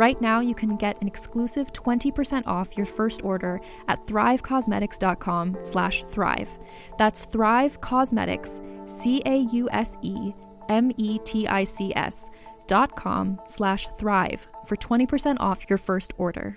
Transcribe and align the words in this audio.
Right 0.00 0.18
now, 0.18 0.40
you 0.40 0.54
can 0.54 0.76
get 0.76 0.98
an 1.02 1.06
exclusive 1.06 1.74
20% 1.74 2.46
off 2.46 2.74
your 2.74 2.86
first 2.86 3.22
order 3.22 3.60
at 3.86 4.06
thrivecausemetics.com 4.06 5.58
slash 5.60 6.04
thrive. 6.08 6.48
That's 6.96 7.26
Thrive 7.26 7.82
Causemetics, 7.82 8.62
C-A-U-S-E-M-E-T-I-C-S 8.88 10.30
dot 12.66 12.96
com 12.96 13.40
slash 13.46 13.88
thrive 13.98 14.48
for 14.64 14.76
20% 14.76 15.36
off 15.38 15.68
your 15.68 15.76
first 15.76 16.14
order. 16.16 16.56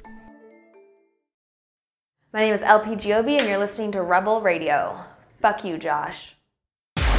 My 2.31 2.39
name 2.39 2.53
is 2.53 2.63
LP 2.63 2.91
Giobbi, 2.91 3.37
and 3.41 3.49
you're 3.49 3.57
listening 3.57 3.91
to 3.91 4.01
Rebel 4.03 4.39
Radio. 4.39 5.03
Fuck 5.41 5.65
you, 5.65 5.77
Josh. 5.77 6.37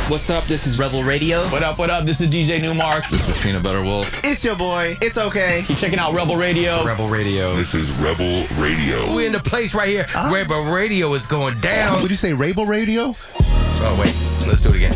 What's 0.09 0.29
up? 0.29 0.45
This 0.45 0.67
is 0.67 0.79
Rebel 0.79 1.03
Radio. 1.03 1.43
What 1.49 1.63
up, 1.63 1.79
what 1.79 1.89
up? 1.89 2.05
This 2.05 2.21
is 2.21 2.29
DJ 2.29 2.61
Nu-Mark. 2.61 3.09
This 3.09 3.27
is 3.27 3.43
Peanut 3.43 3.63
Butter 3.63 3.83
Wolf. 3.83 4.23
It's 4.23 4.45
your 4.45 4.55
boy. 4.55 4.99
It's 5.01 5.17
okay. 5.17 5.65
Keep 5.67 5.79
checking 5.79 5.99
out 5.99 6.13
Rebel 6.13 6.37
Radio. 6.37 6.85
Rebel 6.85 7.09
Radio. 7.09 7.57
This 7.57 7.73
is 7.73 7.91
Rebel 7.93 8.47
Radio. 8.59 9.15
We're 9.15 9.27
in 9.27 9.33
the 9.33 9.41
place 9.41 9.73
right 9.75 9.89
here. 9.89 10.05
Ah. 10.15 10.31
Rebel 10.31 10.65
Radio 10.65 11.15
is 11.15 11.25
going 11.25 11.59
down. 11.61 12.03
Would 12.03 12.11
you 12.11 12.19
say 12.19 12.35
Rebel 12.35 12.67
Radio? 12.67 13.15
Oh, 13.41 13.97
wait. 13.99 14.15
Let's 14.47 14.61
do 14.61 14.69
it 14.69 14.77
again. 14.77 14.95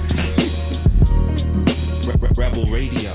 Rebel 2.37 2.67
Radio. 2.67 3.13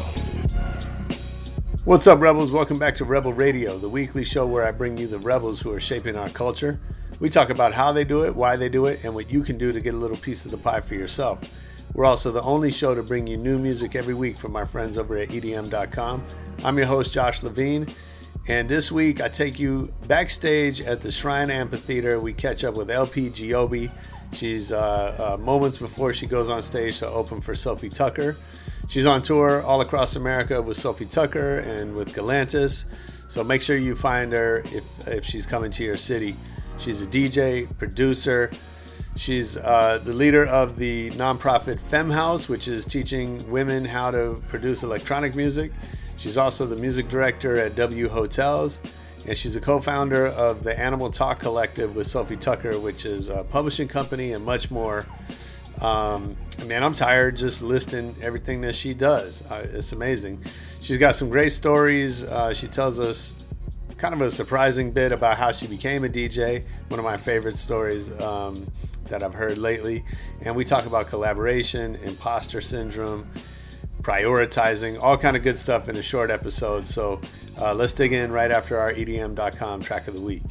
What's 1.85 2.07
up, 2.07 2.19
Rebels? 2.19 2.51
Welcome 2.51 2.79
back 2.79 2.95
to 2.95 3.05
Rebel 3.05 3.33
Radio, 3.33 3.77
the 3.77 3.89
weekly 3.89 4.23
show 4.23 4.47
where 4.47 4.65
I 4.65 4.71
bring 4.71 4.97
you 4.97 5.05
the 5.05 5.19
rebels 5.19 5.61
who 5.61 5.71
are 5.71 5.79
shaping 5.79 6.15
our 6.15 6.29
culture. 6.29 6.79
We 7.19 7.29
talk 7.29 7.51
about 7.51 7.71
how 7.71 7.91
they 7.91 8.03
do 8.03 8.25
it, 8.25 8.35
why 8.35 8.55
they 8.55 8.67
do 8.67 8.87
it, 8.87 9.03
and 9.03 9.13
what 9.13 9.29
you 9.29 9.43
can 9.43 9.59
do 9.59 9.71
to 9.71 9.79
get 9.79 9.93
a 9.93 9.97
little 9.97 10.17
piece 10.17 10.43
of 10.43 10.49
the 10.49 10.57
pie 10.57 10.79
for 10.79 10.95
yourself. 10.95 11.39
We're 11.93 12.05
also 12.05 12.31
the 12.31 12.41
only 12.41 12.71
show 12.71 12.95
to 12.95 13.03
bring 13.03 13.27
you 13.27 13.37
new 13.37 13.59
music 13.59 13.95
every 13.95 14.15
week 14.15 14.37
from 14.37 14.55
our 14.55 14.65
friends 14.65 14.97
over 14.97 15.15
at 15.17 15.29
EDM.com. 15.29 16.25
I'm 16.65 16.77
your 16.77 16.87
host, 16.87 17.13
Josh 17.13 17.43
Levine, 17.43 17.87
and 18.47 18.67
this 18.67 18.91
week 18.91 19.21
I 19.21 19.27
take 19.27 19.59
you 19.59 19.93
backstage 20.07 20.81
at 20.81 21.01
the 21.01 21.11
Shrine 21.11 21.51
Amphitheater. 21.51 22.19
We 22.19 22.33
catch 22.33 22.63
up 22.63 22.77
with 22.77 22.89
LP 22.89 23.29
Giobbi. 23.29 23.91
She's 24.31 24.71
uh, 24.71 25.35
uh, 25.35 25.37
moments 25.37 25.77
before 25.77 26.13
she 26.13 26.25
goes 26.25 26.49
on 26.49 26.63
stage 26.63 26.97
to 26.99 27.07
open 27.07 27.41
for 27.41 27.53
Sofi 27.53 27.89
Tukker. 27.89 28.37
She's 28.89 29.05
on 29.05 29.21
tour 29.21 29.61
all 29.61 29.81
across 29.81 30.15
America 30.15 30.59
with 30.59 30.77
Sofi 30.77 31.05
Tukker 31.05 31.63
and 31.65 31.95
with 31.95 32.15
Galantis. 32.15 32.85
So 33.27 33.43
make 33.43 33.61
sure 33.61 33.77
you 33.77 33.95
find 33.95 34.33
her 34.33 34.63
if, 34.65 35.07
if 35.07 35.25
she's 35.25 35.45
coming 35.45 35.69
to 35.71 35.83
your 35.83 35.95
city. 35.95 36.35
She's 36.79 37.03
a 37.03 37.07
DJ, 37.07 37.67
producer. 37.77 38.49
She's 39.15 39.57
uh, 39.57 39.99
the 40.03 40.13
leader 40.13 40.45
of 40.45 40.75
the 40.75 41.11
nonprofit 41.11 41.79
Fem 41.79 42.09
House, 42.09 42.49
which 42.49 42.67
is 42.67 42.85
teaching 42.85 43.49
women 43.49 43.85
how 43.85 44.09
to 44.09 44.41
produce 44.47 44.83
electronic 44.83 45.35
music. 45.35 45.71
She's 46.17 46.37
also 46.37 46.65
the 46.65 46.75
music 46.75 47.09
director 47.09 47.57
at 47.57 47.75
W 47.75 48.09
Hotels, 48.09 48.79
and 49.27 49.37
she's 49.37 49.55
a 49.55 49.61
co-founder 49.61 50.27
of 50.27 50.63
the 50.63 50.77
Animal 50.77 51.11
Talk 51.11 51.39
Collective 51.39 51.95
with 51.95 52.07
Sofi 52.07 52.35
Tukker, 52.35 52.81
which 52.81 53.05
is 53.05 53.29
a 53.29 53.43
publishing 53.43 53.87
company 53.87 54.33
and 54.33 54.43
much 54.43 54.71
more. 54.71 55.05
Um, 55.81 56.35
man, 56.65 56.83
I'm 56.83 56.93
tired 56.93 57.37
just 57.37 57.61
listing 57.61 58.15
everything 58.21 58.61
that 58.61 58.75
she 58.75 58.93
does. 58.93 59.43
Uh, 59.49 59.67
it's 59.73 59.91
amazing. 59.91 60.43
She's 60.79 60.97
got 60.97 61.15
some 61.15 61.29
great 61.29 61.51
stories. 61.51 62.23
Uh, 62.23 62.53
she 62.53 62.67
tells 62.67 62.99
us 62.99 63.33
kind 63.97 64.13
of 64.13 64.21
a 64.21 64.31
surprising 64.31 64.91
bit 64.91 65.11
about 65.11 65.37
how 65.37 65.51
she 65.51 65.67
became 65.67 66.03
a 66.03 66.09
DJ. 66.09 66.63
One 66.89 66.99
of 66.99 67.05
my 67.05 67.17
favorite 67.17 67.57
stories 67.57 68.11
um, 68.21 68.65
that 69.05 69.23
I've 69.23 69.33
heard 69.33 69.57
lately. 69.57 70.03
And 70.41 70.55
we 70.55 70.65
talk 70.65 70.85
about 70.85 71.07
collaboration, 71.07 71.95
imposter 72.03 72.61
syndrome, 72.61 73.29
prioritizing, 74.01 75.01
all 75.01 75.17
kind 75.17 75.37
of 75.37 75.43
good 75.43 75.57
stuff 75.57 75.89
in 75.89 75.97
a 75.97 76.03
short 76.03 76.31
episode. 76.31 76.87
So 76.87 77.21
uh, 77.59 77.73
let's 77.73 77.93
dig 77.93 78.13
in 78.13 78.31
right 78.31 78.51
after 78.51 78.77
our 78.77 78.93
EDM.com 78.93 79.81
track 79.81 80.07
of 80.07 80.13
the 80.13 80.21
week. 80.21 80.43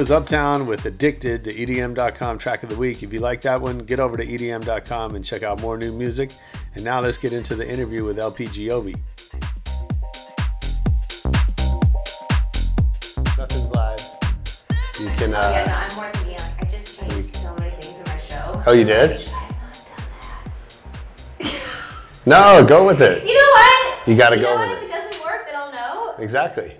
Was 0.00 0.10
Uptown 0.10 0.66
with 0.66 0.86
Addicted, 0.86 1.44
the 1.44 1.52
EDM.com 1.52 2.38
track 2.38 2.62
of 2.62 2.70
the 2.70 2.74
week. 2.76 3.02
If 3.02 3.12
you 3.12 3.20
like 3.20 3.42
that 3.42 3.60
one, 3.60 3.80
get 3.80 4.00
over 4.00 4.16
to 4.16 4.24
EDM.com 4.24 5.14
and 5.14 5.22
check 5.22 5.42
out 5.42 5.60
more 5.60 5.76
new 5.76 5.92
music. 5.92 6.30
And 6.74 6.82
now 6.82 7.00
let's 7.00 7.18
get 7.18 7.34
into 7.34 7.54
the 7.54 7.70
interview 7.70 8.02
with 8.02 8.18
LP 8.18 8.46
Giobbi. 8.46 8.98
Nothing's 13.36 13.66
live. 13.72 14.00
You 14.98 15.10
can. 15.18 15.34
Uh, 15.34 15.50
yeah, 15.52 15.64
no, 15.64 15.74
I'm 15.74 15.94
more 15.94 16.10
thinking 16.12 16.46
like 16.46 16.66
I 16.66 16.78
just 16.78 16.98
changed 16.98 17.36
so 17.36 17.54
many 17.58 17.70
things 17.76 17.98
in 17.98 18.04
my 18.06 18.18
show. 18.20 18.62
Oh, 18.66 18.72
you 18.72 18.84
did? 18.84 19.20
Should 19.20 19.34
I 19.34 19.48
not 19.50 19.84
done 21.38 21.52
that? 21.52 22.22
no, 22.24 22.64
go 22.66 22.86
with 22.86 23.02
it. 23.02 23.22
You 23.26 23.34
know 23.34 23.50
what? 23.50 24.08
You 24.08 24.16
gotta 24.16 24.36
go 24.36 24.44
know 24.44 24.60
with 24.60 24.68
what? 24.70 24.78
it. 24.78 24.84
If 24.84 24.90
it 24.90 24.92
doesn't 24.94 25.24
work, 25.26 25.44
then 25.44 25.56
I'll 25.56 25.70
know. 25.70 26.14
Exactly. 26.16 26.79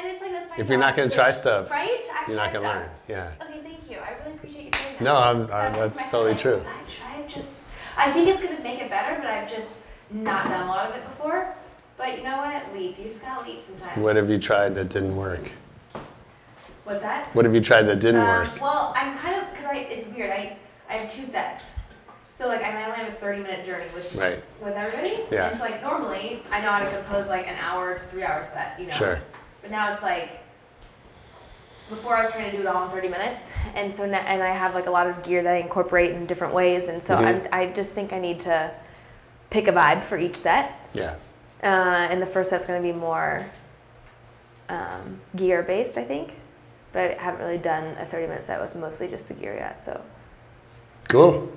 And 0.00 0.08
it's 0.10 0.22
like 0.22 0.32
that's 0.32 0.48
my 0.48 0.56
If 0.56 0.68
you're 0.70 0.78
not 0.78 0.94
problem. 0.94 1.10
gonna 1.10 1.22
try 1.22 1.32
stuff, 1.32 1.70
right? 1.70 2.02
I 2.10 2.16
have 2.16 2.28
You're 2.28 2.36
not 2.38 2.50
tried 2.50 2.62
gonna 2.62 2.74
stuff. 2.74 2.74
learn. 2.76 2.90
Yeah. 3.40 3.46
Okay, 3.46 3.60
thank 3.62 3.90
you. 3.90 3.98
I 3.98 4.14
really 4.24 4.36
appreciate 4.36 4.64
you 4.64 4.70
saying 4.72 4.94
that. 4.98 5.00
No, 5.04 5.14
I'm- 5.16 5.46
So 5.46 5.52
I'm- 5.52 5.74
just 5.74 5.94
that's 5.98 6.00
my 6.06 6.10
totally 6.10 6.32
like, 6.32 6.40
true. 6.40 6.64
I 6.66 6.90
try 7.18 7.22
just. 7.28 7.48
I 7.98 8.10
think 8.12 8.28
it's 8.28 8.42
gonna 8.42 8.60
make 8.60 8.80
it 8.80 8.88
better, 8.88 9.16
but 9.20 9.26
I've 9.26 9.50
just 9.50 9.74
not 10.10 10.46
done 10.46 10.62
a 10.66 10.70
lot 10.70 10.88
of 10.88 10.96
it 10.96 11.04
before. 11.04 11.54
But 11.98 12.16
you 12.16 12.24
know 12.24 12.38
what? 12.38 12.74
Leap. 12.74 12.98
You 12.98 13.04
just 13.10 13.20
gotta 13.22 13.44
leap 13.46 13.62
sometimes. 13.62 13.98
What 13.98 14.16
have 14.16 14.30
you 14.30 14.38
tried 14.38 14.74
that 14.76 14.88
didn't 14.88 15.14
work? 15.16 15.50
What's 16.84 17.02
that? 17.02 17.26
What 17.34 17.44
have 17.44 17.54
you 17.54 17.60
tried 17.60 17.82
that 17.82 18.00
didn't 18.00 18.22
Um, 18.22 18.26
work? 18.26 18.48
Well, 18.60 18.94
I'm 18.96 19.16
kind 19.18 19.36
of 19.42 19.50
because 19.50 19.66
I 19.66 19.74
it's 19.76 20.06
weird. 20.08 20.30
I 20.30 20.56
I 20.88 20.94
have 20.96 21.12
two 21.12 21.24
sets. 21.26 21.64
So 22.30 22.48
like 22.48 22.62
I 22.64 22.84
only 22.84 22.96
have 22.96 23.08
a 23.08 23.12
30 23.12 23.40
minute 23.42 23.64
journey 23.66 23.84
with 23.94 24.14
Right. 24.16 24.42
with 24.60 24.74
everybody. 24.74 25.26
Yeah. 25.30 25.52
So 25.52 25.62
like 25.62 25.82
normally 25.82 26.42
I 26.50 26.60
know 26.62 26.70
how 26.70 26.78
to 26.80 26.90
compose 26.90 27.28
like 27.28 27.46
an 27.46 27.56
hour 27.60 27.94
to 27.94 28.00
three 28.04 28.24
hour 28.24 28.42
set, 28.42 28.76
you 28.78 28.86
know. 28.86 28.92
Sure. 28.94 29.18
But 29.62 29.70
now 29.70 29.92
it's 29.92 30.02
like 30.02 30.30
before 31.88 32.16
I 32.16 32.24
was 32.24 32.32
trying 32.32 32.50
to 32.50 32.56
do 32.56 32.60
it 32.62 32.66
all 32.66 32.84
in 32.84 32.90
30 32.90 33.08
minutes, 33.08 33.50
and 33.74 33.92
so 33.92 34.06
now, 34.06 34.18
and 34.18 34.42
I 34.42 34.54
have 34.54 34.74
like 34.74 34.86
a 34.86 34.90
lot 34.90 35.08
of 35.08 35.22
gear 35.24 35.42
that 35.42 35.54
I 35.54 35.58
incorporate 35.58 36.12
in 36.12 36.24
different 36.26 36.54
ways, 36.54 36.88
and 36.88 37.02
so 37.02 37.16
Mhm. 37.16 37.24
I'm, 37.26 37.48
I 37.52 37.66
just 37.66 37.90
think 37.90 38.12
I 38.12 38.20
need 38.20 38.40
to 38.40 38.70
pick 39.50 39.66
a 39.66 39.72
vibe 39.72 40.04
for 40.04 40.16
each 40.16 40.36
set. 40.36 40.72
Yeah. 40.92 41.14
Uh, 41.62 41.66
and 42.10 42.22
the 42.22 42.26
first 42.26 42.50
set's 42.50 42.64
going 42.64 42.80
to 42.80 42.86
be 42.92 42.96
more 42.96 43.44
um, 44.68 45.20
gear 45.36 45.62
based, 45.62 45.98
I 45.98 46.04
think. 46.04 46.36
But 46.92 47.18
I 47.18 47.22
haven't 47.22 47.40
really 47.40 47.58
done 47.58 47.96
a 47.98 48.04
30 48.06 48.26
minute 48.28 48.46
set 48.46 48.60
with 48.60 48.74
mostly 48.76 49.08
just 49.08 49.26
the 49.28 49.34
gear 49.34 49.54
yet, 49.54 49.82
so 49.82 50.00
Cool. 51.08 51.50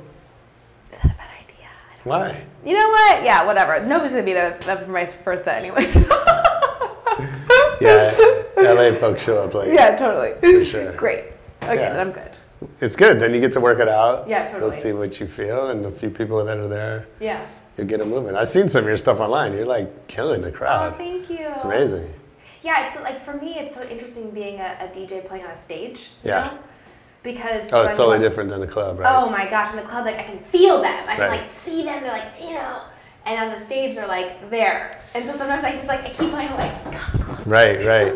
is 0.91 0.97
that 1.03 1.05
a 1.05 1.15
bad 1.15 1.27
idea? 1.41 1.67
I 1.91 1.95
don't 1.97 2.05
Why? 2.05 2.41
You 2.65 2.73
know 2.77 2.89
what? 2.89 3.23
Yeah, 3.23 3.45
whatever. 3.45 3.79
Nobody's 3.85 4.13
gonna 4.13 4.23
be 4.23 4.33
there 4.33 4.59
for 4.61 4.87
my 4.87 5.05
first 5.05 5.45
set, 5.45 5.57
anyways. 5.59 5.95
Yeah. 7.81 8.13
LA 8.57 8.93
folks 8.97 9.21
show 9.23 9.37
up 9.37 9.53
late. 9.53 9.73
yeah, 9.73 9.95
totally. 9.97 10.33
For 10.39 10.65
sure. 10.65 10.91
Great. 10.97 11.25
Okay, 11.63 11.75
Yeah. 11.75 11.93
then 11.93 11.99
I'm 11.99 12.11
good. 12.11 12.31
It's 12.79 12.95
good. 12.95 13.19
Then 13.19 13.33
you 13.33 13.41
get 13.41 13.51
to 13.53 13.59
work 13.59 13.79
it 13.79 13.87
out. 13.89 14.27
Yeah, 14.27 14.47
totally. 14.51 14.71
You'll 14.71 14.81
see 14.81 14.93
what 14.93 15.19
you 15.19 15.27
feel, 15.27 15.69
and 15.69 15.85
a 15.85 15.91
few 15.91 16.09
people 16.09 16.43
that 16.45 16.57
are 16.57 16.67
there, 16.67 17.07
Yeah. 17.19 17.45
you'll 17.77 17.87
get 17.87 17.99
it 17.99 18.07
moving. 18.07 18.35
I've 18.35 18.47
seen 18.47 18.69
some 18.69 18.83
of 18.83 18.87
your 18.87 18.97
stuff 18.97 19.19
online. 19.19 19.53
You're 19.53 19.65
like 19.65 20.07
killing 20.07 20.41
the 20.41 20.51
crowd. 20.51 20.93
Oh, 20.93 20.97
thank 20.97 21.29
you. 21.29 21.39
It's 21.49 21.63
amazing. 21.63 22.07
Yeah, 22.61 22.87
it's 22.87 22.95
like 23.01 23.23
for 23.25 23.33
me, 23.33 23.55
it's 23.59 23.75
so 23.75 23.83
interesting 23.83 24.29
being 24.31 24.59
a, 24.61 24.77
a 24.79 24.87
DJ 24.87 25.25
playing 25.27 25.43
on 25.43 25.51
a 25.51 25.55
stage. 25.55 26.11
Yeah. 26.23 26.45
Know? 26.45 26.59
Because 27.23 27.71
Oh, 27.73 27.81
it's 27.83 27.97
totally 27.97 28.19
different 28.19 28.49
than 28.49 28.63
a 28.63 28.67
club, 28.67 28.99
right? 28.99 29.13
Oh 29.15 29.29
my 29.29 29.49
gosh! 29.49 29.71
In 29.71 29.77
the 29.77 29.81
club, 29.83 30.05
like 30.05 30.17
I 30.19 30.23
can 30.23 30.39
feel 30.45 30.81
them. 30.81 31.03
I 31.07 31.15
can 31.15 31.21
Right. 31.29 31.39
like 31.39 31.45
see 31.45 31.83
them. 31.83 32.03
They're 32.03 32.11
like 32.11 32.27
you 32.39 32.53
know. 32.53 32.81
And 33.25 33.39
on 33.51 33.57
the 33.57 33.63
stage, 33.63 33.95
they're 33.95 34.07
like 34.07 34.49
there. 34.49 34.99
And 35.15 35.25
so 35.25 35.31
sometimes 35.35 35.63
I 35.63 35.71
just 35.73 35.87
like 35.87 36.01
I 36.01 36.09
keep 36.09 36.17
to 36.17 36.25
like. 36.55 37.45
Right, 37.45 37.85
right. 37.85 38.15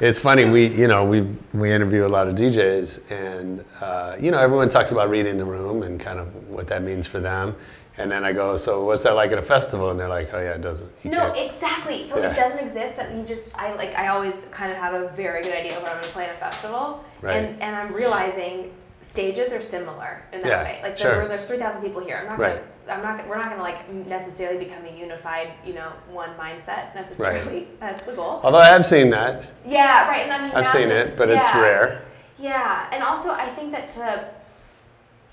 It's 0.00 0.18
funny. 0.18 0.46
We, 0.46 0.66
you 0.68 0.88
know, 0.88 1.04
we 1.04 1.20
we 1.52 1.70
interview 1.70 2.06
a 2.06 2.08
lot 2.08 2.28
of 2.28 2.34
DJs, 2.34 3.10
and 3.10 3.62
uh, 3.82 4.16
you 4.18 4.30
know, 4.30 4.38
everyone 4.38 4.70
talks 4.70 4.90
about 4.90 5.10
reading 5.10 5.36
the 5.36 5.44
room 5.44 5.82
and 5.82 6.00
kind 6.00 6.18
of 6.18 6.34
what 6.48 6.66
that 6.68 6.82
means 6.82 7.06
for 7.06 7.20
them. 7.20 7.54
And 7.98 8.10
then 8.10 8.24
I 8.24 8.32
go, 8.32 8.56
so 8.56 8.84
what's 8.84 9.02
that 9.04 9.12
like 9.12 9.32
at 9.32 9.38
a 9.38 9.42
festival? 9.42 9.90
And 9.90 10.00
they're 10.00 10.08
like, 10.08 10.30
oh 10.32 10.40
yeah, 10.40 10.54
it 10.54 10.62
doesn't. 10.62 10.90
You 11.04 11.10
No, 11.10 11.30
can't- 11.32 11.52
exactly. 11.52 12.04
So 12.06 12.18
Yeah. 12.18 12.32
it 12.32 12.36
doesn't 12.36 12.58
exist 12.58 12.96
that 12.96 13.14
you 13.14 13.22
just 13.22 13.56
I 13.58 13.74
like 13.74 13.94
I 13.94 14.08
always 14.08 14.46
kind 14.50 14.72
of 14.72 14.78
have 14.78 14.94
a 14.94 15.08
very 15.10 15.42
good 15.42 15.54
idea 15.54 15.76
of 15.76 15.82
what 15.82 15.92
I'm 15.92 16.00
gonna 16.00 16.12
play 16.12 16.24
at 16.26 16.34
a 16.34 16.38
festival. 16.38 17.04
Right. 17.22 17.36
And 17.36 17.62
and 17.62 17.76
I'm 17.76 17.92
realizing 17.92 18.72
stages 19.08 19.52
are 19.52 19.62
similar 19.62 20.22
in 20.32 20.40
that 20.42 20.48
Yeah, 20.48 20.62
way. 20.64 20.80
Like 20.82 20.98
sure. 20.98 21.16
there, 21.16 21.28
there's 21.28 21.44
three 21.44 21.58
thousand 21.58 21.82
people 21.82 22.02
here. 22.04 22.18
I'm 22.18 22.26
not 22.26 22.38
Right. 22.38 22.62
gonna 22.86 22.98
I'm 22.98 23.02
not 23.18 23.28
we're 23.28 23.36
not 23.36 23.50
gonna 23.50 23.62
like 23.62 23.88
necessarily 23.92 24.62
become 24.64 24.84
a 24.84 24.90
unified, 24.98 25.52
you 25.64 25.72
know, 25.74 25.90
one 26.10 26.30
mindset 26.38 26.94
necessarily. 26.94 27.68
That's 27.80 28.04
the 28.04 28.12
goal. 28.12 28.40
Although 28.42 28.58
I 28.58 28.66
have 28.66 28.84
seen 28.84 29.10
that, 29.10 29.44
Yeah, 29.64 30.08
right. 30.08 30.22
And 30.22 30.32
I 30.32 30.46
mean, 30.46 30.54
I've 30.54 30.66
seen 30.68 30.90
it, 30.90 31.16
but 31.16 31.28
it's 31.30 31.48
rare. 31.54 32.02
Yeah, 32.38 32.88
and 32.92 33.02
also 33.02 33.30
I 33.30 33.48
think 33.50 33.72
that 33.72 33.90
to 33.90 34.28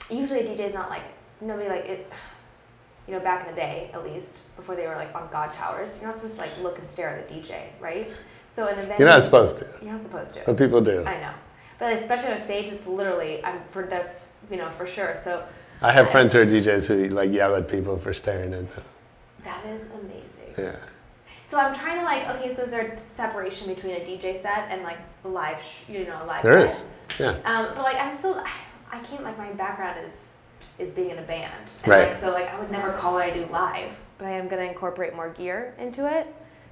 usually 0.10 0.42
a 0.42 0.44
DJ 0.48 0.68
is 0.68 0.74
not 0.74 0.90
like 0.90 1.04
nobody 1.42 1.70
like 1.70 1.86
it. 1.86 2.12
You 3.08 3.16
know, 3.18 3.20
back 3.24 3.46
in 3.48 3.54
the 3.54 3.60
day, 3.60 3.90
at 3.94 4.04
least 4.06 4.38
before 4.56 4.76
they 4.76 4.88
were 4.88 4.96
like 4.96 5.14
on 5.16 5.28
God 5.32 5.52
towers, 5.54 5.98
you're 5.98 6.08
not 6.08 6.16
supposed 6.16 6.36
to 6.36 6.42
like 6.42 6.58
look 6.62 6.78
and 6.78 6.88
stare 6.88 7.10
at 7.10 7.28
the 7.28 7.34
DJ, 7.34 7.64
right? 7.80 8.12
So 8.48 8.68
an 8.68 8.78
event. 8.80 9.00
You're 9.00 9.10
not 9.10 9.24
supposed 9.24 9.58
to, 9.58 9.68
You're 9.82 9.92
not 9.94 10.04
supposed 10.04 10.36
to. 10.36 10.42
but 10.46 10.56
people 10.58 10.82
do. 10.82 11.04
I 11.04 11.20
know, 11.20 11.32
but 11.82 11.94
especially 11.94 12.32
on 12.32 12.38
stage, 12.40 12.72
it's 12.72 12.86
literally 12.86 13.44
I'm 13.44 13.60
for 13.72 13.82
that's 13.88 14.26
you 14.52 14.58
know 14.58 14.70
for 14.70 14.86
sure. 14.86 15.16
So 15.16 15.44
I 15.82 15.92
have 15.92 16.12
friends 16.12 16.32
who 16.32 16.40
are 16.40 16.46
DJs 16.46 16.86
who 16.88 17.08
like 17.10 17.32
yell 17.32 17.56
at 17.56 17.68
people 17.68 17.98
for 17.98 18.14
staring 18.14 18.54
at 18.54 18.70
them. 18.70 18.84
that 19.44 19.66
is 19.66 19.88
amazing. 19.88 20.54
Yeah. 20.60 20.76
So 21.44 21.58
I'm 21.60 21.74
trying 21.74 21.98
to 21.98 22.06
like 22.06 22.30
okay, 22.36 22.54
so 22.54 22.62
is 22.62 22.70
there 22.72 22.86
a 22.92 23.00
separation 23.00 23.68
between 23.68 23.96
a 23.96 24.00
DJ 24.02 24.38
set 24.40 24.68
and 24.70 24.84
like 24.84 25.00
live, 25.24 25.60
sh- 25.64 25.90
you 25.90 26.06
know, 26.06 26.24
a 26.24 26.26
live 26.26 26.44
There 26.44 26.68
set? 26.68 26.86
is. 27.10 27.20
Yeah. 27.20 27.30
Um, 27.46 27.70
but 27.76 27.80
like 27.80 27.98
I'm 27.98 28.16
still, 28.16 28.44
I 28.92 29.00
can't 29.00 29.24
like 29.24 29.40
my 29.40 29.52
background 29.54 30.06
is 30.06 30.34
is 30.78 30.92
being 30.92 31.10
in 31.10 31.18
a 31.18 31.24
band, 31.24 31.52
and 31.84 31.88
Right. 31.92 32.10
like 32.10 32.16
so 32.16 32.32
like 32.32 32.48
I 32.54 32.60
would 32.60 32.70
never 32.72 32.94
call 32.94 33.14
what 33.14 33.24
I 33.24 33.32
do 33.32 33.48
live, 33.48 33.92
but 34.20 34.28
I 34.28 34.32
am 34.38 34.48
gonna 34.48 34.66
incorporate 34.66 35.16
more 35.16 35.30
gear 35.30 35.74
into 35.80 36.06
it. 36.16 36.28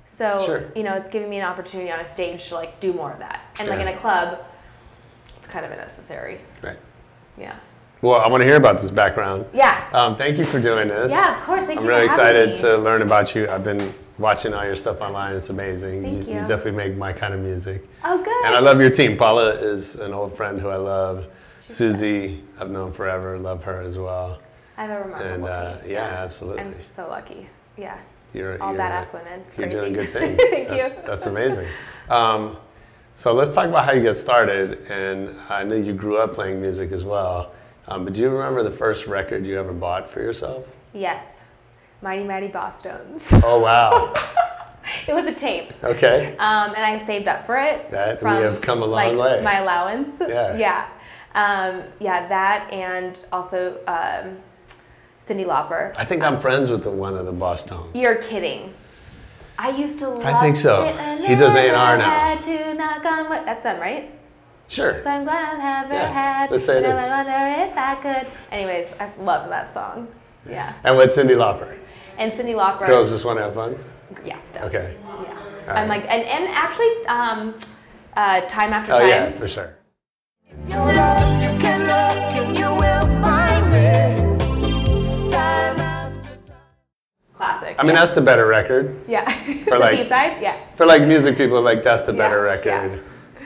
So 0.06 0.38
Sure. 0.46 0.72
you 0.76 0.84
know, 0.84 0.94
it's 0.94 1.10
giving 1.10 1.32
me 1.32 1.38
an 1.40 1.46
opportunity 1.46 1.92
on 1.92 2.00
a 2.00 2.06
stage 2.06 2.48
to 2.50 2.56
like 2.56 2.80
do 2.80 2.94
more 2.94 3.12
of 3.12 3.18
that, 3.20 3.40
and 3.60 3.68
like 3.68 3.80
in 3.80 3.88
a 3.88 3.98
club, 3.98 4.46
kind 5.50 5.66
of 5.66 5.72
unnecessary. 5.72 6.40
Right. 6.62 6.78
Yeah. 7.38 7.58
Well, 8.02 8.22
I 8.22 8.30
want 8.30 8.42
to 8.42 8.48
hear 8.48 8.56
about 8.56 8.80
this 8.80 8.92
background. 8.92 9.46
Yeah. 9.54 9.90
Um, 9.92 10.16
thank 10.16 10.38
you 10.38 10.46
for 10.46 10.62
doing 10.62 10.88
this. 10.88 11.12
Yeah, 11.12 11.38
of 11.38 11.44
course. 11.44 11.66
Thank 11.66 11.80
I'm 11.80 11.86
you 11.86 11.92
really 11.92 12.08
for 12.08 12.16
having 12.16 12.52
excited 12.52 12.56
to 12.62 12.78
learn 12.78 13.02
about 13.02 13.36
you. 13.36 13.50
I've 13.50 13.64
been 13.64 13.94
watching 14.18 14.54
all 14.54 14.64
your 14.64 14.78
stuff 14.78 15.02
online. 15.02 15.36
It's 15.36 15.50
amazing. 15.50 16.02
Thank 16.02 16.28
you, 16.28 16.36
you. 16.36 16.40
definitely 16.42 16.72
make 16.72 16.96
my 16.96 17.12
kind 17.12 17.34
of 17.34 17.42
music. 17.42 17.86
Oh, 18.06 18.18
good. 18.18 18.46
And 18.46 18.56
I 18.56 18.60
love 18.60 18.80
your 18.80 18.90
team. 18.90 19.18
Paula 19.18 19.50
is 19.50 19.96
an 19.96 20.14
old 20.14 20.36
friend 20.38 20.62
who 20.62 20.70
I 20.70 20.78
love. 20.78 21.28
She's 21.68 21.76
Susie, 21.76 22.44
I've 22.60 22.72
known 22.72 22.94
forever. 22.94 23.38
Love 23.38 23.64
her 23.66 23.82
as 23.82 23.98
well. 23.98 24.42
I 24.78 24.84
have 24.86 24.92
a 24.92 25.04
remarkable 25.04 25.34
And 25.34 25.46
uh, 25.46 25.78
team. 25.80 25.92
yeah, 25.92 26.24
absolutely. 26.24 26.62
I'm 26.62 26.74
so 26.74 27.10
lucky. 27.10 27.50
Yeah. 27.76 28.00
You're, 28.34 28.62
All 28.62 28.72
you're, 28.72 28.82
badass 28.82 29.14
women. 29.14 29.42
It's 29.42 29.58
You're 29.58 29.70
doing 29.70 29.94
good 29.94 30.10
things. 30.14 30.40
Thank 30.50 30.68
that's, 30.70 30.96
you. 30.96 31.02
That's 31.06 31.26
amazing. 31.26 31.68
Um, 32.10 32.58
so 33.20 33.34
let's 33.34 33.54
talk 33.54 33.68
about 33.68 33.84
how 33.84 33.92
you 33.92 34.02
got 34.02 34.16
started. 34.16 34.90
And 34.90 35.36
I 35.50 35.66
know 35.66 35.76
you 35.76 35.92
grew 35.92 36.20
up 36.20 36.34
playing 36.34 36.62
music 36.62 36.94
as 36.94 37.04
well. 37.04 37.52
Um, 37.90 38.06
but 38.06 38.14
do 38.14 38.22
you 38.22 38.30
remember 38.30 38.64
the 38.64 38.72
first 38.72 39.08
record 39.08 39.46
you 39.46 39.60
ever 39.60 39.74
bought 39.74 40.10
for 40.10 40.22
yourself? 40.22 40.66
Yes. 40.94 41.44
Mighty 42.02 42.24
Mighty 42.24 42.48
Bosstones. 42.48 43.42
Oh 43.44 43.60
wow. 43.60 44.14
it 45.08 45.14
was 45.14 45.26
a 45.26 45.34
tape. 45.34 45.74
Okay. 45.84 46.38
Um, 46.38 46.74
and 46.74 46.78
I 46.78 46.98
saved 47.06 47.28
up 47.28 47.46
for 47.46 47.58
it. 47.58 47.90
That- 47.90 48.24
we 48.24 48.30
have 48.30 48.62
come 48.62 48.84
a 48.84 48.86
long 48.86 49.18
like, 49.18 49.38
way. 49.38 49.44
My 49.44 49.60
allowance. 49.60 50.22
Yeah. 50.22 50.56
Yeah. 50.58 50.88
Um, 51.36 51.84
yeah, 52.00 52.26
that 52.30 52.72
and 52.72 53.26
also 53.34 53.82
um, 53.86 54.38
Cyndi 55.22 55.46
Lauper. 55.46 55.94
I 55.98 56.06
think 56.06 56.24
I'm 56.24 56.40
friends 56.40 56.70
with 56.70 56.84
the 56.84 56.90
one 56.90 57.18
of 57.18 57.26
the 57.26 57.34
Bosstones. 57.34 57.94
You're 57.94 58.16
kidding. 58.16 58.74
I 59.60 59.72
used 59.72 60.00
to 60.00 60.08
love 60.08 60.26
I 60.26 60.40
think 60.40 60.56
so. 60.56 60.86
He 61.28 61.36
does 61.36 61.54
never 61.54 61.76
A&R 61.76 61.98
now. 61.98 62.10
Had 62.10 62.44
to 62.46 62.74
knock 62.76 63.06
on 63.06 63.30
wood. 63.30 63.42
That's 63.46 63.64
them, 63.64 63.82
right? 63.82 64.10
Sure. 64.70 65.02
So 65.04 65.10
I'm 65.10 65.26
glad 65.26 65.56
I 65.56 65.82
never 65.82 65.94
Yeah, 65.94 66.10
had. 66.10 66.50
let's 66.50 66.66
say 66.66 66.78
it 66.78 66.84
but 66.84 66.92
is. 66.92 66.96
I 66.96 67.10
wonder 67.10 67.72
if 67.72 67.78
I 67.78 67.96
could. 67.96 68.28
Anyways, 68.52 68.96
I 69.02 69.12
love 69.20 69.50
that 69.50 69.70
song. 69.70 70.08
Yeah. 70.50 70.74
And 70.86 70.96
with 70.96 71.10
Cyndi 71.10 71.36
Lauper? 71.36 71.78
And 72.18 72.32
Cyndi 72.32 72.56
Lauper. 72.56 72.88
Girls 72.88 73.10
just 73.10 73.26
want 73.26 73.38
to 73.40 73.44
have 73.44 73.54
fun? 73.54 73.78
Yeah. 74.24 74.38
definitely. 74.54 74.80
Okay. 74.80 74.98
Yeah. 75.04 75.38
All 75.68 75.78
I'm 75.78 75.90
right. 75.90 75.90
like, 75.90 76.04
and, 76.10 76.24
and 76.24 76.48
actually, 76.48 77.06
um, 77.08 77.54
uh, 78.16 78.42
time 78.48 78.72
after 78.72 78.94
time. 78.94 79.02
Oh 79.02 79.10
time. 79.10 79.12
yeah, 79.34 79.38
for 79.38 79.48
sure. 79.48 79.76
I 87.80 87.84
mean, 87.84 87.94
yeah. 87.96 88.00
that's 88.02 88.12
the 88.12 88.22
better 88.22 88.46
record. 88.48 89.00
Yeah. 89.08 89.30
For 89.64 89.72
the 89.72 89.80
like- 89.80 89.98
B-side? 89.98 90.42
Yeah. 90.42 90.58
For 90.76 90.86
like 90.86 91.04
music 91.04 91.38
people, 91.38 91.62
like 91.62 91.84
that's 91.84 92.04
the 92.04 92.14
better 92.14 92.46
Yeah, 92.46 92.52
record. 92.54 92.92
yeah. 92.94 93.00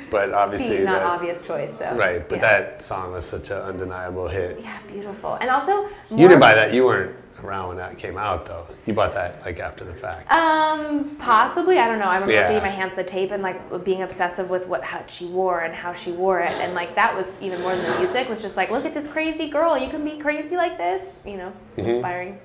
But 0.10 0.32
obviously, 0.34 0.78
The 0.78 0.84
not 0.86 1.00
that, 1.00 1.06
obvious 1.08 1.46
choice. 1.46 1.78
So. 1.80 1.96
right. 1.96 2.28
But 2.30 2.40
that 2.42 2.82
song 2.84 3.14
was 3.14 3.26
such 3.26 3.50
an 3.50 3.58
undeniable 3.58 4.28
hit. 4.28 4.60
Yeah, 4.62 4.78
beautiful. 4.92 5.36
And 5.42 5.50
also, 5.50 5.90
You 6.12 6.28
didn't 6.28 6.40
buy 6.40 6.54
that. 6.54 6.72
You 6.74 6.86
weren't 6.86 7.16
around 7.44 7.70
when 7.70 7.78
that 7.78 7.98
came 7.98 8.16
out, 8.18 8.46
though. 8.46 8.68
You 8.86 8.94
bought 8.94 9.14
that 9.16 9.42
like 9.44 9.60
after 9.60 9.84
the 9.84 9.94
fact. 9.94 10.32
Um, 10.32 11.16
possibly. 11.18 11.80
I 11.80 11.88
don't 11.88 11.98
know. 12.00 12.06
I 12.06 12.14
remember 12.16 12.32
Yeah. 12.34 12.48
getting 12.48 12.62
my 12.62 12.70
hands 12.70 12.92
on 12.92 12.98
the 12.98 13.04
tape 13.04 13.32
and 13.32 13.42
like 13.42 13.84
being 13.84 14.04
obsessive 14.04 14.50
with 14.52 14.68
what 14.68 14.84
how 14.84 15.04
she 15.08 15.26
wore 15.26 15.62
and 15.62 15.74
how 15.74 15.94
she 15.94 16.12
wore 16.12 16.40
it, 16.42 16.52
and 16.62 16.76
like 16.76 16.94
that 16.96 17.16
was 17.16 17.32
even 17.42 17.60
more 17.62 17.76
than 17.76 17.84
the 17.92 17.98
music. 17.98 18.30
Was 18.30 18.42
just 18.42 18.56
like, 18.56 18.70
look 18.70 18.86
at 18.86 18.94
this 18.94 19.08
crazy 19.08 19.50
girl. 19.50 19.76
You 19.78 19.90
can 19.90 20.04
be 20.06 20.20
crazy 20.20 20.56
like 20.56 20.78
this. 20.78 21.20
You 21.26 21.38
know, 21.38 21.54
Mm-hmm. 21.78 21.90
inspiring. 21.90 22.38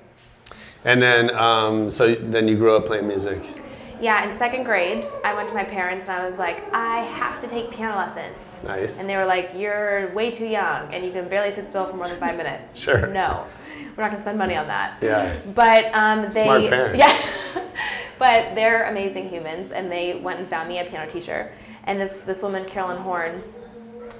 And 0.85 1.01
then, 1.01 1.35
um, 1.35 1.89
so 1.89 2.15
then 2.15 2.47
you 2.47 2.55
grew 2.55 2.75
up 2.75 2.85
playing 2.85 3.07
music. 3.07 3.41
Yeah, 4.01 4.23
in 4.23 4.35
second 4.37 4.63
grade, 4.63 5.03
I 5.25 5.33
went 5.33 5.49
to 5.49 5.55
my 5.55 5.65
parents 5.65 6.07
and 6.07 6.21
I 6.21 6.25
was 6.25 6.39
like, 6.39 6.73
I 6.73 6.99
have 6.99 7.41
to 7.41 7.47
take 7.47 7.69
piano 7.69 7.97
lessons. 7.97 8.63
Nice. 8.63 8.99
And 8.99 9.09
they 9.09 9.17
were 9.17 9.25
like, 9.25 9.51
You're 9.55 10.09
way 10.13 10.31
too 10.31 10.45
young 10.45 10.93
and 10.93 11.03
you 11.03 11.11
can 11.11 11.27
barely 11.27 11.51
sit 11.51 11.67
still 11.67 11.85
for 11.85 11.97
more 11.97 12.07
than 12.07 12.17
five 12.17 12.37
minutes. 12.37 12.77
Sure. 12.79 13.07
No, 13.07 13.45
we're 13.97 14.03
not 14.03 14.11
gonna 14.11 14.21
spend 14.21 14.37
money 14.37 14.55
on 14.55 14.67
that. 14.67 14.97
Yeah. 15.01 15.35
But 15.53 15.93
um, 15.93 16.31
they, 16.31 16.43
Smart 16.43 16.69
parents. 16.69 16.97
yeah. 17.55 17.63
but 18.17 18.55
they're 18.55 18.89
amazing 18.89 19.29
humans, 19.29 19.71
and 19.71 19.91
they 19.91 20.15
went 20.15 20.39
and 20.39 20.47
found 20.47 20.69
me 20.69 20.79
a 20.79 20.85
piano 20.85 21.11
teacher. 21.11 21.51
And 21.83 21.99
this 21.99 22.23
this 22.23 22.41
woman, 22.41 22.65
Carolyn 22.65 23.01
Horn, 23.01 23.43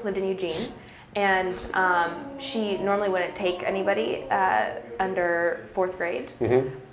lived 0.04 0.18
in 0.18 0.28
Eugene, 0.28 0.74
and 1.16 1.56
um, 1.74 2.40
she 2.40 2.78
normally 2.78 3.10
wouldn't 3.10 3.36
take 3.36 3.64
anybody 3.64 4.24
uh, 4.30 4.72
under 5.00 5.66
fourth 5.74 5.98
grade. 5.98 6.32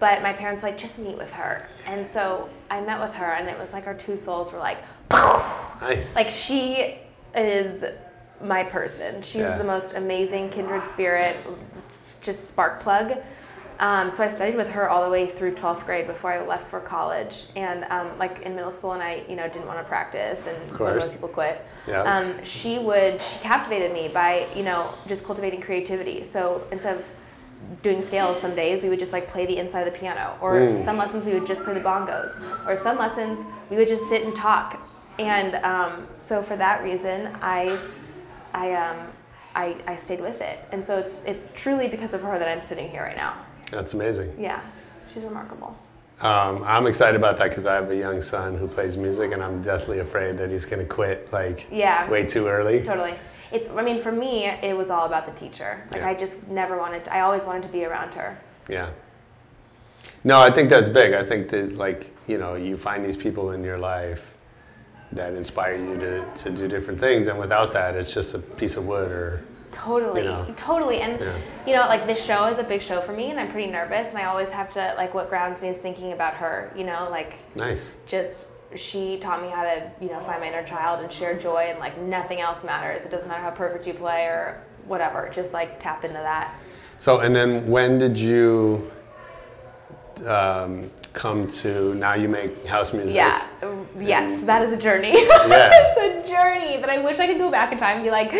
But 0.00 0.22
my 0.22 0.32
parents 0.32 0.62
were 0.62 0.70
like 0.70 0.78
just 0.78 0.98
meet 0.98 1.16
with 1.18 1.32
her, 1.32 1.66
and 1.86 2.06
so 2.08 2.48
I 2.70 2.80
met 2.80 3.00
with 3.00 3.12
her, 3.14 3.32
and 3.32 3.48
it 3.48 3.58
was 3.58 3.72
like 3.72 3.86
our 3.86 3.94
two 3.94 4.16
souls 4.16 4.52
were 4.52 4.58
like, 4.58 4.78
Nice. 5.10 6.16
like 6.16 6.30
she 6.30 6.96
is 7.34 7.84
my 8.42 8.62
person. 8.64 9.22
She's 9.22 9.42
Yeah. 9.42 9.58
the 9.58 9.64
most 9.64 9.94
amazing 9.94 10.50
kindred 10.50 10.86
spirit. 10.86 11.36
just 12.22 12.48
spark 12.48 12.80
plug. 12.80 13.12
Um, 13.78 14.10
so 14.10 14.24
I 14.24 14.28
studied 14.28 14.56
with 14.56 14.70
her 14.70 14.88
all 14.88 15.04
the 15.04 15.10
way 15.10 15.26
through 15.28 15.54
12th 15.54 15.84
grade 15.84 16.06
before 16.06 16.32
I 16.32 16.46
left 16.46 16.68
for 16.70 16.80
college. 16.80 17.46
And 17.56 17.84
um, 17.84 18.18
like 18.18 18.40
in 18.42 18.54
middle 18.54 18.70
school, 18.70 18.92
and 18.92 19.02
I, 19.02 19.22
you 19.28 19.36
know, 19.36 19.46
didn't 19.48 19.66
want 19.66 19.78
to 19.78 19.84
practice, 19.84 20.46
and 20.46 20.70
most 20.96 21.12
people 21.14 21.28
quit. 21.28 21.64
Yeah. 21.86 22.02
Um, 22.02 22.42
she 22.44 22.78
would, 22.78 23.20
she 23.20 23.38
captivated 23.40 23.92
me 23.92 24.08
by, 24.08 24.48
you 24.56 24.62
know, 24.62 24.92
just 25.06 25.24
cultivating 25.24 25.60
creativity. 25.60 26.24
So 26.24 26.66
instead 26.72 26.96
of 26.98 27.06
doing 27.82 28.00
scales 28.02 28.40
some 28.40 28.54
days 28.54 28.82
we 28.82 28.88
would 28.88 28.98
just 28.98 29.12
like 29.12 29.26
play 29.28 29.44
the 29.46 29.56
inside 29.56 29.86
of 29.86 29.92
the 29.92 29.98
piano 29.98 30.36
or 30.40 30.54
Mm. 30.56 30.84
some 30.84 30.98
lessons 30.98 31.24
we 31.24 31.32
would 31.32 31.46
just 31.46 31.64
play 31.64 31.74
the 31.74 31.80
bongos 31.80 32.40
or 32.66 32.76
some 32.76 32.98
lessons 32.98 33.44
we 33.70 33.76
would 33.76 33.88
just 33.88 34.08
sit 34.08 34.22
and 34.24 34.36
talk 34.36 34.78
and 35.18 35.54
um, 35.64 36.06
so 36.18 36.42
for 36.42 36.54
that 36.56 36.84
reason 36.84 37.34
i 37.42 37.76
i 38.54 38.72
um 38.74 38.98
I, 39.54 39.74
I 39.86 39.96
stayed 39.96 40.20
with 40.20 40.42
it 40.42 40.60
and 40.70 40.84
so 40.84 40.98
it's 40.98 41.24
it's 41.24 41.46
truly 41.54 41.88
because 41.88 42.12
of 42.12 42.20
her 42.22 42.38
that 42.38 42.46
i'm 42.46 42.62
sitting 42.62 42.88
here 42.90 43.02
right 43.02 43.16
now 43.16 43.34
That's 43.70 43.94
amazing. 43.94 44.34
yeah 44.38 44.60
she's 45.12 45.22
remarkable 45.22 45.76
Um, 46.20 46.62
I'm 46.64 46.86
excited 46.86 47.16
about 47.16 47.36
that 47.38 47.50
because 47.50 47.66
I 47.66 47.74
have 47.74 47.90
a 47.90 47.96
young 47.96 48.22
son 48.22 48.56
who 48.56 48.66
plays 48.66 48.96
music, 48.96 49.32
and 49.32 49.42
I'm 49.42 49.60
deathly 49.60 49.98
afraid 49.98 50.38
that 50.38 50.50
he's 50.50 50.64
going 50.64 50.80
to 50.86 50.88
quit 50.94 51.30
like 51.32 51.66
Yeah. 51.70 52.08
way 52.10 52.24
too 52.24 52.46
early. 52.48 52.82
totally 52.82 53.14
it's 53.52 53.70
i 53.70 53.82
mean 53.82 54.02
for 54.02 54.10
me 54.10 54.46
it 54.46 54.76
was 54.76 54.90
all 54.90 55.06
about 55.06 55.24
the 55.24 55.32
teacher 55.32 55.80
like 55.92 56.00
Yeah. 56.00 56.08
i 56.08 56.14
just 56.14 56.36
never 56.48 56.76
wanted 56.78 57.06
i 57.08 57.20
always 57.20 57.44
wanted 57.44 57.62
to 57.62 57.68
be 57.68 57.84
around 57.84 58.12
her 58.14 58.36
Yeah. 58.68 58.90
No, 60.24 60.40
I 60.40 60.50
think 60.50 60.70
that's 60.70 60.88
big. 60.88 61.12
I 61.14 61.22
think 61.22 61.48
that 61.50 61.76
like 61.76 62.10
you 62.26 62.38
know 62.38 62.54
you 62.56 62.76
find 62.76 63.04
these 63.04 63.16
people 63.16 63.52
in 63.52 63.62
your 63.62 63.78
life 63.78 64.34
that 65.12 65.34
inspire 65.34 65.76
you 65.76 65.96
to, 65.98 66.24
to 66.42 66.50
do 66.50 66.66
different 66.66 66.98
things, 66.98 67.28
and 67.28 67.38
without 67.38 67.70
that, 67.72 67.94
it's 67.94 68.12
just 68.12 68.34
a 68.34 68.40
piece 68.40 68.76
of 68.76 68.86
wood 68.86 69.10
or 69.12 69.40
Totally, 69.76 70.22
You 70.22 70.28
know. 70.28 70.46
totally. 70.56 71.00
And 71.00 71.20
Yeah. 71.20 71.32
you 71.66 71.74
know, 71.74 71.82
like 71.86 72.06
this 72.06 72.22
show 72.24 72.44
is 72.46 72.58
a 72.58 72.64
big 72.64 72.82
show 72.82 73.00
for 73.00 73.12
me, 73.12 73.30
and 73.30 73.38
I'm 73.38 73.50
pretty 73.50 73.70
nervous, 73.70 74.08
and 74.08 74.18
I 74.18 74.24
always 74.24 74.50
have 74.50 74.70
to 74.72 74.94
like 74.96 75.14
what 75.14 75.28
grounds 75.28 75.60
me 75.60 75.68
is 75.68 75.78
thinking 75.78 76.12
about 76.12 76.34
her. 76.34 76.72
You 76.76 76.84
know, 76.84 77.08
like 77.10 77.34
nice. 77.54 77.94
just 78.06 78.48
she 78.74 79.18
taught 79.18 79.40
me 79.42 79.48
how 79.48 79.62
to 79.62 79.90
you 80.00 80.08
know 80.08 80.18
find 80.20 80.40
my 80.40 80.48
inner 80.48 80.64
child 80.66 81.00
and 81.02 81.12
share 81.12 81.38
joy, 81.38 81.66
and 81.70 81.78
like 81.78 82.00
nothing 82.00 82.40
else 82.40 82.64
matters. 82.64 83.04
It 83.04 83.10
doesn't 83.10 83.28
matter 83.28 83.42
how 83.42 83.50
perfect 83.50 83.86
you 83.86 83.94
play 83.94 84.24
or 84.24 84.62
whatever. 84.86 85.30
Just 85.34 85.52
like 85.52 85.78
tap 85.80 86.04
into 86.04 86.14
that. 86.18 86.54
So, 86.98 87.20
and 87.20 87.36
then 87.36 87.68
when 87.70 87.98
did 87.98 88.18
you 88.18 88.90
um, 90.24 90.90
come 91.12 91.46
to 91.48 91.94
now 91.94 92.14
you 92.14 92.28
make 92.28 92.64
house 92.66 92.92
music? 92.92 93.16
Yeah. 93.16 93.46
Yes, 93.98 94.42
that 94.44 94.62
is 94.62 94.72
a 94.72 94.76
journey. 94.76 95.12
Yeah. 95.12 95.18
it's 95.72 96.28
a 96.28 96.32
journey 96.32 96.80
that 96.80 96.90
I 96.90 96.98
wish 96.98 97.18
I 97.18 97.26
could 97.26 97.38
go 97.38 97.50
back 97.50 97.72
in 97.72 97.78
time 97.78 97.96
and 97.96 98.04
be 98.04 98.10
like, 98.10 98.30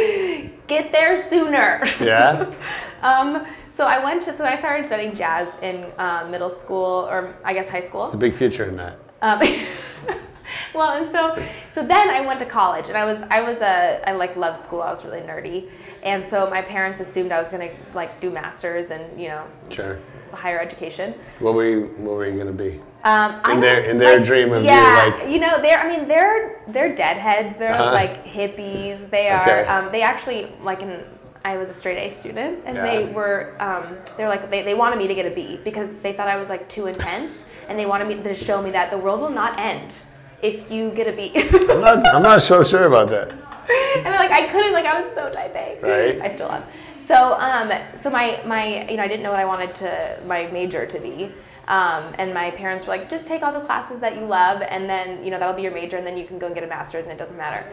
get 0.67 0.93
there 0.93 1.21
sooner. 1.23 1.85
Yeah? 2.01 2.53
um, 3.03 3.47
so 3.71 3.87
I 3.87 4.03
went 4.03 4.23
to, 4.23 4.33
so 4.33 4.45
I 4.45 4.55
started 4.55 4.87
studying 4.87 5.15
jazz 5.15 5.59
in 5.61 5.93
uh, 5.99 6.27
middle 6.31 6.49
school, 6.49 7.07
or 7.11 7.37
I 7.45 7.53
guess 7.53 7.69
high 7.69 7.81
school. 7.81 8.05
It's 8.05 8.15
a 8.15 8.19
big 8.19 8.35
future 8.35 8.65
in 8.65 8.77
that. 8.79 8.99
Um, 9.21 9.39
well, 10.75 11.03
and 11.03 11.11
so 11.11 11.43
so 11.73 11.87
then 11.87 12.09
I 12.09 12.23
went 12.27 12.41
to 12.41 12.47
college, 12.47 12.89
and 12.89 12.97
I 12.97 13.05
was 13.05 13.23
I 13.31 13.43
was 13.43 13.61
a 13.61 14.03
I 14.09 14.13
like 14.13 14.35
loved 14.37 14.59
school. 14.59 14.81
I 14.81 14.91
was 14.91 15.05
really 15.05 15.21
nerdy, 15.21 15.69
and 16.03 16.25
so 16.25 16.49
my 16.49 16.63
parents 16.63 17.01
assumed 17.01 17.33
I 17.33 17.39
was 17.39 17.51
gonna 17.51 17.71
like 17.93 18.19
do 18.21 18.31
masters 18.31 18.91
and 18.91 19.21
you 19.21 19.29
know 19.29 19.47
Sure. 19.69 19.99
Higher 20.33 20.61
education. 20.61 21.15
What 21.41 21.55
were 21.55 21.65
you 21.67 21.81
What 21.99 22.15
were 22.17 22.27
you 22.27 22.39
gonna 22.39 22.53
be? 22.53 22.81
Um, 23.05 23.41
I 23.45 23.53
In 23.55 23.61
their- 23.61 23.85
in 23.85 23.99
their 23.99 24.19
dream 24.21 24.53
of 24.53 24.63
you, 24.65 24.71
yeah, 24.71 25.13
like- 25.19 25.29
you 25.31 25.39
know, 25.39 25.61
they're 25.61 25.79
I 25.79 25.89
mean 25.89 26.09
they're 26.09 26.61
they're 26.69 26.95
deadheads. 26.95 27.57
They're 27.57 27.73
Uh-huh. 27.73 27.93
like 27.93 28.25
hippies. 28.27 29.11
They 29.11 29.29
are. 29.29 29.43
Okay. 29.43 29.65
Um, 29.67 29.91
they 29.93 30.03
actually 30.03 30.53
like 30.63 30.83
in. 30.83 31.05
I 31.45 31.57
was 31.59 31.71
a 31.71 31.75
straight 31.75 31.97
A 31.99 32.13
student, 32.13 32.65
and 32.67 32.77
they 32.77 33.05
were. 33.05 33.55
Um, 33.61 33.97
they're 34.17 34.29
like 34.29 34.51
they, 34.51 34.63
they 34.63 34.75
wanted 34.75 34.99
me 34.99 35.07
to 35.07 35.15
get 35.15 35.27
a 35.27 35.31
B 35.31 35.61
because 35.63 36.01
they 36.01 36.13
thought 36.13 36.27
I 36.27 36.37
was 36.39 36.49
like 36.49 36.69
too 36.69 36.89
intense, 36.89 37.45
and 37.69 37.79
they 37.79 37.87
wanted 37.87 38.09
me 38.09 38.21
to 38.21 38.35
show 38.35 38.61
me 38.61 38.71
that 38.73 38.91
the 38.91 38.99
world 38.99 39.21
will 39.21 39.31
not 39.31 39.57
end 39.57 39.95
if 40.43 40.69
you 40.73 40.91
get 40.91 41.07
a 41.07 41.13
B. 41.13 41.31
I'm 41.71 41.81
not, 41.81 42.15
I'm 42.15 42.23
not 42.25 42.43
so 42.43 42.65
sure 42.65 42.85
about 42.87 43.09
that. 43.11 43.31
and 43.31 44.15
like 44.17 44.33
I 44.33 44.49
couldn't 44.49 44.73
like 44.73 44.87
I 44.87 45.01
was 45.01 45.13
so 45.15 45.31
type 45.31 45.55
A. 45.55 45.79
Right. 45.81 46.21
I 46.21 46.35
still 46.35 46.51
am. 46.51 46.65
So 47.07 47.35
um 47.39 47.73
so 47.95 48.11
my 48.11 48.41
my 48.45 48.89
you 48.91 48.97
know 48.97 49.03
I 49.05 49.09
didn't 49.09 49.23
know 49.23 49.31
what 49.31 49.41
I 49.41 49.45
wanted 49.45 49.75
to 49.77 50.21
my 50.27 50.49
major 50.49 50.87
to 50.87 50.99
be. 50.99 51.33
Um, 51.69 52.15
and 52.19 52.33
my 52.33 52.53
parents 52.53 52.87
were 52.87 52.97
like, 52.97 53.09
just 53.09 53.27
take 53.27 53.43
all 53.43 53.53
the 53.53 53.67
classes 53.67 53.99
that 53.99 54.15
you 54.15 54.25
love, 54.25 54.63
and 54.63 54.89
then 54.89 55.25
you 55.25 55.33
know 55.33 55.39
that'll 55.41 55.55
be 55.55 55.63
your 55.63 55.73
major, 55.75 55.97
and 55.97 56.07
then 56.07 56.17
you 56.17 56.25
can 56.25 56.39
go 56.39 56.47
and 56.47 56.55
get 56.55 56.63
a 56.63 56.67
master's, 56.69 57.07
and 57.07 57.13
it 57.13 57.19
doesn't 57.19 57.37
matter. 57.37 57.67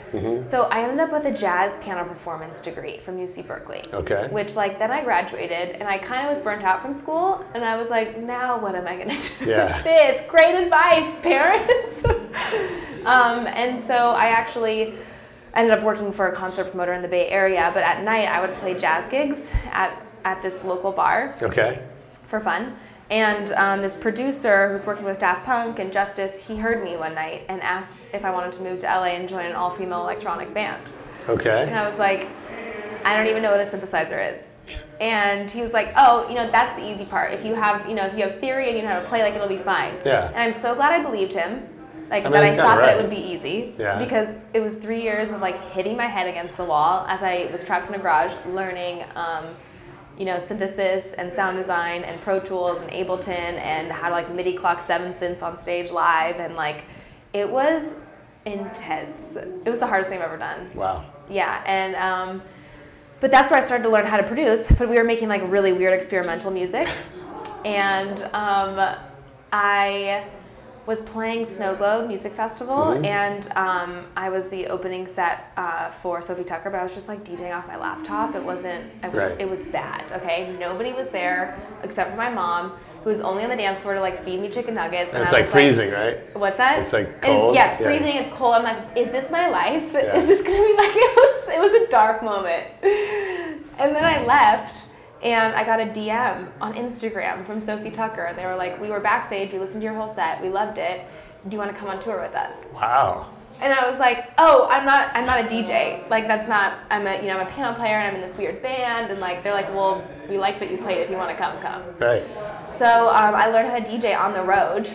So 0.44 0.64
I 0.64 0.82
ended 0.82 1.00
up 1.00 1.12
with 1.12 1.26
a 1.26 1.32
jazz 1.32 1.76
piano 1.84 2.04
performance 2.04 2.60
degree 2.60 2.98
from 2.98 3.18
UC 3.18 3.46
Berkeley. 3.46 3.84
Okay. 3.94 4.30
Which 4.32 4.56
like 4.56 4.80
then 4.80 4.90
I 4.90 5.04
graduated, 5.04 5.76
and 5.76 5.84
I 5.84 6.00
kind 6.00 6.28
of 6.28 6.36
was 6.36 6.44
burnt 6.44 6.64
out 6.64 6.82
from 6.82 6.96
school, 6.96 7.46
and 7.54 7.64
I 7.64 7.76
was 7.78 7.92
like, 7.92 8.18
now 8.18 8.60
what 8.60 8.74
am 8.74 8.88
I 8.88 8.98
gonna 8.98 9.16
do? 9.16 9.46
Yeah. 9.46 9.76
with 9.76 9.84
this 9.84 10.28
great 10.28 10.56
advice, 10.56 11.20
parents. 11.22 12.04
um, 13.06 13.46
and 13.46 13.80
so 13.80 13.94
I 13.94 14.30
actually 14.30 14.96
ended 15.56 15.78
up 15.78 15.84
working 15.84 16.12
for 16.12 16.28
a 16.30 16.36
concert 16.36 16.66
promoter 16.66 16.94
in 16.94 17.02
the 17.02 17.08
Bay 17.08 17.28
Area, 17.30 17.70
but 17.74 17.84
at 17.84 18.04
night 18.04 18.28
I 18.28 18.42
would 18.46 18.56
play 18.58 18.74
jazz 18.78 19.08
gigs 19.10 19.52
at, 19.72 20.02
at 20.26 20.42
this 20.42 20.64
local 20.64 20.92
bar 20.92 21.36
Okay. 21.42 21.82
for 22.28 22.40
fun. 22.40 22.76
And 23.12 23.52
um, 23.52 23.82
this 23.82 23.96
producer 23.96 24.68
who 24.68 24.74
was 24.74 24.86
working 24.86 25.06
with 25.06 25.20
Daft 25.20 25.46
Punk 25.46 25.78
and 25.80 25.94
Justice, 25.94 26.46
he 26.48 26.56
heard 26.58 26.84
me 26.84 26.96
one 26.96 27.14
night 27.14 27.44
and 27.50 27.62
asked 27.62 27.94
if 28.14 28.26
I 28.26 28.32
wanted 28.32 28.54
to 28.54 28.64
move 28.64 28.80
to 28.80 28.88
LA 28.88 29.08
and 29.18 29.30
join 29.30 29.46
an 29.46 29.54
all 29.54 29.70
female 29.70 30.02
electronic 30.02 30.54
band. 30.54 30.82
Okay. 31.30 31.64
And. 31.68 31.76
I 31.78 31.88
was 31.88 32.00
like, 32.00 32.28
I 33.06 33.16
don't 33.16 33.28
even 33.28 33.44
know 33.44 33.52
what 33.56 33.60
a 33.60 33.70
synthesizer 33.70 34.34
is. 34.34 34.50
And 35.00 35.52
he 35.52 35.62
was 35.62 35.74
like, 35.74 35.94
oh, 35.98 36.28
you 36.30 36.36
know, 36.36 36.50
that's 36.50 36.76
the 36.76 36.90
easy 36.90 37.06
part. 37.06 37.34
If 37.34 37.46
you 37.46 37.54
have, 37.54 37.88
you 37.88 37.94
know, 37.94 38.06
if 38.06 38.14
you 38.18 38.24
have 38.24 38.40
theory 38.40 38.70
and 38.70 38.78
you 38.78 38.84
know 38.84 38.90
how 38.90 39.02
to 39.02 39.08
play, 39.08 39.22
like 39.22 39.34
it'll 39.36 39.48
be 39.50 39.58
fine. 39.58 39.94
Yeah. 40.06 40.28
And 40.30 40.38
I'm 40.38 40.54
so 40.54 40.74
glad 40.74 40.92
I 40.94 41.04
believed 41.04 41.34
him. 41.34 41.68
Like 42.14 42.26
I 42.26 42.30
mean, 42.30 42.34
that 42.34 42.44
I 42.44 42.56
thought 42.56 42.78
that 42.78 42.98
it 42.98 43.02
would 43.02 43.10
be 43.10 43.16
easy. 43.16 43.74
Yeah. 43.78 43.98
Because 43.98 44.38
it 44.54 44.60
was 44.60 44.76
three 44.76 45.02
years 45.02 45.32
of 45.32 45.42
like 45.42 45.60
hitting 45.72 45.98
my 45.98 46.06
head 46.06 46.28
against 46.28 46.56
the 46.58 46.64
wall 46.64 47.08
as 47.08 47.24
I 47.24 47.50
was 47.52 47.64
trapped 47.64 47.90
in 47.90 47.96
a 47.96 47.98
garage 47.98 48.34
learning 48.46 49.04
um, 49.16 49.56
you 50.18 50.26
know, 50.26 50.38
synthesis 50.38 51.14
and 51.14 51.34
sound 51.34 51.58
design 51.58 52.04
and 52.04 52.22
Pro 52.22 52.40
Tools 52.40 52.82
and 52.82 52.92
Ableton 52.92 53.30
and 53.30 53.92
how 53.92 54.10
to 54.10 54.14
like 54.14 54.32
MIDI 54.32 54.54
clock 54.54 54.80
seven 54.80 55.12
synths 55.12 55.42
on 55.42 55.58
stage 55.58 55.90
live 55.90 56.36
and 56.36 56.56
like 56.56 56.84
it 57.34 57.50
was 57.50 57.94
intense. 58.46 59.36
It 59.36 59.70
was 59.70 59.80
the 59.80 59.88
hardest 59.88 60.12
thing 60.12 60.20
I've 60.20 60.26
ever 60.26 60.38
done. 60.38 60.70
Wow. 60.76 61.06
Yeah, 61.30 61.64
and 61.66 61.96
um, 61.96 62.44
but 63.22 63.32
that's 63.32 63.50
where 63.50 63.60
I 63.60 63.66
started 63.66 63.84
to 63.86 63.90
learn 63.90 64.06
how 64.06 64.18
to 64.18 64.24
produce. 64.24 64.72
But 64.72 64.88
we 64.88 64.98
were 64.98 65.04
making 65.04 65.30
like 65.30 65.42
really 65.46 65.72
weird 65.72 65.94
experimental 65.94 66.52
music, 66.52 66.88
and 67.66 68.22
um, 68.36 68.96
I 69.52 70.26
was 70.86 71.02
playing 71.02 71.46
Snow 71.46 71.76
Globe 71.76 72.08
Music 72.10 72.34
Festival, 72.34 72.92
and 73.06 73.50
um, 73.56 74.06
I 74.18 74.30
was 74.30 74.50
the 74.50 74.68
opening 74.68 75.08
set 75.08 75.52
uh, 75.56 75.90
for 75.92 76.22
Sofi 76.22 76.44
Tukker. 76.44 76.66
But 76.66 76.76
I 76.76 76.84
was 76.84 76.94
just 76.94 77.08
like 77.08 77.24
DJing 77.24 77.56
off 77.56 77.68
my 77.68 77.78
laptop. 77.78 78.36
It 78.36 78.44
wasn't. 78.44 78.86
It 79.02 79.08
was, 79.08 79.14
Right. 79.14 79.40
it 79.40 79.50
was 79.50 79.62
bad. 79.62 80.04
Okay, 80.22 80.56
nobody 80.60 80.92
was 80.92 81.10
there 81.10 81.58
except 81.84 82.12
for 82.12 82.18
my 82.18 82.30
mom. 82.30 82.74
Who 83.04 83.10
was 83.10 83.20
only 83.20 83.44
on 83.44 83.50
the 83.50 83.58
dance 83.58 83.82
floor 83.82 83.96
to 83.96 84.00
like 84.02 84.24
feed 84.24 84.40
me 84.42 84.50
chicken 84.50 84.76
nuggets? 84.76 85.14
And 85.14 85.24
it's 85.24 85.34
I 85.34 85.40
like 85.40 85.48
freezing, 85.48 85.92
right? 85.92 86.20
What's 86.38 86.56
that? 86.58 86.80
It's, 86.80 86.94
like, 86.94 87.08
And 87.08 87.22
cold? 87.22 87.56
yeah, 87.56 87.72
it's 87.72 87.80
Yeah. 87.82 87.88
freezing. 87.88 88.16
It's 88.16 88.30
cold. 88.30 88.56
I'm 88.56 88.64
like, 88.64 88.98
is 88.98 89.12
this 89.12 89.30
my 89.30 89.50
life? 89.50 89.92
Yeah. 89.94 90.16
Is 90.18 90.28
this 90.28 90.42
gonna 90.42 90.56
be 90.58 90.74
like 90.78 90.92
it 90.96 91.16
was? 91.16 91.50
It 91.50 91.60
was 91.60 91.88
a 91.88 91.92
dark 91.92 92.24
moment. 92.24 92.66
And 93.80 93.96
then 93.96 94.06
I 94.06 94.24
left, 94.26 94.83
and 95.24 95.56
I 95.56 95.64
got 95.64 95.80
a 95.80 95.86
DM 95.86 96.50
on 96.60 96.74
Instagram 96.74 97.46
from 97.46 97.62
Sofi 97.62 97.90
Tukker, 97.90 98.30
and 98.30 98.38
they 98.38 98.46
were 98.46 98.56
like, 98.56 98.80
"We 98.80 98.90
were 98.90 99.00
backstage. 99.00 99.54
We 99.54 99.60
listened 99.60 99.82
to 99.82 99.86
your 99.86 99.96
whole 99.96 100.08
set. 100.08 100.42
We 100.42 100.50
loved 100.50 100.78
it. 100.78 101.06
Do 101.48 101.56
you 101.56 101.58
want 101.58 101.74
to 101.74 101.78
come 101.78 101.90
on 101.90 102.02
tour 102.02 102.22
with 102.22 102.36
us?" 102.36 102.68
Wow. 102.74 103.30
And 103.62 103.74
I 103.74 103.90
was 103.90 104.00
like, 104.00 104.34
"Oh, 104.38 104.68
I'm 104.70 104.86
not. 104.86 105.16
I'm 105.16 105.26
not 105.26 105.40
a 105.40 105.48
DJ. 105.48 106.08
Like 106.10 106.28
that's 106.28 106.50
not. 106.50 106.80
I'm 106.92 107.08
a 107.08 107.22
you 107.22 107.28
know 107.28 107.40
I'm 107.40 107.48
a 107.48 107.50
piano 107.52 107.74
player, 107.74 107.96
and 107.96 108.10
I'm 108.10 108.16
in 108.16 108.28
this 108.28 108.38
weird 108.38 108.62
band. 108.62 109.12
And 109.12 109.22
like 109.22 109.44
they're 109.44 109.54
like, 109.54 109.70
well, 109.70 110.06
we 110.28 110.38
liked 110.38 110.60
what 110.60 110.70
you 110.70 110.78
played. 110.78 110.98
If 110.98 111.10
you 111.10 111.16
want 111.16 111.30
to 111.30 111.38
come, 111.42 111.58
come." 111.62 111.84
Right. 112.00 112.26
So 112.78 113.08
um, 113.10 113.34
I 113.34 113.48
learned 113.48 113.70
how 113.70 113.80
to 113.80 113.86
DJ 113.86 114.20
on 114.20 114.34
the 114.34 114.44
road, 114.44 114.90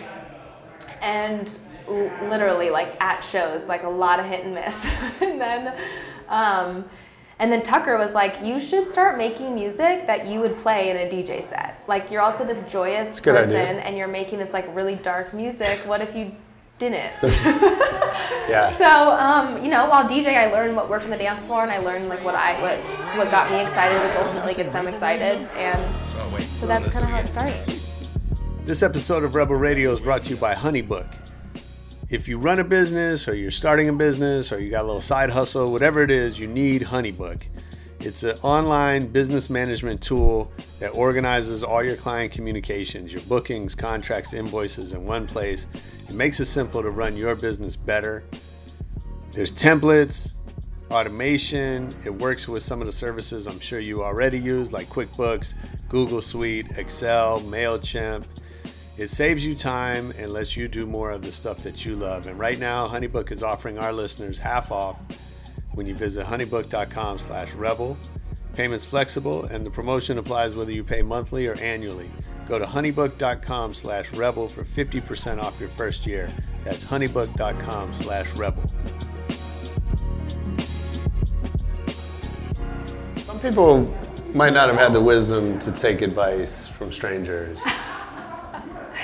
and 1.01 1.49
literally 1.89 2.69
like 2.69 3.01
at 3.01 3.21
shows, 3.21 3.67
like 3.67 3.83
a 3.83 3.89
lot 3.89 4.19
of 4.19 4.27
hit 4.27 4.45
and 4.45 4.53
miss. 4.53 4.91
and 5.21 5.41
then, 5.41 5.73
um, 6.27 6.85
and 7.39 7.51
then 7.51 7.61
Tukker 7.61 7.97
was 7.97 8.13
like, 8.13 8.35
"You 8.43 8.59
should 8.59 8.85
start 8.85 9.17
making 9.17 9.55
music 9.55 10.05
that 10.07 10.27
you 10.27 10.41
would 10.41 10.57
play 10.57 10.89
in 10.89 10.97
a 10.97 11.09
DJ 11.09 11.43
set. 11.43 11.81
Like 11.87 12.11
you're 12.11 12.21
also 12.21 12.45
this 12.45 12.63
joyous 12.63 13.19
person, 13.19 13.55
idea. 13.55 13.81
and 13.81 13.97
you're 13.97 14.07
making 14.07 14.39
this 14.39 14.53
like 14.53 14.73
really 14.75 14.95
dark 14.95 15.33
music. 15.33 15.79
What 15.85 16.01
if 16.01 16.15
you 16.15 16.35
didn't?" 16.77 17.13
Yeah. 18.49 18.75
So, 18.77 19.11
um, 19.11 19.63
you 19.63 19.69
know, 19.69 19.87
while 19.87 20.09
DJ, 20.09 20.35
I 20.35 20.51
learned 20.51 20.75
what 20.75 20.89
worked 20.89 21.03
on 21.03 21.11
the 21.11 21.17
dance 21.17 21.45
floor, 21.45 21.61
and 21.61 21.71
I 21.71 21.77
learned 21.77 22.09
like 22.09 22.23
what 22.23 22.33
I 22.33 22.59
what 22.61 22.79
what 23.15 23.29
got 23.29 23.51
me 23.51 23.61
excited, 23.61 24.03
which 24.03 24.15
ultimately 24.17 24.55
gets 24.55 24.71
them 24.71 24.87
excited, 24.87 25.47
and 25.55 25.79
so 26.41 26.65
that's 26.65 26.91
kind 26.91 27.05
of 27.05 27.11
how 27.11 27.19
it 27.19 27.27
started. 27.27 27.79
This 28.65 28.81
episode 28.81 29.23
of 29.23 29.35
Rebel 29.35 29.55
Radio 29.55 29.93
is 29.93 30.01
brought 30.01 30.23
to 30.23 30.31
you 30.31 30.35
by 30.35 30.55
Honeybook. 30.55 31.05
If 32.09 32.27
you 32.27 32.39
run 32.39 32.57
a 32.57 32.63
business 32.63 33.27
or 33.27 33.35
you're 33.35 33.51
starting 33.51 33.87
a 33.87 33.93
business 33.93 34.51
or 34.51 34.59
you 34.59 34.71
got 34.71 34.81
a 34.81 34.87
little 34.87 34.99
side 34.99 35.29
hustle, 35.29 35.71
whatever 35.71 36.01
it 36.01 36.09
is, 36.09 36.39
you 36.39 36.47
need 36.47 36.81
Honeybook. 36.81 37.43
It's 37.99 38.23
an 38.23 38.35
online 38.41 39.05
business 39.09 39.47
management 39.47 40.01
tool 40.01 40.51
that 40.79 40.89
organizes 40.95 41.63
all 41.63 41.83
your 41.83 41.97
client 41.97 42.31
communications, 42.31 43.13
your 43.13 43.21
bookings, 43.23 43.75
contracts, 43.75 44.33
invoices 44.33 44.93
in 44.93 45.05
one 45.05 45.27
place. 45.27 45.67
It 46.07 46.15
makes 46.15 46.39
it 46.39 46.45
simple 46.45 46.81
to 46.81 46.89
run 46.89 47.15
your 47.15 47.35
business 47.35 47.75
better. 47.75 48.23
There's 49.31 49.53
templates, 49.53 50.31
automation. 50.89 51.89
It 52.05 52.09
works 52.09 52.47
with 52.47 52.63
some 52.63 52.81
of 52.81 52.87
the 52.87 52.91
services 52.91 53.45
I'm 53.45 53.59
sure 53.59 53.79
you 53.79 54.03
already 54.03 54.39
use, 54.39 54.71
like 54.71 54.87
QuickBooks, 54.87 55.53
Google 55.89 56.23
Suite, 56.23 56.75
Excel, 56.75 57.39
MailChimp. 57.41 58.25
It 58.99 59.09
saves 59.09 59.45
you 59.45 59.55
time 59.55 60.11
and 60.17 60.29
lets 60.29 60.57
you 60.57 60.67
do 60.67 60.85
more 60.85 61.11
of 61.11 61.21
the 61.21 61.31
stuff 61.31 61.63
that 61.63 61.85
you 61.85 61.95
love. 61.95 62.27
And 62.27 62.37
right 62.37 62.59
now, 62.59 62.85
HoneyBook 62.85 63.31
is 63.31 63.41
offering 63.41 63.79
our 63.79 63.93
listeners 63.93 64.37
half 64.37 64.73
off 64.73 64.97
when 65.73 65.85
you 65.85 65.95
visit 65.95 66.25
honeybook.com 66.25 67.17
slash 67.17 67.53
rebel. 67.53 67.97
Payment's 68.55 68.85
flexible 68.85 69.45
and 69.45 69.65
the 69.65 69.71
promotion 69.71 70.17
applies 70.17 70.53
whether 70.53 70.73
you 70.73 70.83
pay 70.83 71.01
monthly 71.01 71.47
or 71.47 71.57
annually. 71.61 72.09
Go 72.45 72.59
to 72.59 72.65
honeybook.com 72.65 73.73
slash 73.73 74.11
rebel 74.15 74.49
for 74.49 74.65
50% 74.65 75.41
off 75.41 75.57
your 75.61 75.69
first 75.69 76.05
year. 76.05 76.29
That's 76.65 76.83
honeybook.com 76.83 77.93
slash 77.93 78.29
rebel. 78.35 78.69
Some 83.15 83.39
people 83.39 83.95
might 84.33 84.51
not 84.51 84.67
have 84.67 84.77
had 84.77 84.91
the 84.91 84.99
wisdom 84.99 85.57
to 85.59 85.71
take 85.71 86.01
advice 86.01 86.67
from 86.67 86.91
strangers. 86.91 87.61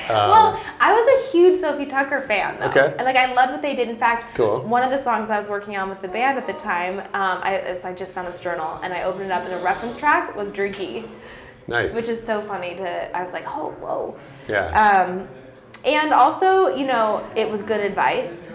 well, 0.10 0.62
I 0.80 0.94
was 0.94 1.06
a 1.28 1.32
huge 1.32 1.60
Sofi 1.60 1.86
Tukker 1.86 2.28
fan, 2.28 2.60
though. 2.60 2.68
Okay. 2.68 2.94
And 2.98 3.04
like, 3.06 3.16
I 3.16 3.34
loved 3.34 3.52
what 3.54 3.62
they 3.62 3.76
did. 3.76 3.90
In 3.90 3.98
fact, 3.98 4.36
Cool. 4.36 4.62
one 4.62 4.84
of 4.84 4.92
the 4.92 4.98
songs 4.98 5.30
I 5.30 5.38
was 5.38 5.48
working 5.50 5.78
on 5.78 5.90
with 5.90 6.02
the 6.02 6.08
band 6.08 6.38
at 6.38 6.48
the 6.48 6.54
time, 6.54 7.00
um, 7.00 7.40
I, 7.44 7.64
was- 7.72 7.86
I 7.86 7.94
just 7.96 8.14
found 8.14 8.28
this 8.28 8.40
journal 8.40 8.80
and 8.84 8.94
I 8.94 9.04
opened 9.04 9.26
it 9.26 9.32
up 9.32 9.44
and 9.44 9.54
a 9.54 9.60
reference 9.64 9.98
track 9.98 10.36
was 10.36 10.52
Drinkee, 10.52 11.06
Nice. 11.68 11.96
which 11.96 12.08
is 12.10 12.24
so 12.24 12.42
funny 12.42 12.76
to. 12.76 13.18
I 13.18 13.24
was 13.24 13.34
like, 13.34 13.46
oh, 13.48 13.72
whoa. 13.80 14.18
yeah. 14.48 14.68
Um, 15.08 15.28
and 15.84 16.14
also, 16.14 16.76
you 16.76 16.86
know, 16.88 17.24
it 17.36 17.50
was 17.50 17.62
good 17.62 17.80
advice. 17.82 18.52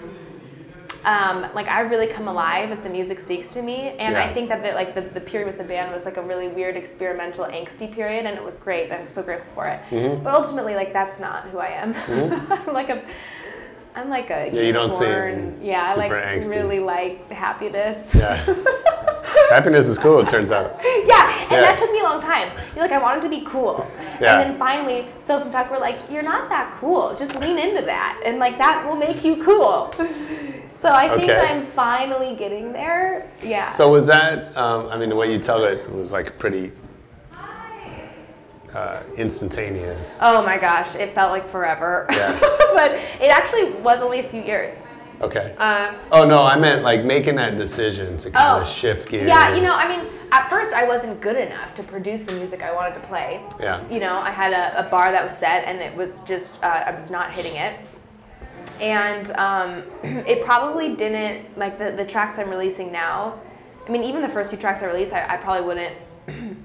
Um, 1.05 1.47
like 1.55 1.69
I 1.69 1.81
really 1.81 2.07
come 2.07 2.29
alive 2.29 2.71
if 2.71 2.83
the 2.83 2.91
music 2.91 3.21
speaks 3.21 3.53
to 3.55 3.63
me, 3.63 3.95
and 3.99 4.13
Yeah. 4.13 4.23
I 4.25 4.35
think 4.35 4.49
that 4.51 4.63
the, 4.63 4.73
like 4.73 4.95
the, 4.95 5.01
the 5.01 5.21
period 5.21 5.47
with 5.47 5.57
the 5.59 5.65
band 5.65 5.93
was 5.95 6.05
like 6.05 6.19
a 6.19 6.23
really 6.23 6.49
weird 6.49 6.77
experimental 6.77 7.47
angsty 7.47 7.91
period, 7.91 8.27
and 8.27 8.37
it 8.37 8.45
was 8.45 8.57
great. 8.57 8.93
I'm 8.93 9.07
so 9.07 9.23
grateful 9.23 9.51
for 9.55 9.67
it. 9.67 9.81
Mm-hmm. 9.91 10.23
But 10.23 10.35
ultimately, 10.35 10.75
like 10.75 10.93
that's 10.93 11.19
not 11.19 11.45
who 11.49 11.59
I 11.59 11.69
am. 11.69 11.95
I'm 12.69 12.75
like 12.75 12.91
a, 12.91 13.03
I'm 13.95 14.11
like 14.11 14.29
a 14.31 14.51
Yeah, 14.53 14.61
you 14.63 14.73
don't 14.73 14.93
seem 14.93 15.09
unicorn. 15.09 15.59
Yeah, 15.63 15.85
I 15.89 15.95
like 15.95 16.13
angsty. 16.13 16.51
really 16.51 16.81
like 16.81 17.31
happiness. 17.31 18.15
yeah. 18.15 18.45
Happiness 19.51 19.89
is 19.89 19.99
cool, 19.99 20.21
it 20.21 20.29
turns 20.29 20.53
out. 20.53 20.79
Yeah, 20.85 21.43
and 21.43 21.51
Yeah. 21.53 21.61
that 21.63 21.79
took 21.79 21.91
me 21.93 22.01
a 22.01 22.03
long 22.05 22.21
time. 22.21 22.51
You're 22.75 22.85
like, 22.85 22.93
I 22.93 22.99
wanted 22.99 23.23
to 23.23 23.29
be 23.29 23.41
cool. 23.43 23.87
Yeah. 24.21 24.41
And 24.41 24.51
then 24.51 24.59
finally, 24.59 25.07
Soph 25.21 25.43
and 25.43 25.51
Tuck 25.53 25.71
were 25.71 25.79
like, 25.79 25.97
You're 26.11 26.23
not 26.23 26.49
that 26.51 26.77
cool. 26.79 27.17
Just 27.17 27.35
lean 27.37 27.59
into 27.59 27.83
that. 27.83 28.21
And 28.25 28.39
like, 28.39 28.59
that 28.59 28.87
will 28.87 28.97
make 28.97 29.25
you 29.25 29.43
cool. 29.43 29.93
So 30.81 30.91
I 30.91 31.09
think 31.11 31.25
Okay. 31.31 31.39
I'm 31.39 31.67
finally 31.67 32.35
getting 32.35 32.73
there. 32.73 33.31
Yeah. 33.43 33.71
So 33.71 33.91
was 33.91 34.07
that? 34.07 34.57
Um, 34.57 34.89
I 34.89 34.97
mean, 34.97 35.11
the 35.11 35.15
way 35.17 35.31
you 35.31 35.39
tell 35.39 35.65
it 35.65 35.91
was 35.93 36.11
like 36.11 36.39
pretty 36.39 36.73
uh, 38.75 39.03
instantaneous. 39.17 40.19
oh 40.23 40.43
my 40.43 40.57
gosh, 40.57 40.95
it 40.95 41.15
felt 41.15 41.33
like 41.33 41.47
forever. 41.49 42.07
Yeah. 42.11 42.39
but 42.75 42.93
it 43.21 43.29
actually 43.31 43.73
was 43.83 44.01
only 44.01 44.21
a 44.21 44.23
few 44.23 44.41
years. 44.43 44.87
Okay. 45.21 45.55
Uh, 45.59 45.93
oh 46.13 46.27
no, 46.27 46.43
I 46.45 46.57
meant 46.59 46.83
like 46.83 47.05
making 47.05 47.35
that 47.37 47.59
decision 47.59 48.17
to 48.17 48.31
kind 48.31 48.59
Oh, 48.59 48.63
of 48.63 48.69
shift 48.69 49.11
gears. 49.11 49.29
Yeah, 49.29 49.55
you 49.55 49.61
know, 49.61 49.75
I 49.77 49.87
mean, 49.87 50.07
at 50.33 50.49
first 50.49 50.73
I 50.73 50.85
wasn't 50.89 51.21
good 51.21 51.37
enough 51.37 51.75
to 51.75 51.83
produce 51.83 52.23
the 52.23 52.33
music 52.33 52.63
I 52.63 52.73
wanted 52.73 52.95
to 52.95 53.01
play. 53.07 53.43
Yeah. 53.61 53.87
You 53.91 54.01
know, 54.01 54.15
I 54.19 54.31
had 54.31 54.55
a, 54.55 54.87
a 54.87 54.89
bar 54.89 55.13
that 55.13 55.23
was 55.23 55.37
set 55.37 55.67
and 55.67 55.79
it 55.81 55.95
was 55.95 56.23
just, 56.23 56.63
uh, 56.63 56.85
I 56.87 56.95
was 56.95 57.11
not 57.11 57.35
hitting 57.35 57.57
it. 57.57 57.79
And 58.81 59.31
um, 59.33 59.83
it 60.27 60.45
probably 60.45 60.97
didn't, 60.97 61.59
like 61.59 61.79
the, 61.79 61.93
the 61.93 62.05
tracks 62.05 62.39
I'm 62.39 62.51
releasing 62.51 62.91
now, 62.91 63.41
I 63.87 63.91
mean, 63.91 64.05
even 64.05 64.23
the 64.23 64.29
first 64.29 64.51
two 64.51 64.57
tracks 64.57 64.83
I 64.83 64.87
released, 64.87 65.13
I, 65.13 65.35
I 65.35 65.37
probably 65.37 65.67
wouldn't, 65.67 65.97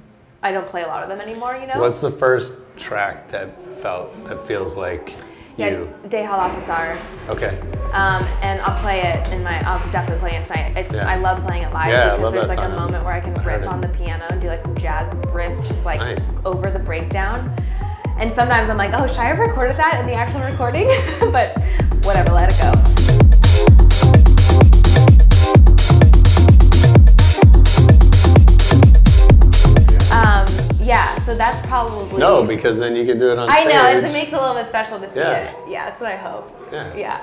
I 0.44 0.52
don't 0.52 0.68
play 0.68 0.84
a 0.84 0.88
lot 0.88 1.04
of 1.04 1.10
them 1.10 1.22
anymore, 1.22 1.56
you 1.56 1.68
know? 1.68 1.80
What's 1.80 2.02
the 2.02 2.12
first 2.12 2.54
track 2.78 3.30
that 3.30 3.60
felt 3.82 4.26
that 4.26 4.46
feels 4.46 4.76
like 4.76 5.14
yeah, 5.58 5.70
you? 5.70 5.94
De 6.10 6.18
Halapasar. 6.18 7.00
Okay. 7.30 7.58
Um, 7.94 8.24
and 8.42 8.60
I'll 8.62 8.80
play 8.82 9.02
it 9.02 9.32
in 9.32 9.42
my. 9.42 9.60
I'll 9.66 9.80
definitely 9.92 10.20
play 10.20 10.38
it 10.38 10.46
tonight. 10.46 10.76
It's. 10.76 10.94
Yeah. 10.94 11.08
I 11.08 11.16
love 11.16 11.46
playing 11.46 11.64
it 11.64 11.74
live 11.74 11.88
Yeah, 11.88 12.16
because 12.18 12.34
there's 12.34 12.50
like 12.50 12.60
a 12.60 12.70
moment 12.70 13.06
where 13.06 13.14
I 13.14 13.22
can 13.22 13.34
rip 13.46 13.66
on 13.66 13.80
the 13.80 13.88
piano 13.90 14.28
and 14.30 14.42
do 14.42 14.48
like 14.48 14.62
some 14.62 14.78
jazz 14.78 15.14
riffs, 15.28 15.66
just 15.66 15.86
like 15.86 16.00
Nice. 16.00 16.34
over 16.44 16.70
the 16.70 16.80
breakdown. 16.80 17.56
And 18.18 18.32
sometimes 18.34 18.70
I'm 18.70 18.78
like, 18.78 18.92
oh, 18.94 19.08
should 19.08 19.18
I 19.18 19.26
have 19.26 19.40
recorded 19.40 19.78
that 19.78 20.00
in 20.00 20.08
the 20.08 20.14
actual 20.14 20.42
recording? 20.42 20.88
but 21.32 21.62
whatever, 22.06 22.32
let 22.34 22.52
it 22.52 22.58
go. 22.62 22.72
Um, 30.12 30.46
yeah, 30.80 31.20
so 31.26 31.36
that's 31.36 31.66
probably. 31.68 32.20
No, 32.20 32.44
because 32.44 32.80
then 32.80 32.96
you 32.96 33.06
can 33.06 33.18
do 33.18 33.32
it 33.32 33.38
on 33.40 33.50
I 33.50 33.62
stage. 33.64 33.74
know, 33.74 33.88
it 33.90 34.02
makes 34.14 34.28
it 34.32 34.34
a 34.34 34.40
little 34.40 34.56
bit 34.56 34.68
special 34.68 35.00
to 35.00 35.12
see 35.12 35.20
Yeah. 35.20 35.50
it. 35.50 35.56
Yeah, 35.70 35.86
that's 35.90 36.00
what 36.00 36.12
I 36.12 36.16
hope. 36.16 36.52
Yeah. 36.72 36.96
Yeah. 36.96 37.22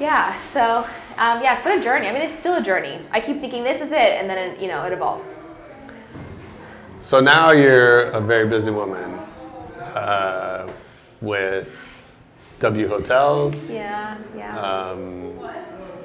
Yeah, 0.00 0.40
so, 0.40 0.78
um, 1.18 1.42
yeah, 1.42 1.54
it's 1.54 1.64
been 1.64 1.78
a 1.78 1.82
journey. 1.82 2.08
I 2.08 2.12
mean, 2.12 2.22
it's 2.22 2.38
still 2.38 2.56
a 2.56 2.62
journey. 2.62 3.00
I 3.10 3.20
keep 3.20 3.40
thinking 3.40 3.64
this 3.64 3.80
is 3.80 3.90
it, 3.92 3.96
and 4.20 4.30
then, 4.30 4.38
it, 4.38 4.60
you 4.60 4.68
know, 4.68 4.84
it 4.84 4.92
evolves. 4.92 5.38
So 7.00 7.20
now 7.20 7.50
you're 7.50 8.02
a 8.10 8.20
very 8.20 8.48
busy 8.48 8.70
woman 8.70 9.18
uh, 9.94 10.72
with 11.20 11.68
W 12.60 12.88
Hotels, 12.88 13.70
Yeah, 13.70 14.16
yeah. 14.36 14.58
um, 14.60 15.38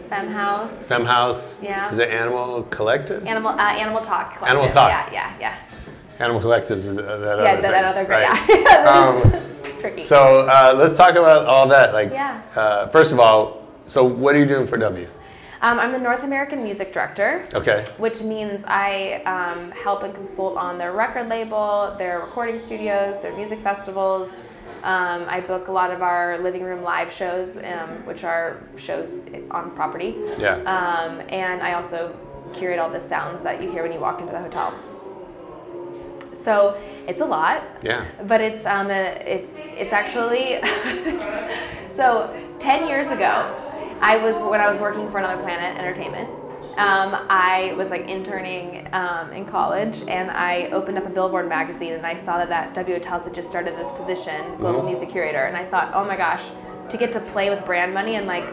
Fem 0.10 0.28
House. 0.28 0.76
Fem 0.84 1.06
House. 1.06 1.62
Yeah. 1.64 1.92
Is 1.92 1.98
it 1.98 2.10
Animal 2.10 2.64
Collective? 2.70 3.26
Animal, 3.26 3.52
uh, 3.54 3.62
Animal 3.64 4.02
Talk. 4.02 4.38
Collective. 4.38 4.50
Animal 4.60 4.70
Talk. 4.70 4.90
Yeah, 4.90 5.12
yeah, 5.12 5.34
yeah. 5.40 5.56
Animal 6.20 6.42
Collectives 6.42 6.86
is 6.86 6.98
uh, 7.00 7.02
that 7.02 7.10
other 7.40 7.44
Yeah, 7.44 7.54
thing, 7.54 7.62
that, 7.64 7.72
that 7.72 7.86
other 7.86 8.06
great. 8.06 8.28
right? 8.28 8.50
Yeah. 8.50 9.34
Um, 9.34 9.80
Tricky. 9.82 10.02
So 10.04 10.48
uh, 10.48 10.76
let's 10.78 10.96
talk 10.96 11.16
about 11.16 11.48
all 11.48 11.68
that. 11.70 11.92
Like, 11.94 12.12
Yeah. 12.12 12.42
uh, 12.56 12.88
first 12.90 13.12
of 13.12 13.20
all, 13.20 13.68
so 13.86 14.04
what 14.04 14.36
are 14.36 14.38
you 14.40 14.46
doing 14.46 14.68
for 14.68 14.78
W? 14.78 15.08
um, 15.64 15.80
I'm 15.80 15.92
the 15.92 15.98
North 15.98 16.24
American 16.24 16.64
Music 16.64 16.94
Director. 16.94 17.48
Okay. 17.56 17.84
which 17.98 18.22
means 18.22 18.64
I 18.68 19.24
um, 19.26 19.72
help 19.72 20.04
and 20.04 20.14
consult 20.14 20.56
on 20.58 20.78
their 20.78 20.92
record 20.92 21.28
label, 21.30 21.96
their 21.98 22.20
recording 22.20 22.60
studios, 22.60 23.22
their 23.22 23.36
music 23.36 23.60
festivals. 23.62 24.44
Um, 24.84 25.26
I 25.30 25.40
book 25.40 25.70
a 25.70 25.72
lot 25.72 25.92
of 25.92 26.02
our 26.02 26.38
living 26.40 26.62
room 26.62 26.84
live 26.84 27.12
shows, 27.12 27.56
um, 27.56 28.06
which 28.06 28.26
are 28.26 28.62
shows 28.76 29.24
on 29.50 29.72
property. 29.72 30.16
Yeah. 30.38 30.58
Um, 30.58 31.22
and 31.30 31.62
I 31.62 31.74
also 31.74 32.14
curate 32.52 32.80
all 32.80 32.90
the 32.90 33.00
sounds 33.00 33.44
that 33.44 33.62
you 33.62 33.72
hear 33.72 33.84
when 33.84 33.94
you 33.94 34.00
walk 34.00 34.20
into 34.20 34.34
the 34.34 34.40
hotel. 34.40 34.74
So 36.34 36.78
it's 37.08 37.22
a 37.22 37.26
lot. 37.26 37.64
Yeah. 37.82 38.06
But 38.28 38.42
it's 38.42 38.66
um, 38.66 38.92
a, 38.92 39.24
it's 39.26 39.60
it's 39.78 39.94
actually 39.94 40.60
so 41.96 42.36
ten 42.60 42.86
years 42.88 43.08
ago, 43.08 43.56
I 44.02 44.18
was 44.18 44.36
when 44.36 44.60
I 44.60 44.70
was 44.70 44.80
working 44.80 45.10
for 45.10 45.20
Another 45.20 45.42
Planet 45.42 45.78
Entertainment. 45.78 46.30
Um, 46.78 47.16
I 47.30 47.74
was 47.78 47.92
like 47.92 48.08
interning 48.08 48.88
um, 48.94 49.32
in 49.32 49.46
college, 49.46 50.02
and 50.08 50.32
I 50.32 50.70
opened 50.72 50.98
up 50.98 51.06
a 51.06 51.10
Billboard 51.10 51.48
magazine, 51.48 51.94
and 51.94 52.06
I 52.06 52.18
saw 52.18 52.38
that 52.38 52.50
that 52.50 52.74
W 52.74 52.96
Hotels 52.96 53.26
had 53.26 53.36
just 53.36 53.50
started 53.50 53.78
this 53.78 53.92
position, 53.92 54.56
global 54.58 54.82
music 54.82 55.12
curator, 55.12 55.44
and 55.46 55.56
I 55.56 55.66
thought, 55.66 55.92
oh 55.94 56.04
my 56.04 56.16
gosh, 56.18 56.44
to 56.90 56.98
get 56.98 57.14
to 57.14 57.20
play 57.20 57.50
with 57.52 57.64
brand 57.66 57.94
money 57.94 58.16
and 58.16 58.26
like, 58.26 58.46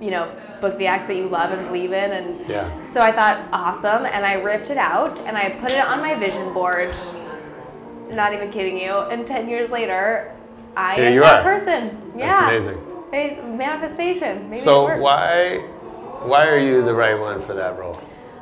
you 0.00 0.12
know, 0.12 0.30
book 0.60 0.78
the 0.78 0.86
acts 0.86 1.08
that 1.08 1.16
you 1.16 1.26
love 1.28 1.50
and 1.50 1.66
believe 1.66 1.92
in, 1.92 2.12
and 2.12 2.48
Yeah. 2.48 2.84
so 2.84 3.00
I 3.00 3.10
thought, 3.10 3.48
awesome, 3.52 4.06
and 4.06 4.24
I 4.24 4.34
ripped 4.34 4.70
it 4.70 4.78
out 4.78 5.20
and 5.22 5.36
I 5.36 5.50
put 5.50 5.72
it 5.72 5.84
on 5.84 6.00
my 6.00 6.14
vision 6.14 6.52
board. 6.52 6.94
Not 8.10 8.32
even 8.32 8.50
kidding 8.52 8.78
you. 8.78 8.92
And 8.92 9.26
10 9.26 9.48
years 9.48 9.70
later, 9.72 10.32
I 10.76 10.94
Here 10.94 11.06
am 11.06 11.20
that 11.20 11.40
are. 11.40 11.42
person. 11.42 12.12
Yeah. 12.16 12.26
That's 12.32 12.40
amazing. 12.68 12.78
Hey, 13.10 13.40
manifestation. 13.44 14.44
Maybe 14.48 14.58
it 14.60 14.62
So 14.62 14.96
why 14.98 15.64
why 16.24 16.46
are 16.48 16.58
you 16.58 16.82
the 16.82 16.94
right 16.94 17.18
one 17.18 17.40
for 17.40 17.54
that 17.54 17.78
role? 17.78 17.96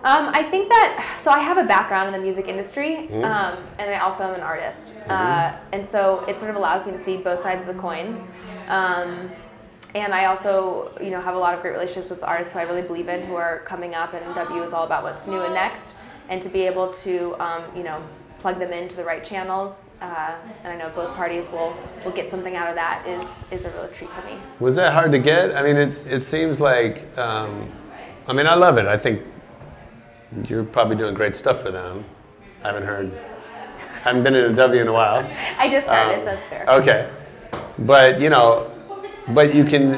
Um, 0.04 0.28
I 0.34 0.42
think 0.42 0.68
that 0.68 1.18
so 1.20 1.30
I 1.30 1.38
have 1.38 1.56
a 1.56 1.64
background 1.64 2.08
in 2.08 2.12
the 2.12 2.20
music 2.20 2.46
industry, 2.46 3.08
Mm-hmm. 3.08 3.24
um, 3.24 3.58
and 3.78 3.90
I 3.90 3.98
also 4.00 4.24
am 4.24 4.34
an 4.34 4.42
artist, 4.42 4.96
uh, 5.08 5.56
and 5.72 5.86
so 5.86 6.24
it 6.28 6.36
sort 6.36 6.50
of 6.50 6.56
allows 6.56 6.84
me 6.84 6.92
to 6.92 6.98
see 6.98 7.16
both 7.16 7.42
sides 7.42 7.62
of 7.62 7.74
the 7.74 7.80
coin. 7.80 8.28
Um, 8.68 9.30
and 9.94 10.12
I 10.12 10.26
also, 10.26 10.90
you 11.00 11.10
know, 11.10 11.20
have 11.20 11.36
a 11.36 11.38
lot 11.38 11.54
of 11.54 11.62
great 11.62 11.72
relationships 11.72 12.10
with 12.10 12.22
artists 12.22 12.52
who 12.52 12.58
I 12.58 12.62
really 12.64 12.82
believe 12.82 13.08
in, 13.08 13.22
who 13.26 13.36
are 13.36 13.60
coming 13.60 13.94
up, 13.94 14.12
and 14.12 14.34
W 14.34 14.62
is 14.62 14.72
all 14.72 14.84
about 14.84 15.04
what's 15.04 15.26
new 15.26 15.40
and 15.40 15.54
next, 15.54 15.96
and 16.28 16.42
to 16.42 16.48
be 16.48 16.62
able 16.62 16.90
to, 17.04 17.34
um, 17.40 17.62
you 17.76 17.82
know, 17.84 18.02
plug 18.44 18.58
them 18.58 18.74
into 18.74 18.94
the 18.94 19.02
right 19.02 19.24
channels, 19.24 19.88
uh, 20.02 20.34
and 20.64 20.70
I 20.74 20.76
know 20.76 20.90
both 20.94 21.14
parties 21.14 21.48
will 21.48 21.74
will 22.04 22.12
get 22.12 22.28
something 22.28 22.54
out 22.56 22.68
of 22.68 22.74
that 22.74 23.02
is 23.08 23.26
is 23.50 23.64
a 23.64 23.70
real 23.70 23.88
treat 23.88 24.10
for 24.10 24.20
me. 24.26 24.36
Was 24.60 24.76
that 24.76 24.92
hard 24.92 25.12
to 25.12 25.18
get? 25.18 25.56
I 25.56 25.62
mean, 25.62 25.78
it, 25.78 25.96
it 26.06 26.24
seems 26.24 26.60
like, 26.60 27.06
um, 27.16 27.72
I 28.26 28.34
mean, 28.34 28.46
I 28.46 28.54
love 28.54 28.76
it. 28.76 28.84
I 28.84 28.98
think 28.98 29.22
you're 30.46 30.62
probably 30.62 30.96
doing 30.96 31.14
great 31.14 31.34
stuff 31.34 31.62
for 31.62 31.70
them. 31.70 32.04
I 32.62 32.66
haven't 32.66 32.82
heard, 32.82 33.10
I 34.04 34.08
haven't 34.10 34.24
been 34.24 34.34
in 34.34 34.52
a 34.52 34.54
W 34.54 34.78
in 34.78 34.88
a 34.88 34.92
while. 34.92 35.20
I 35.58 35.70
just 35.70 35.86
started, 35.86 36.16
Um, 36.16 36.20
so 36.20 36.24
that's 36.26 36.46
fair. 36.48 36.64
Okay, 36.68 37.10
but 37.78 38.20
you 38.20 38.28
know, 38.28 38.70
but 39.28 39.54
you 39.54 39.64
can. 39.64 39.94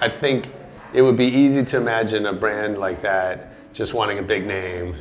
I 0.00 0.10
think 0.10 0.50
it 0.92 1.00
would 1.00 1.16
be 1.16 1.28
easy 1.44 1.64
to 1.64 1.78
imagine 1.78 2.26
a 2.26 2.34
brand 2.34 2.76
like 2.76 3.00
that 3.00 3.54
just 3.72 3.94
wanting 3.94 4.18
a 4.18 4.22
big 4.22 4.46
name, 4.46 4.96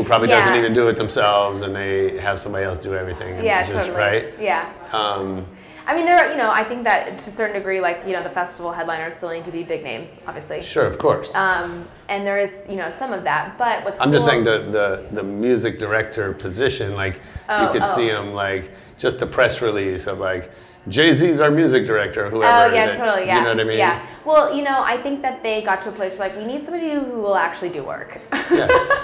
who 0.00 0.06
probably 0.06 0.28
doesn't 0.28 0.54
even 0.54 0.72
do 0.72 0.88
it 0.88 0.96
themselves, 0.96 1.60
and 1.60 1.76
they 1.76 2.16
have 2.18 2.40
somebody 2.40 2.64
else 2.64 2.78
do 2.78 2.94
everything. 2.94 3.44
Yeah, 3.44 3.62
just, 3.66 3.86
totally. 3.86 3.98
Right. 3.98 4.34
Yeah. 4.40 4.72
Um, 4.92 5.46
I 5.86 5.94
mean, 5.94 6.06
there 6.06 6.16
are, 6.16 6.30
you 6.30 6.38
know, 6.38 6.50
I 6.50 6.64
think 6.64 6.84
that 6.84 7.18
to 7.18 7.30
a 7.30 7.32
certain 7.32 7.54
degree, 7.56 7.80
like, 7.80 8.06
you 8.06 8.12
know, 8.12 8.22
the 8.22 8.30
festival 8.30 8.72
headliners 8.72 9.16
still 9.16 9.30
need 9.30 9.44
to 9.44 9.50
be 9.50 9.62
big 9.62 9.82
names, 9.82 10.22
obviously. 10.26 10.62
sure, 10.62 10.86
of 10.86 10.98
course. 10.98 11.34
Um, 11.34 11.86
and 12.08 12.26
there 12.26 12.38
is, 12.38 12.64
you 12.68 12.76
know, 12.76 12.90
some 12.90 13.12
of 13.12 13.24
that. 13.24 13.58
But 13.58 13.84
what's 13.84 14.00
I'm 14.00 14.12
just 14.12 14.24
saying 14.24 14.44
the, 14.44 14.58
the, 14.70 15.06
the 15.12 15.22
music 15.22 15.78
director 15.78 16.32
position, 16.32 16.94
like 16.94 17.14
you 17.14 17.20
Oh, 17.50 17.68
could 17.72 17.82
oh. 17.82 17.96
see 17.96 18.08
them, 18.08 18.32
like 18.32 18.70
just 18.98 19.18
the 19.18 19.26
press 19.26 19.60
release 19.60 20.06
of 20.06 20.18
like 20.18 20.50
Jay 20.88 21.12
Z's 21.12 21.40
our 21.40 21.50
music 21.50 21.86
director, 21.86 22.24
or 22.26 22.30
whoever. 22.30 22.70
Oh 22.70 22.74
yeah, 22.74 22.86
that- 22.86 22.96
totally. 22.96 23.26
Yeah. 23.26 23.38
You 23.38 23.44
know 23.44 23.50
what 23.50 23.60
I 23.60 23.64
mean? 23.64 23.78
Yeah. 23.78 24.06
Well, 24.24 24.54
you 24.56 24.62
know, 24.62 24.82
I 24.82 24.96
think 24.96 25.20
that 25.22 25.42
they 25.42 25.60
got 25.62 25.82
to 25.82 25.90
a 25.90 25.92
place 25.92 26.18
where 26.18 26.28
like 26.28 26.38
we 26.38 26.44
need 26.44 26.64
somebody 26.64 26.92
who 26.92 27.00
will 27.00 27.36
actually 27.36 27.70
do 27.70 27.82
work. 27.82 28.18
Yeah. 28.50 28.68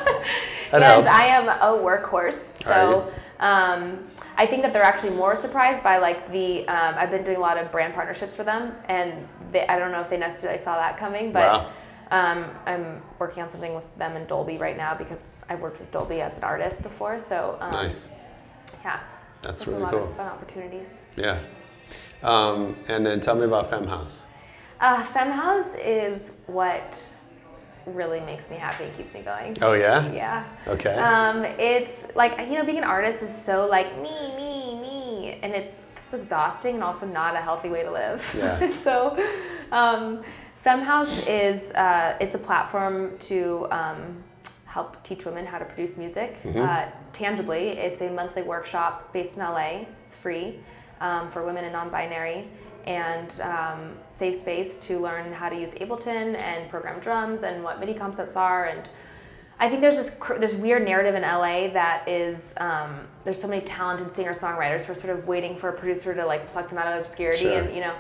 And 0.72 0.82
helps. 0.82 1.08
I 1.08 1.26
am 1.26 1.48
a 1.48 1.82
workhorse, 1.82 2.56
so 2.56 3.12
um, 3.40 4.08
I 4.36 4.46
think 4.46 4.62
that 4.62 4.72
they're 4.72 4.82
actually 4.82 5.10
more 5.10 5.34
surprised 5.34 5.82
by 5.82 5.98
like 5.98 6.30
the. 6.32 6.66
Um, 6.68 6.94
I've 6.96 7.10
been 7.10 7.24
doing 7.24 7.36
a 7.36 7.40
lot 7.40 7.58
of 7.58 7.70
brand 7.70 7.94
partnerships 7.94 8.34
for 8.34 8.44
them, 8.44 8.74
and 8.88 9.26
they, 9.52 9.66
I 9.66 9.78
don't 9.78 9.92
know 9.92 10.00
if 10.00 10.10
they 10.10 10.18
necessarily 10.18 10.58
saw 10.58 10.76
that 10.76 10.98
coming, 10.98 11.32
but. 11.32 11.48
Wow. 11.48 11.72
Um, 12.08 12.44
I'm 12.66 13.02
working 13.18 13.42
on 13.42 13.48
something 13.48 13.74
with 13.74 13.90
them 13.96 14.14
in 14.16 14.28
Dolby 14.28 14.58
right 14.58 14.76
now 14.76 14.94
because 14.94 15.38
I've 15.48 15.58
worked 15.58 15.80
with 15.80 15.90
Dolby 15.90 16.20
as 16.20 16.36
an 16.38 16.44
artist 16.44 16.84
before. 16.84 17.18
So 17.18 17.58
um, 17.60 17.72
Nice. 17.72 18.10
yeah, 18.84 19.00
That's 19.42 19.58
there's 19.58 19.70
really 19.70 19.80
a 19.80 19.84
lot 19.86 19.92
cool. 19.92 20.04
of 20.04 20.16
fun 20.16 20.26
opportunities. 20.28 21.02
Yeah. 21.16 21.40
Um, 22.22 22.76
and 22.86 23.04
then 23.04 23.18
tell 23.18 23.34
me 23.34 23.44
about 23.44 23.72
FemHouse. 23.72 24.20
Uh, 24.78 25.02
FemHouse 25.04 25.76
is 25.84 26.36
what 26.46 27.10
really 27.86 28.20
makes 28.20 28.50
me 28.50 28.56
happy 28.56 28.84
and 28.84 28.96
keeps 28.96 29.14
me 29.14 29.20
going. 29.22 29.56
Oh 29.62 29.72
yeah. 29.72 30.10
Yeah. 30.12 30.44
Okay. 30.66 30.94
Um, 30.94 31.44
it's 31.58 32.14
like 32.14 32.38
you 32.38 32.54
know, 32.54 32.64
being 32.64 32.78
an 32.78 32.84
artist 32.84 33.22
is 33.22 33.34
so 33.34 33.66
like 33.68 33.96
me, 34.00 34.10
me, 34.36 34.80
me, 34.80 35.38
and 35.42 35.54
it's 35.54 35.82
it's 36.04 36.14
exhausting 36.14 36.74
and 36.76 36.84
also 36.84 37.06
not 37.06 37.34
a 37.34 37.40
healthy 37.40 37.68
way 37.68 37.82
to 37.82 37.90
live. 37.90 38.34
Yeah. 38.36 38.76
so, 38.86 39.16
um, 39.72 40.22
FemHouse 40.64 41.24
is 41.28 41.72
uh, 41.72 42.16
it's 42.20 42.34
a 42.34 42.38
platform 42.38 43.16
to 43.20 43.66
um, 43.70 44.22
help 44.66 45.02
teach 45.04 45.24
women 45.24 45.46
how 45.46 45.58
to 45.58 45.64
produce 45.64 45.96
music 45.96 46.42
Mm-hmm. 46.42 46.60
uh, 46.60 46.84
tangibly. 47.12 47.68
It's 47.70 48.00
a 48.02 48.10
monthly 48.10 48.42
workshop 48.42 49.12
based 49.12 49.36
in 49.38 49.42
LA. 49.44 49.86
It's 50.04 50.14
free 50.14 50.56
um, 51.00 51.30
for 51.30 51.44
women 51.44 51.64
and 51.64 51.72
non-binary. 51.72 52.44
And 52.86 53.40
um, 53.40 53.92
safe 54.10 54.36
space 54.36 54.76
to 54.86 55.00
learn 55.00 55.32
how 55.32 55.48
to 55.48 55.56
use 55.56 55.74
Ableton 55.74 56.38
and 56.38 56.70
program 56.70 57.00
drums 57.00 57.42
and 57.42 57.64
what 57.64 57.80
MIDI 57.80 57.94
concepts 57.94 58.36
are 58.36 58.66
and 58.66 58.88
I 59.58 59.70
think 59.70 59.80
there's 59.80 59.96
this 59.96 60.10
cr- 60.20 60.34
this 60.34 60.54
weird 60.54 60.84
narrative 60.84 61.14
in 61.14 61.22
LA 61.22 61.68
that 61.68 62.06
is 62.06 62.52
um, 62.58 62.94
there's 63.24 63.40
so 63.40 63.48
many 63.48 63.62
talented 63.62 64.12
singer 64.12 64.34
songwriters 64.34 64.84
who 64.84 64.92
are 64.92 64.94
sort 64.94 65.16
of 65.18 65.26
waiting 65.26 65.56
for 65.56 65.70
a 65.70 65.72
producer 65.72 66.14
to 66.14 66.26
like 66.26 66.46
pluck 66.52 66.68
them 66.68 66.76
out 66.78 66.92
of 66.92 67.04
obscurity 67.06 67.44
Sure. 67.44 67.60
and 67.62 67.74
you 67.74 67.80
know 67.80 67.94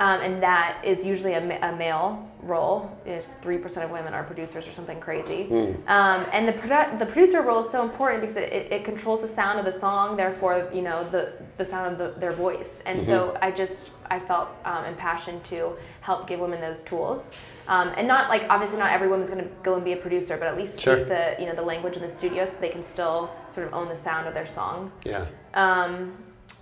um, 0.00 0.20
and 0.20 0.42
that 0.42 0.78
is 0.84 1.04
usually 1.04 1.32
a, 1.34 1.72
a 1.72 1.76
male 1.76 2.30
role. 2.44 2.90
is 3.06 3.30
three 3.42 3.58
percent 3.58 3.84
of 3.84 3.90
women 3.90 4.14
are 4.14 4.22
producers 4.24 4.66
or 4.68 4.72
something 4.72 5.00
crazy. 5.00 5.48
Um, 5.86 6.26
and 6.32 6.46
the 6.48 6.52
produ- 6.52 6.98
the 6.98 7.06
producer 7.06 7.42
role 7.42 7.60
is 7.60 7.70
so 7.70 7.82
important 7.82 8.20
because 8.20 8.36
it, 8.36 8.52
it, 8.52 8.72
it 8.72 8.84
controls 8.84 9.22
the 9.22 9.28
sound 9.28 9.58
of 9.58 9.64
the 9.64 9.72
song, 9.72 10.16
therefore 10.16 10.68
you 10.72 10.82
know 10.82 11.08
the 11.10 11.32
the 11.56 11.64
sound 11.64 11.92
of 11.92 11.98
the, 11.98 12.20
their 12.20 12.32
voice. 12.32 12.82
And 12.86 13.02
so 13.02 13.36
I 13.40 13.50
just 13.50 13.90
I 14.10 14.18
felt 14.18 14.48
um, 14.64 14.84
impassioned 14.84 15.44
to 15.44 15.72
help 16.02 16.26
give 16.26 16.40
women 16.40 16.60
those 16.60 16.82
tools. 16.82 17.34
Um, 17.66 17.92
and 17.96 18.06
not 18.06 18.28
like 18.28 18.44
obviously 18.50 18.78
not 18.78 18.92
every 18.92 19.08
woman's 19.08 19.30
going 19.30 19.42
to 19.42 19.50
go 19.62 19.74
and 19.74 19.82
be 19.84 19.92
a 19.92 19.96
producer, 19.96 20.36
but 20.36 20.48
at 20.48 20.56
least 20.56 20.80
Sure. 20.80 20.96
speak 20.96 21.08
the 21.08 21.36
you 21.40 21.46
know 21.46 21.54
the 21.54 21.62
language 21.62 21.96
in 21.96 22.02
the 22.02 22.10
studio 22.10 22.44
so 22.44 22.54
they 22.60 22.68
can 22.68 22.84
still 22.84 23.30
sort 23.54 23.66
of 23.66 23.72
own 23.72 23.88
the 23.88 23.96
sound 23.96 24.26
of 24.28 24.34
their 24.34 24.46
song. 24.46 24.92
Yeah. 25.04 25.24
Um, 25.54 26.12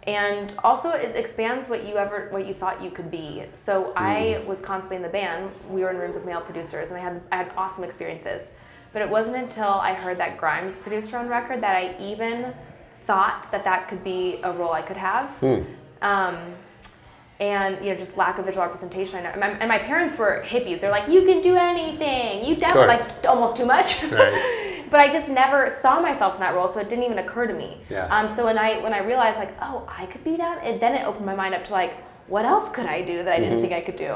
and 0.07 0.55
also 0.65 0.91
it 0.91 1.15
expands 1.15 1.69
what 1.69 1.87
you 1.87 1.97
ever 1.97 2.29
what 2.31 2.47
you 2.47 2.55
thought 2.55 2.83
you 2.83 2.91
could 2.91 3.11
be. 3.11 3.45
So 3.55 3.93
I 3.97 4.43
was 4.47 4.61
constantly 4.61 4.97
in 4.97 5.03
the 5.03 5.09
band. 5.09 5.51
We 5.71 5.83
were 5.83 5.91
in 5.91 5.97
rooms 5.99 6.17
with 6.17 6.27
male 6.27 6.41
producers, 6.41 6.91
and 6.91 6.99
I 6.99 7.03
had 7.03 7.23
I 7.31 7.37
had 7.37 7.53
awesome 7.57 7.85
experiences. 7.85 8.53
But 8.93 9.03
it 9.03 9.09
wasn't 9.09 9.37
until 9.37 9.69
I 9.69 9.95
heard 9.95 10.19
that 10.19 10.37
Grimes 10.37 10.77
produced 10.77 11.11
her 11.13 11.19
own 11.19 11.29
record 11.29 11.63
that 11.63 11.77
I 11.77 11.97
even 11.99 12.53
thought 13.07 13.51
that 13.51 13.65
that 13.65 13.89
could 13.89 14.05
be 14.05 14.39
a 14.43 14.53
role 14.53 14.73
I 14.73 14.83
could 14.83 14.99
have. 14.99 15.31
Um, 16.03 16.37
and 17.43 17.85
you 17.85 17.91
know, 17.93 17.99
just 17.99 18.17
lack 18.17 18.39
of 18.39 18.45
visual 18.47 18.65
representation. 18.65 19.19
And 19.27 19.41
my, 19.41 19.49
and 19.63 19.69
my 19.69 19.79
parents 19.79 20.17
were 20.17 20.43
hippies. 20.47 20.81
They're 20.81 20.91
like, 20.99 21.09
you 21.09 21.21
can 21.29 21.43
do 21.43 21.57
anything. 21.57 22.45
You 22.49 22.55
definitely 22.57 22.95
course. 22.97 23.17
like 23.19 23.27
almost 23.35 23.57
too 23.57 23.67
much. 23.67 23.89
Right. 24.13 24.85
but 24.91 25.01
I 25.01 25.09
just 25.11 25.29
never 25.31 25.71
saw 25.71 26.01
myself 26.01 26.35
in 26.35 26.41
that 26.41 26.55
role, 26.55 26.69
so 26.69 26.79
it 26.79 26.89
didn't 26.91 27.05
even 27.05 27.19
occur 27.19 27.47
to 27.47 27.55
me. 27.55 27.79
Yeah. 27.91 28.07
Um, 28.15 28.29
so 28.29 28.45
when 28.45 28.59
I 28.59 28.79
when 28.85 28.93
I 28.93 29.01
realized 29.13 29.39
like, 29.39 29.55
oh, 29.63 29.79
I 29.89 30.05
could 30.07 30.23
be 30.31 30.37
that, 30.37 30.57
it, 30.67 30.81
then 30.81 30.95
it 30.95 31.05
opened 31.07 31.27
my 31.27 31.35
mind 31.35 31.55
up 31.55 31.65
to 31.69 31.73
like, 31.73 31.95
what 32.29 32.45
else 32.45 32.67
could 32.71 32.87
I 32.87 32.99
do 33.03 33.17
that 33.25 33.33
I 33.33 33.39
didn't 33.41 33.55
Mm-hmm. 33.55 33.63
think 33.63 33.73
I 33.73 33.85
could 33.89 33.97
do? 33.97 34.15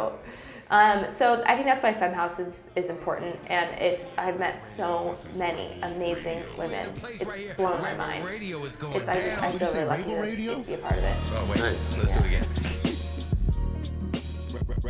Um, 0.69 0.99
so 1.11 1.45
I 1.47 1.55
think 1.55 1.67
that's 1.71 1.83
why 1.87 1.93
FemHouse 1.95 2.41
is, 2.41 2.71
is 2.75 2.91
important, 2.91 3.35
and 3.47 3.67
it's 3.81 4.07
I've 4.19 4.39
met 4.39 4.61
so 4.61 5.17
many 5.37 5.67
amazing 5.83 6.43
women. 6.59 6.85
It's 7.05 7.55
blown 7.57 7.81
my 7.81 7.95
mind. 7.95 8.25
Radio 8.27 8.63
is 8.65 8.75
going 8.77 8.97
It's 9.01 9.09
I 9.09 9.23
just 9.23 9.41
I 9.43 9.51
down. 9.53 9.59
feel 9.61 9.73
really 9.73 9.87
lucky 9.87 10.03
to 10.11 10.21
Radio? 10.21 10.53
get 10.57 10.61
to 10.63 10.67
be 10.67 10.75
a 10.75 10.79
part 10.79 10.99
of 10.99 11.05
it. 11.05 11.17
Oh 11.35 11.47
wait, 11.51 11.61
Nice. 11.61 11.97
let's 11.99 12.11
do 12.13 12.19
it 12.19 12.27
again. 12.27 12.45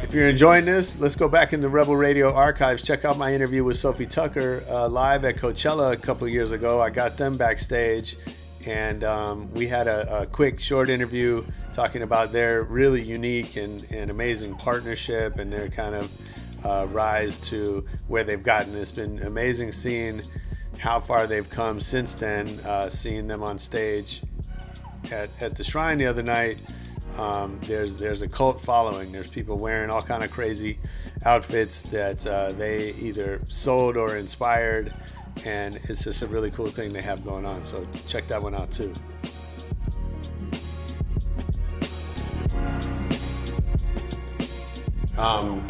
If 0.02 0.12
you're 0.12 0.28
enjoying 0.28 0.66
this, 0.66 1.00
let's 1.00 1.16
go 1.16 1.26
back 1.26 1.52
in 1.52 1.61
the 1.61 1.68
Rebel 1.68 1.96
Radio 1.96 2.32
archives. 2.32 2.82
Check 2.82 3.04
out 3.04 3.16
my 3.16 3.35
interview 3.35 3.64
with 3.64 3.78
Sofi 3.78 4.06
Tukker 4.06 4.68
uh, 4.68 4.88
live 4.88 5.24
at 5.24 5.37
Coachella 5.37 5.92
a 5.92 5.96
couple 5.96 6.28
years 6.28 6.52
ago. 6.52 6.82
I 6.82 6.90
got 6.90 7.16
them 7.16 7.37
backstage, 7.37 8.16
and 8.66 9.04
um, 9.04 9.52
we 9.54 9.66
had 9.66 9.88
a, 9.88 10.22
a 10.22 10.26
quick, 10.26 10.61
short 10.61 10.90
interview 10.90 11.42
talking 11.72 12.02
about 12.02 12.30
their 12.30 12.64
really 12.64 13.02
unique 13.02 13.56
and, 13.56 13.87
and 13.90 14.11
amazing 14.11 14.54
partnership 14.56 15.38
and 15.38 15.50
their 15.50 15.68
kind 15.68 15.94
of 15.94 16.66
uh, 16.66 16.87
rise 16.88 17.38
to 17.48 17.87
where 18.09 18.22
they've 18.22 18.42
gotten. 18.42 18.76
It's 18.76 18.90
been 18.90 19.22
amazing 19.22 19.72
seeing 19.72 20.22
how 20.78 21.00
far 21.00 21.26
they've 21.26 21.48
come 21.48 21.80
since 21.80 22.14
then, 22.14 22.48
uh, 22.66 22.90
seeing 22.90 23.26
them 23.26 23.42
on 23.42 23.59
stage 23.59 24.22
at, 25.11 25.30
at 25.40 25.56
the 25.56 25.64
shrine 25.64 25.98
the 25.98 26.06
other 26.06 26.22
night 26.22 26.59
um, 27.18 27.59
there's 27.62 27.96
there's 27.96 28.22
a 28.22 28.29
cult 28.29 28.61
following. 28.61 29.11
There's 29.11 29.31
people 29.31 29.57
wearing 29.57 29.90
all 29.90 30.02
kind 30.02 30.22
of 30.22 30.31
crazy 30.31 30.79
outfits 31.24 31.83
that 31.83 32.26
uh, 32.26 32.52
they 32.52 32.92
either 32.94 33.40
sold 33.48 33.96
or 33.96 34.16
inspired. 34.16 34.92
And 35.44 35.76
it's 35.85 36.05
just 36.05 36.22
a 36.22 36.26
really 36.26 36.50
cool 36.50 36.66
thing 36.66 36.92
they 36.92 37.02
have 37.02 37.24
going 37.24 37.44
on. 37.44 37.62
So 37.62 37.87
check 38.09 38.26
that 38.29 38.42
one 38.42 38.55
out 38.55 38.70
too. 38.70 38.92
Um, 45.18 45.66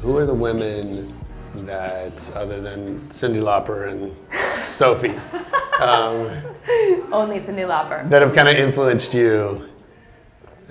who 0.00 0.16
are 0.18 0.26
the 0.26 0.34
women 0.34 1.12
that 1.64 2.30
other 2.34 2.60
than 2.60 3.00
Cyndi 3.08 3.42
Lauper 3.42 3.90
and 3.90 4.14
Sofi 4.70 5.08
um, 5.80 6.30
Only 7.10 7.40
Cyndi 7.40 7.66
Lauper. 7.66 8.06
that 8.10 8.20
have 8.20 8.34
kind 8.34 8.48
of 8.48 8.56
influenced 8.56 9.14
you 9.14 9.66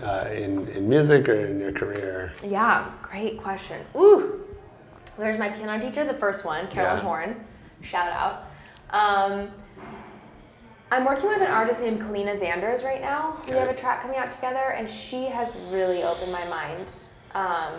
uh, 0.01 0.29
in, 0.31 0.67
in 0.69 0.89
music 0.89 1.29
or 1.29 1.45
in 1.45 1.59
your 1.59 1.71
career? 1.71 2.33
Yeah, 2.43 2.91
great 3.01 3.37
question. 3.41 3.85
Ooh, 3.95 4.41
there's 5.17 5.39
my 5.39 5.49
piano 5.49 5.79
teacher, 5.79 6.03
the 6.03 6.13
first 6.13 6.45
one, 6.45 6.67
Carolyn 6.67 6.97
Yeah. 6.97 7.03
Horn. 7.03 7.45
Shout 7.81 8.11
out. 8.11 8.45
Um, 8.89 9.49
I'm 10.91 11.05
working 11.05 11.27
with 11.29 11.41
an 11.41 11.47
artist 11.51 11.81
named 11.81 11.99
Kaleena 12.01 12.39
Zanders 12.39 12.83
right 12.83 13.01
now. 13.01 13.37
We 13.47 13.53
have 13.53 13.69
a 13.69 13.75
track 13.75 14.01
coming 14.01 14.17
out 14.17 14.31
together, 14.31 14.73
and 14.77 14.89
she 14.89 15.25
has 15.25 15.55
really 15.69 16.03
opened 16.03 16.31
my 16.31 16.45
mind 16.45 16.91
um, 17.33 17.73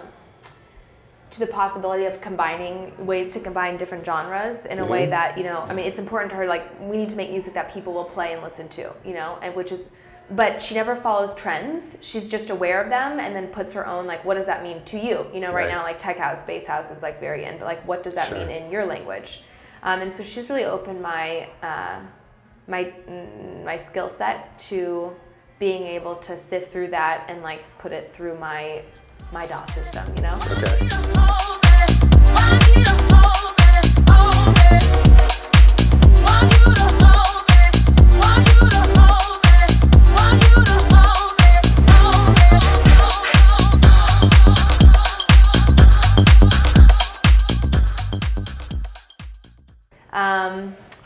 to 1.31 1.38
the 1.38 1.46
possibility 1.46 2.05
of 2.05 2.20
combining 2.20 3.07
ways 3.07 3.33
to 3.33 3.40
combine 3.40 3.76
different 3.76 4.05
genres 4.05 4.66
in 4.66 4.81
a 4.81 4.85
way 4.85 5.07
that 5.07 5.38
you 5.38 5.44
know. 5.44 5.61
I 5.68 5.72
mean, 5.74 5.87
it's 5.87 5.98
important 5.98 6.31
to 6.31 6.37
her. 6.37 6.46
Like, 6.46 6.68
we 6.81 6.96
need 6.96 7.09
to 7.11 7.16
make 7.16 7.31
music 7.31 7.55
that 7.55 7.72
people 7.72 7.92
will 7.92 8.05
play 8.05 8.33
and 8.33 8.42
listen 8.42 8.68
to, 8.70 8.92
you 9.05 9.14
know, 9.14 9.38
and 9.42 9.55
which 9.55 9.72
is. 9.72 9.90
But 10.30 10.60
she 10.60 10.74
never 10.74 10.96
follows 10.96 11.34
trends. 11.36 11.98
She's 12.02 12.28
just 12.28 12.50
aware 12.50 12.82
of 12.82 12.88
them 12.90 13.20
and 13.20 13.34
then 13.34 13.46
puts 13.48 13.72
her 13.74 13.86
own 13.86 14.06
like, 14.06 14.24
what 14.24 14.34
does 14.34 14.46
that 14.46 14.62
mean 14.62 14.82
to 14.86 14.98
you? 14.98 15.26
You 15.32 15.38
know, 15.40 15.52
right, 15.52 15.66
Right. 15.66 15.70
now 15.70 15.82
like 15.84 15.98
tech 16.00 16.18
house, 16.18 16.42
bass 16.42 16.66
house 16.66 16.90
is 16.90 17.00
like 17.02 17.20
very 17.20 17.44
in, 17.44 17.58
but 17.58 17.64
like, 17.64 17.86
what 17.86 18.02
does 18.02 18.14
that 18.16 18.28
Sure. 18.28 18.38
mean 18.38 18.48
in 18.50 18.70
your 18.70 18.84
language? 18.86 19.42
Um, 19.84 20.00
and 20.00 20.12
so 20.12 20.24
she's 20.24 20.48
really 20.50 20.64
opened 20.64 21.00
my 21.00 21.46
uh, 21.62 22.00
my 22.66 22.92
mm, 23.08 23.64
my 23.64 23.76
skill 23.76 24.08
set 24.10 24.58
to 24.58 25.12
being 25.60 25.84
able 25.84 26.16
to 26.16 26.36
sift 26.36 26.72
through 26.72 26.88
that 26.88 27.24
and 27.28 27.42
like 27.42 27.62
put 27.78 27.92
it 27.92 28.12
through 28.12 28.36
my 28.38 28.82
my 29.32 29.46
DAW 29.46 29.64
system, 29.66 30.12
you 30.16 30.22
know. 30.22 30.38
Okay. 30.50 31.65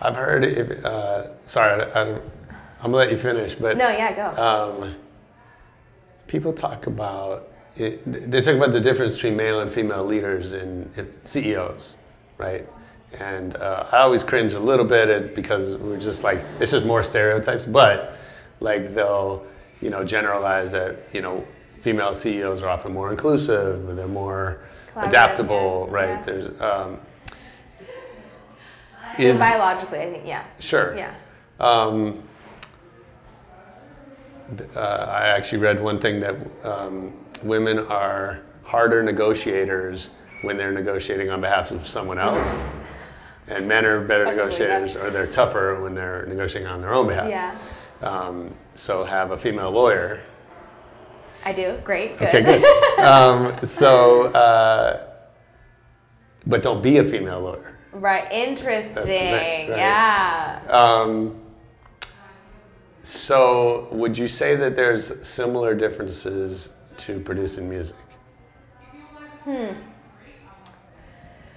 Wondered 0.03 0.45
if. 0.45 0.85
Uh, 0.85 1.47
sorry, 1.47 1.83
I, 1.83 2.03
I'm 2.03 2.21
gonna 2.83 2.97
let 2.97 3.11
you 3.11 3.19
finish, 3.19 3.55
but 3.55 3.77
No, 3.77 3.89
yeah, 3.89 4.15
go. 4.35 4.43
um, 4.43 4.95
people 6.27 6.53
talk 6.53 6.87
about 6.87 7.49
it, 7.77 8.31
they 8.31 8.41
talk 8.41 8.55
about 8.55 8.73
the 8.73 8.81
difference 8.81 9.15
between 9.17 9.37
male 9.37 9.61
and 9.61 9.71
female 9.71 10.05
leaders 10.05 10.53
in, 10.53 10.91
in 10.97 11.09
CEOs, 11.25 11.97
right? 12.39 12.67
And 13.19 13.57
uh, 13.57 13.87
I 13.93 13.99
always 13.99 14.23
cringe 14.23 14.53
a 14.55 14.61
little 14.61 14.85
bit. 14.85 15.09
It's 15.09 15.29
because 15.29 15.77
we're 15.77 15.99
just 15.99 16.25
like 16.25 16.41
it's 16.61 16.71
just 16.73 16.85
more 16.87 17.03
stereotypes, 17.03 17.65
but 17.65 18.17
like 18.61 18.95
they'll 18.95 19.45
you 19.83 19.91
know 19.91 20.05
generalize 20.05 20.71
that 20.73 20.97
you 21.13 21.21
know 21.21 21.47
female 21.81 22.15
CEOs 22.15 22.63
are 22.63 22.69
often 22.69 22.93
more 22.93 23.11
inclusive, 23.11 23.97
they're 23.97 24.07
more 24.07 24.61
adaptable, 24.97 25.87
yeah, 25.89 25.95
right? 25.95 26.09
yeah. 26.09 26.23
There's 26.23 26.61
um, 26.61 26.99
Is 29.21 29.39
biologically, 29.39 30.01
I 30.01 30.13
think, 30.13 30.27
yeah. 30.27 30.45
sure. 30.59 30.97
Yeah. 30.97 31.15
Um, 31.59 32.23
uh, 34.75 34.81
I 34.81 35.29
actually 35.29 35.59
read 35.59 35.81
one 35.81 36.01
thing 36.01 36.21
that 36.21 36.37
um, 36.65 37.13
women 37.43 37.79
are 37.79 38.41
harder 38.65 39.03
negotiators 39.03 40.11
when 40.43 40.57
they're 40.57 40.73
negotiating 40.73 41.31
on 41.31 41.41
behalf 41.41 41.71
of 41.71 41.87
someone 41.87 42.19
else, 42.19 42.59
and 43.49 43.69
men 43.69 43.85
are 43.85 44.01
better 44.01 44.27
I 44.27 44.35
believe 44.35 44.59
that. 44.59 44.81
negotiators 44.81 44.97
or 44.97 45.11
they're 45.11 45.27
tougher 45.27 45.83
when 45.83 45.95
they're 45.95 46.27
negotiating 46.27 46.69
on 46.69 46.81
their 46.81 46.95
own 46.95 47.07
behalf. 47.07 47.29
Yeah. 47.29 47.59
Um, 48.03 48.55
so 48.75 49.05
have 49.05 49.33
a 49.33 49.37
female 49.37 49.71
lawyer. 49.71 50.21
I 51.45 51.53
do. 51.53 51.79
Great. 51.85 52.19
Good. 52.19 52.29
Okay, 52.29 52.43
good. 52.43 52.99
um, 53.01 53.59
so, 53.67 54.25
uh, 54.27 55.07
but 56.47 56.63
don't 56.63 56.83
be 56.83 56.99
a 56.99 57.05
female 57.05 57.41
lawyer. 57.41 57.77
Right. 57.93 58.31
Interesting. 58.33 59.33
right. 59.33 59.69
Yeah. 59.69 60.61
Um, 60.69 61.41
so, 63.03 63.89
would 63.93 64.17
you 64.17 64.29
say 64.29 64.57
that 64.57 64.77
there's 64.77 65.27
similar 65.27 65.75
differences 65.75 66.71
to 66.99 67.19
producing 67.21 67.69
music? 67.69 67.97
Hmm. 69.45 69.73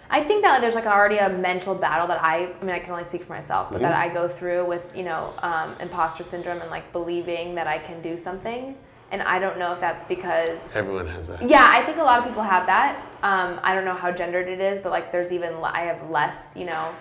I 0.09 0.23
think 0.23 0.45
that 0.45 0.61
there's 0.61 0.75
like 0.75 0.85
already 0.85 1.17
a 1.17 1.27
mental 1.27 1.73
battle 1.73 2.07
that 2.07 2.23
I, 2.23 2.45
I 2.45 2.63
mean, 2.63 2.75
I 2.75 2.77
can 2.77 2.91
only 2.91 3.03
speak 3.03 3.23
for 3.23 3.33
myself, 3.33 3.71
but 3.71 3.81
that 3.81 3.93
I 3.93 4.13
go 4.13 4.27
through 4.27 4.65
with, 4.67 4.85
you 4.95 5.01
know, 5.01 5.33
um, 5.39 5.75
imposter 5.79 6.23
syndrome 6.23 6.61
and 6.61 6.69
like 6.69 6.93
believing 6.93 7.55
that 7.55 7.65
I 7.65 7.79
can 7.79 7.99
do 8.03 8.15
something. 8.15 8.75
And 9.13 9.21
I 9.21 9.37
don't 9.37 9.59
know 9.59 9.71
if 9.73 9.79
that's 9.79 10.03
because, 10.03 10.75
Everyone 10.75 11.05
has 11.07 11.27
that. 11.27 11.47
yeah, 11.47 11.67
I 11.69 11.83
think 11.83 11.99
a 11.99 12.03
lot 12.03 12.17
of 12.17 12.25
people 12.25 12.41
have 12.41 12.65
that. 12.65 12.99
Um, 13.21 13.59
I 13.61 13.75
don't 13.75 13.85
know 13.85 13.93
how 13.93 14.11
gendered 14.11 14.47
it 14.47 14.59
is, 14.59 14.79
but 14.79 14.91
like 14.91 15.11
there's 15.11 15.31
even, 15.31 15.53
I 15.63 15.81
have 15.81 16.09
less, 16.09 16.51
you 16.55 16.65
know, 16.65 16.95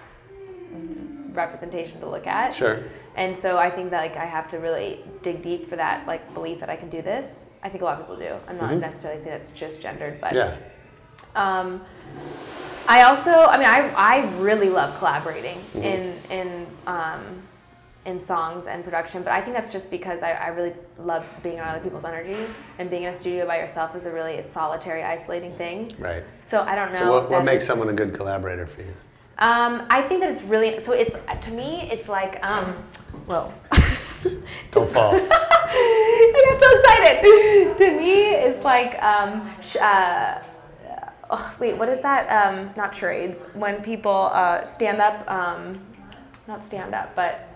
representation 1.33 2.01
to 2.01 2.07
look 2.11 2.27
at. 2.27 2.55
Sure. 2.55 2.83
And 3.17 3.35
so 3.35 3.57
I 3.57 3.71
think 3.71 3.91
that 3.93 4.01
like 4.03 4.17
I 4.19 4.27
have 4.27 4.47
to 4.51 4.59
really 4.59 4.99
dig 5.23 5.43
deep 5.43 5.67
for 5.67 5.77
that 5.77 6.07
like 6.07 6.35
belief 6.35 6.61
that 6.61 6.69
I 6.69 6.77
can 6.77 6.91
do 6.91 7.01
this. 7.01 7.49
I 7.63 7.71
think 7.71 7.81
a 7.81 7.87
lot 7.87 7.99
of 7.99 8.07
people 8.07 8.17
do. 8.17 8.35
I'm 8.47 8.59
not 8.59 8.77
necessarily 8.77 9.19
saying 9.19 9.37
it's 9.41 9.53
just 9.53 9.81
gendered, 9.81 10.21
but 10.21 10.35
Yeah. 10.35 10.57
um, 11.35 11.81
I 12.89 13.05
also, 13.05 13.31
I 13.31 13.57
mean, 13.57 13.67
I, 13.67 13.91
I 13.97 14.39
really 14.39 14.69
love 14.69 14.99
collaborating 14.99 15.59
in 15.77 16.15
in 16.29 16.67
um, 16.87 17.43
in 18.05 18.19
songs 18.19 18.67
and 18.67 18.83
production, 18.83 19.23
but 19.23 19.33
I 19.33 19.41
think 19.41 19.55
that's 19.55 19.71
just 19.71 19.91
because 19.91 20.23
I, 20.23 20.33
I 20.33 20.47
really 20.49 20.73
love 20.99 21.25
being 21.43 21.59
around 21.59 21.77
other 21.77 21.85
people's 21.85 22.05
energy 22.05 22.47
and 22.79 22.91
being 22.91 23.05
in 23.05 23.15
a 23.15 23.17
studio 23.17 23.47
by 23.47 23.59
yourself 23.59 23.95
is 23.95 24.07
a 24.07 24.13
really 24.13 24.43
solitary, 24.43 25.05
isolating 25.05 25.53
thing. 25.53 25.95
Right. 25.99 26.25
So 26.41 26.63
I 26.63 26.75
don't 26.75 26.93
know. 26.93 26.99
So, 26.99 27.13
what, 27.13 27.31
what 27.31 27.45
makes 27.45 27.65
is- 27.65 27.69
someone 27.69 27.89
a 27.89 27.93
good 27.93 28.15
collaborator 28.15 28.67
for 28.67 28.83
you? 28.83 28.95
Um, 29.39 29.87
I 29.91 30.03
think 30.03 30.21
that 30.21 30.31
it's 30.31 30.43
really 30.43 30.79
so. 30.81 30.93
It's 30.93 31.17
to 31.47 31.53
me, 31.53 31.89
it's 31.91 32.09
like 32.09 32.45
um, 32.45 32.75
whoa. 33.27 33.53
Don't 34.71 34.93
fall. 34.93 35.15
I 35.75 36.59
got 36.59 36.61
so 36.61 36.79
excited. 36.79 37.79
to 37.79 37.97
me, 37.97 38.35
it's 38.35 38.63
like, 38.65 39.03
um, 39.03 39.51
sh- 39.63 39.77
uh, 39.77 40.43
oh, 41.31 41.55
wait, 41.59 41.77
what 41.77 41.89
is 41.89 42.03
that? 42.03 42.29
Um, 42.31 42.71
not 42.77 42.95
charades. 42.95 43.45
When 43.55 43.83
people 43.83 44.31
uh, 44.33 44.65
stand 44.65 45.01
up, 45.01 45.29
um, 45.31 45.81
not 46.47 46.63
stand 46.63 46.95
up, 46.95 47.15
but 47.17 47.52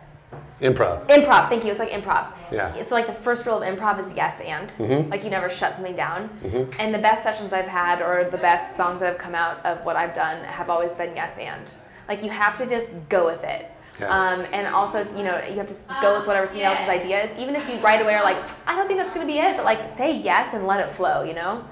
Improv. 0.61 1.07
improv. 1.09 1.49
Thank 1.49 1.65
you. 1.65 1.71
It's 1.71 1.79
like 1.81 1.91
improv. 1.91 2.29
Yeah. 2.51 2.75
It's 2.75 2.91
like 2.91 3.07
the 3.07 3.13
first 3.13 3.45
rule 3.47 3.63
of 3.63 3.69
improv 3.79 3.99
is 4.01 4.13
yes 4.15 4.41
and. 4.41 4.73
Like 5.11 5.25
you 5.25 5.31
never 5.31 5.51
shut 5.51 5.75
something 5.75 5.97
down. 5.97 6.31
And 6.79 6.95
the 6.95 6.99
best 6.99 7.23
sessions 7.23 7.53
I've 7.53 7.67
had, 7.69 8.01
or 8.03 8.25
the 8.31 8.39
best 8.39 8.77
songs 8.77 9.01
that 9.01 9.07
have 9.07 9.19
come 9.19 9.35
out 9.35 9.65
of 9.67 9.85
what 9.85 9.97
I've 9.97 10.15
done, 10.15 10.43
have 10.45 10.71
always 10.71 10.93
been 10.95 11.15
yes 11.15 11.37
and. 11.39 11.73
Like 12.09 12.23
you 12.23 12.31
have 12.31 12.57
to 12.59 12.67
just 12.67 12.91
go 13.09 13.27
with 13.27 13.43
it. 13.45 13.71
Yeah. 13.99 14.09
Um, 14.09 14.45
and 14.53 14.67
also, 14.67 14.99
you 15.17 15.25
know, 15.25 15.39
you 15.49 15.57
have 15.57 15.67
to 15.69 15.73
s- 15.73 15.89
go 16.03 16.19
with 16.19 16.27
whatever 16.27 16.47
somebody 16.47 16.65
else's 16.65 16.87
idea 16.89 17.25
is. 17.25 17.31
Even 17.39 17.57
if 17.57 17.67
you 17.69 17.77
right 17.79 18.01
away 18.03 18.15
are 18.15 18.23
like, 18.23 18.37
I 18.67 18.77
don't 18.77 18.87
think 18.87 18.99
that's 18.99 19.15
going 19.15 19.27
to 19.27 19.33
be 19.33 19.39
it, 19.39 19.57
but 19.57 19.65
like 19.65 19.89
say 19.89 20.17
yes 20.19 20.53
and 20.55 20.67
let 20.67 20.81
it 20.87 20.93
flow. 20.93 21.23
You 21.23 21.33
know. 21.35 21.65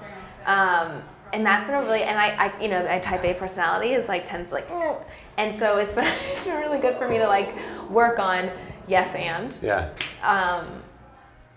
Um, 0.45 1.01
and 1.33 1.45
that's 1.45 1.65
been 1.65 1.75
a 1.75 1.81
really, 1.81 2.03
and 2.03 2.17
I, 2.17 2.47
I, 2.47 2.61
you 2.61 2.67
know, 2.69 2.83
my 2.85 2.99
type 2.99 3.23
A 3.23 3.33
personality 3.33 3.93
is 3.93 4.07
like 4.07 4.27
tends 4.27 4.49
to 4.49 4.55
like, 4.55 4.69
"Mm." 4.69 5.01
And 5.37 5.55
so 5.55 5.77
it's 5.77 5.93
been, 5.93 6.05
it's 6.31 6.45
been 6.45 6.59
really 6.59 6.79
good 6.79 6.97
for 6.97 7.07
me 7.09 7.17
to 7.17 7.27
like 7.27 7.53
work 7.89 8.19
on 8.19 8.49
yes 8.87 9.13
and. 9.15 9.55
Yeah. 9.61 9.89
Um, 10.23 10.65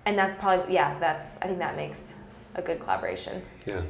and 0.07 0.17
that's 0.19 0.35
probably 0.39 0.73
yeah. 0.75 0.99
That's 0.99 1.41
I 1.43 1.47
think 1.47 1.59
that 1.59 1.77
makes 1.77 2.15
a 2.55 2.63
good 2.63 2.81
collaboration. 2.81 3.43
Yeah. 3.67 3.83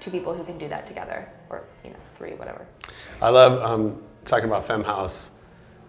Two 0.00 0.10
people 0.10 0.34
who 0.34 0.42
can 0.44 0.58
do 0.58 0.68
that 0.68 0.86
together, 0.86 1.28
or 1.50 1.62
you 1.84 1.90
know, 1.90 1.96
three, 2.16 2.30
whatever. 2.32 2.66
I 3.20 3.28
love 3.28 3.60
um, 3.62 4.02
talking 4.24 4.46
about 4.46 4.66
Fem 4.66 4.82
House. 4.82 5.30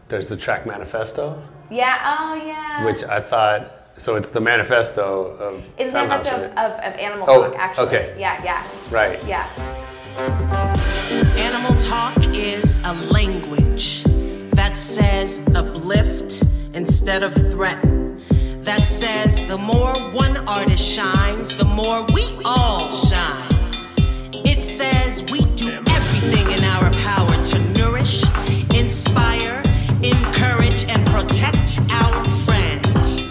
There's 0.10 0.28
the 0.30 0.36
track 0.38 0.66
Manifesto, 0.68 1.42
Yeah. 1.72 2.18
Oh 2.20 2.36
yeah. 2.36 2.84
which 2.86 3.04
I 3.06 3.20
thought. 3.22 3.80
So 3.96 4.16
it's 4.16 4.30
the 4.32 4.42
manifesto 4.42 5.38
of 5.38 5.64
it's 5.78 5.94
a 5.94 5.96
Femhouse, 5.96 6.08
manifesto 6.26 6.42
right? 6.42 6.58
of, 6.58 6.72
of 6.94 7.00
animal 7.00 7.26
Oh, 7.30 7.50
talk. 7.50 7.60
Actually. 7.60 7.86
okay. 7.88 8.16
Yeah. 8.18 8.44
Yeah. 8.44 8.68
Right. 8.92 9.24
Yeah. 9.28 9.48
Animal 11.38 11.78
talk 11.80 12.18
is 12.18 12.23
a 12.86 12.94
language 13.12 14.04
that 14.52 14.78
says 14.78 15.42
uplift 15.56 16.44
instead 16.74 17.24
of 17.24 17.34
threaten. 17.34 18.22
That 18.62 18.82
says 18.82 19.46
the 19.48 19.58
more 19.58 19.94
one 20.12 20.38
artist 20.48 20.84
shines, 20.84 21.56
the 21.56 21.66
more 21.66 22.06
we 22.14 22.24
all 22.44 22.90
shine. 22.92 23.50
It 24.46 24.62
says 24.62 25.24
we 25.32 25.40
do 25.56 25.70
everything 25.90 26.52
in 26.58 26.64
our 26.64 26.92
power 26.92 27.44
to 27.44 27.60
nourish, 27.80 28.24
inspire, 28.76 29.62
encourage, 30.04 30.84
and 30.86 31.06
protect 31.08 31.80
our 31.94 32.24
friends 32.46 33.22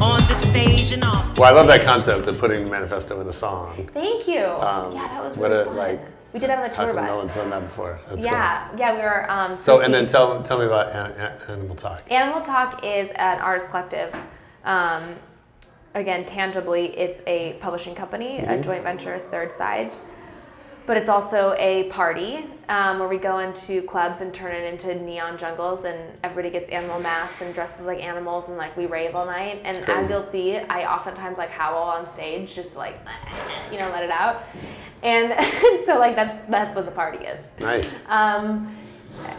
on 0.00 0.20
the 0.28 0.34
stage 0.34 0.92
and 0.92 1.04
off. 1.04 1.34
the 1.34 1.40
Well, 1.40 1.52
I 1.52 1.56
love 1.56 1.66
that 1.68 1.82
concept 1.82 2.26
of 2.28 2.38
putting 2.38 2.70
manifesto 2.70 3.20
in 3.20 3.28
a 3.28 3.32
song. 3.32 3.88
Thank 3.92 4.26
you. 4.26 4.44
Um, 4.44 4.94
yeah, 4.94 5.08
that 5.08 5.22
was 5.22 5.36
what 5.36 5.50
really 5.50 5.62
a, 5.62 5.66
fun. 5.66 5.76
like, 5.76 6.00
we 6.32 6.40
did 6.40 6.48
that 6.48 6.58
on 6.58 6.68
the 6.68 6.74
How 6.74 6.84
tour 6.84 6.94
come 6.94 7.04
bus. 7.04 7.10
no 7.10 7.16
one's 7.18 7.34
done 7.34 7.50
that 7.50 7.62
before? 7.62 8.00
That's 8.08 8.24
yeah. 8.24 8.68
Yeah. 8.76 8.94
We 8.94 9.00
were. 9.00 9.30
Um. 9.30 9.56
So, 9.56 9.80
and 9.80 9.92
then 9.92 10.06
tell 10.06 10.42
tell 10.42 10.58
me 10.58 10.64
about 10.66 10.92
An- 10.94 11.12
An- 11.20 11.38
Animal 11.48 11.76
Talk. 11.76 12.10
Animal 12.10 12.40
Talk 12.42 12.84
is 12.84 13.08
an 13.16 13.40
artist 13.40 13.68
collective. 13.70 14.14
Um, 14.64 15.14
again, 15.94 16.24
tangibly, 16.24 16.86
it's 16.96 17.20
a 17.26 17.54
publishing 17.60 17.94
company, 17.94 18.38
a 18.38 18.60
joint 18.62 18.82
venture, 18.82 19.18
Third 19.18 19.52
Side. 19.52 19.92
But 20.84 20.96
it's 20.96 21.08
also 21.08 21.54
a 21.58 21.84
party 21.90 22.44
um, 22.68 22.98
where 22.98 23.06
we 23.06 23.16
go 23.16 23.38
into 23.38 23.82
clubs 23.82 24.20
and 24.20 24.34
turn 24.34 24.52
it 24.52 24.64
into 24.72 25.00
neon 25.00 25.38
jungles, 25.38 25.84
and 25.84 25.96
everybody 26.24 26.50
gets 26.50 26.66
animal 26.70 26.98
masks 26.98 27.40
and 27.40 27.54
dresses 27.54 27.86
like 27.86 28.02
animals, 28.02 28.48
and 28.48 28.58
like 28.58 28.76
we 28.76 28.86
rave 28.86 29.14
all 29.14 29.24
night. 29.26 29.60
And 29.62 29.88
as 29.88 30.10
you'll 30.10 30.20
see, 30.20 30.56
I 30.56 30.92
oftentimes 30.92 31.38
like 31.38 31.50
howl 31.50 31.82
on 31.84 32.10
stage, 32.10 32.52
just 32.52 32.76
like 32.76 32.98
you 33.70 33.78
know, 33.78 33.88
let 33.90 34.02
it 34.02 34.10
out. 34.10 34.42
And 35.02 35.34
so 35.86 35.98
like 35.98 36.14
that's 36.14 36.36
that's 36.48 36.74
what 36.74 36.84
the 36.84 36.92
party 36.92 37.24
is. 37.24 37.58
Nice. 37.58 38.00
Um, 38.08 38.76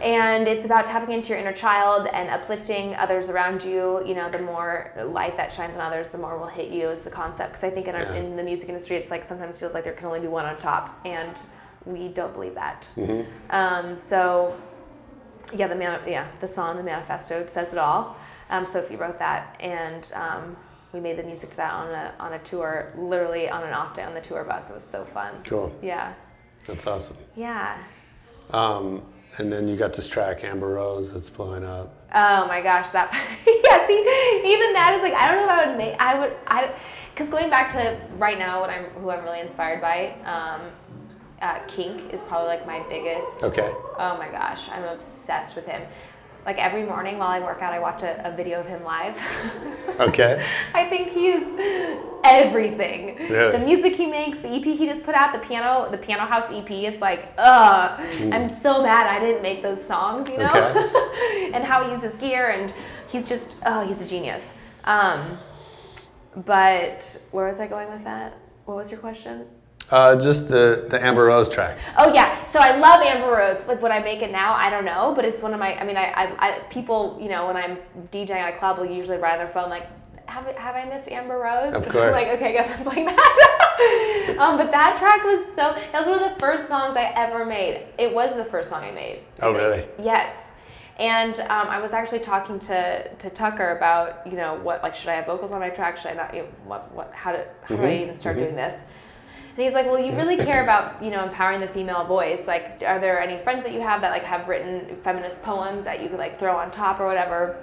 and 0.02 0.46
it's 0.46 0.64
about 0.64 0.86
tapping 0.86 1.14
into 1.14 1.30
your 1.30 1.38
inner 1.38 1.52
child 1.52 2.06
and 2.12 2.30
uplifting 2.30 2.94
others 2.94 3.28
around 3.28 3.62
you. 3.64 4.04
You 4.06 4.14
know, 4.14 4.30
the 4.30 4.40
more 4.40 4.92
light 5.04 5.36
that 5.36 5.52
shines 5.52 5.74
on 5.74 5.80
others, 5.80 6.10
the 6.10 6.18
more 6.18 6.38
will 6.38 6.46
hit 6.46 6.70
you 6.70 6.88
is 6.88 7.02
the 7.02 7.10
concept. 7.10 7.52
Because 7.52 7.64
I 7.64 7.70
think 7.70 7.88
in, 7.88 7.94
our, 7.94 8.02
in 8.14 8.36
the 8.36 8.42
music 8.42 8.68
industry, 8.68 8.96
it's 8.96 9.10
like 9.10 9.24
sometimes 9.24 9.58
feels 9.58 9.74
like 9.74 9.84
there 9.84 9.92
can 9.92 10.06
only 10.06 10.20
be 10.20 10.26
one 10.28 10.46
on 10.46 10.56
top, 10.58 11.00
and 11.04 11.38
we 11.84 12.08
don't 12.08 12.32
believe 12.32 12.54
that. 12.54 12.86
Um, 13.50 13.96
so, 13.96 14.56
yeah, 15.54 15.66
the 15.66 15.74
man, 15.74 16.00
yeah, 16.06 16.28
the 16.40 16.48
song, 16.48 16.76
the 16.76 16.82
manifesto 16.82 17.46
says 17.46 17.72
it 17.72 17.78
all. 17.78 18.16
Um, 18.50 18.66
Sofi 18.66 18.96
wrote 18.96 19.18
that, 19.18 19.56
and 19.60 20.10
um, 20.14 20.56
we 20.94 21.00
made 21.00 21.18
the 21.18 21.24
music 21.24 21.50
to 21.50 21.56
that 21.56 21.72
on 21.72 21.90
a 21.90 22.14
on 22.20 22.32
a 22.34 22.38
tour, 22.38 22.92
literally 22.96 23.50
on 23.50 23.64
an 23.64 23.72
off 23.74 23.94
day 23.94 24.04
on 24.04 24.14
the 24.14 24.20
tour 24.20 24.44
bus. 24.44 24.70
It 24.70 24.74
was 24.74 24.84
so 24.84 25.04
fun. 25.04 25.34
Cool. 25.44 25.74
Yeah, 25.82 26.14
That's 26.66 26.86
awesome. 26.86 27.16
yeah. 27.34 27.76
Um, 28.50 29.02
and 29.38 29.52
then 29.52 29.66
you 29.66 29.76
got 29.76 29.92
this 29.92 30.06
track 30.06 30.44
Amber 30.44 30.68
Rose 30.68 31.12
that's 31.12 31.28
blowing 31.28 31.64
up. 31.64 31.92
Oh 32.14 32.46
my 32.46 32.62
gosh, 32.62 32.90
that 32.90 33.12
yeah. 33.46 33.86
See, 33.88 33.98
even 34.48 34.72
that 34.72 34.94
is 34.94 35.02
like 35.02 35.14
I 35.14 35.26
don't 35.26 35.44
know 35.44 35.52
if 35.52 35.58
I 35.60 35.66
would 35.66 35.76
make. 35.76 36.00
I 36.00 36.18
would 36.18 36.32
I, 36.46 36.72
because 37.12 37.28
going 37.28 37.50
back 37.50 37.72
to 37.72 38.00
right 38.16 38.38
now, 38.38 38.60
what 38.60 38.70
I'm 38.70 38.84
who 39.00 39.10
I'm 39.10 39.24
really 39.24 39.40
inspired 39.40 39.80
by. 39.80 40.14
Um, 40.24 40.60
uh, 41.42 41.58
Kink 41.66 42.14
is 42.14 42.22
probably 42.22 42.46
like 42.48 42.66
my 42.66 42.80
biggest. 42.88 43.42
Okay. 43.42 43.70
Oh 43.98 44.16
my 44.16 44.28
gosh, 44.30 44.68
I'm 44.70 44.84
obsessed 44.84 45.56
with 45.56 45.66
him. 45.66 45.82
Like 46.44 46.58
every 46.58 46.84
morning 46.84 47.18
while 47.18 47.30
I 47.30 47.40
work 47.40 47.62
out, 47.62 47.72
I 47.72 47.78
watch 47.78 48.02
a, 48.02 48.28
a 48.28 48.36
video 48.36 48.60
of 48.60 48.66
him 48.66 48.82
live. 48.84 49.16
Okay. 50.00 50.44
I 50.74 50.88
think 50.88 51.12
he's 51.12 51.44
everything. 52.24 53.16
Really? 53.30 53.52
The 53.52 53.64
music 53.64 53.94
he 53.94 54.06
makes, 54.06 54.40
the 54.40 54.48
EP 54.48 54.64
he 54.64 54.86
just 54.86 55.04
put 55.04 55.14
out, 55.14 55.32
the 55.32 55.38
piano, 55.38 55.88
the 55.88 55.98
Piano 55.98 56.24
House 56.24 56.50
EP. 56.50 56.68
It's 56.68 57.00
like, 57.00 57.32
ugh, 57.38 58.00
I'm 58.32 58.50
so 58.50 58.82
mad 58.82 59.06
I 59.06 59.20
didn't 59.20 59.42
make 59.42 59.62
those 59.62 59.80
songs, 59.80 60.28
you 60.28 60.38
know. 60.38 60.46
Okay. 60.46 61.50
and 61.54 61.62
how 61.62 61.84
he 61.84 61.92
uses 61.92 62.14
gear, 62.14 62.50
and 62.50 62.74
he's 63.06 63.28
just, 63.28 63.54
oh, 63.66 63.86
he's 63.86 64.00
a 64.00 64.06
genius. 64.06 64.54
Um, 64.82 65.38
but 66.44 67.22
where 67.30 67.46
was 67.46 67.60
I 67.60 67.68
going 67.68 67.88
with 67.88 68.02
that? 68.02 68.36
What 68.64 68.76
was 68.76 68.90
your 68.90 68.98
question? 68.98 69.46
Uh, 69.90 70.16
just 70.16 70.48
the 70.48 70.86
the 70.88 71.02
Amber 71.04 71.24
Rose 71.26 71.48
track. 71.48 71.78
Oh 71.98 72.12
yeah, 72.12 72.44
so 72.46 72.58
I 72.58 72.76
love 72.78 73.02
Amber 73.02 73.30
Rose. 73.30 73.68
Like 73.68 73.82
would 73.82 73.90
I 73.90 74.00
make 74.00 74.22
it 74.22 74.32
now? 74.32 74.54
I 74.54 74.70
don't 74.70 74.84
know, 74.84 75.12
but 75.14 75.24
it's 75.24 75.42
one 75.42 75.52
of 75.52 75.60
my. 75.60 75.78
I 75.78 75.84
mean, 75.84 75.96
I, 75.96 76.06
I, 76.12 76.48
I 76.48 76.58
people, 76.70 77.18
you 77.20 77.28
know, 77.28 77.46
when 77.46 77.56
I'm 77.56 77.76
DJing 78.10 78.30
at 78.30 78.54
a 78.54 78.58
club, 78.58 78.78
will 78.78 78.86
usually 78.86 79.18
write 79.18 79.32
on 79.32 79.38
their 79.38 79.48
phone 79.48 79.68
like, 79.68 79.86
"Have 80.26 80.46
have 80.56 80.74
I 80.74 80.84
missed 80.86 81.10
Amber 81.12 81.38
Rose?" 81.38 81.74
Of 81.74 81.84
I'm 81.86 81.92
course. 81.92 82.12
like, 82.12 82.28
okay, 82.28 82.48
I 82.48 82.52
guess 82.52 82.70
I'm 82.78 82.84
playing 82.84 83.06
that. 83.06 84.36
um, 84.40 84.56
but 84.56 84.70
that 84.70 84.96
track 84.98 85.22
was 85.22 85.44
so. 85.44 85.74
That 85.92 85.98
was 86.00 86.06
one 86.06 86.22
of 86.22 86.32
the 86.32 86.40
first 86.40 86.66
songs 86.66 86.96
I 86.96 87.12
ever 87.14 87.44
made. 87.44 87.86
It 87.98 88.12
was 88.12 88.34
the 88.36 88.44
first 88.44 88.70
song 88.70 88.84
I 88.84 88.90
made. 88.90 89.20
I 89.40 89.46
Oh, 89.46 89.52
think. 89.54 89.58
really? 89.62 89.88
Yes. 90.06 90.52
And 90.98 91.38
um, 91.40 91.66
I 91.68 91.80
was 91.80 91.92
actually 91.92 92.20
talking 92.20 92.60
to, 92.60 93.08
to 93.16 93.28
Tukker 93.30 93.76
about, 93.76 94.24
you 94.24 94.36
know, 94.36 94.54
what 94.62 94.80
like 94.82 94.94
should 94.94 95.08
I 95.08 95.14
have 95.16 95.26
vocals 95.26 95.50
on 95.50 95.58
my 95.60 95.68
track? 95.68 95.98
Should 95.98 96.12
I 96.12 96.14
not? 96.14 96.34
You 96.34 96.42
know, 96.42 96.48
what 96.64 96.90
what 96.94 97.12
how 97.12 97.32
to 97.32 97.44
how 97.64 97.74
do 97.76 97.82
I 97.82 97.96
even 97.96 98.16
start 98.16 98.36
doing 98.36 98.54
this? 98.54 98.84
And 99.56 99.64
he's 99.64 99.74
like, 99.74 99.86
well, 99.86 100.00
you 100.00 100.12
really 100.16 100.36
care 100.36 100.64
about, 100.64 101.00
you 101.02 101.10
know, 101.10 101.22
empowering 101.22 101.60
the 101.60 101.68
female 101.68 102.04
voice. 102.04 102.48
Like, 102.48 102.82
are 102.84 102.98
there 102.98 103.20
any 103.20 103.40
friends 103.44 103.64
that 103.64 103.72
you 103.72 103.80
have 103.80 104.00
that 104.00 104.10
like 104.10 104.24
have 104.24 104.48
written 104.48 104.96
feminist 105.04 105.44
poems 105.44 105.84
that 105.84 106.02
you 106.02 106.08
could 106.08 106.18
like 106.18 106.40
throw 106.40 106.56
on 106.56 106.72
top 106.72 106.98
or 106.98 107.06
whatever? 107.06 107.62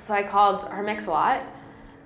So 0.00 0.14
I 0.14 0.24
called 0.24 0.64
her 0.64 0.82
mix 0.82 1.06
a 1.06 1.10
lot, 1.10 1.42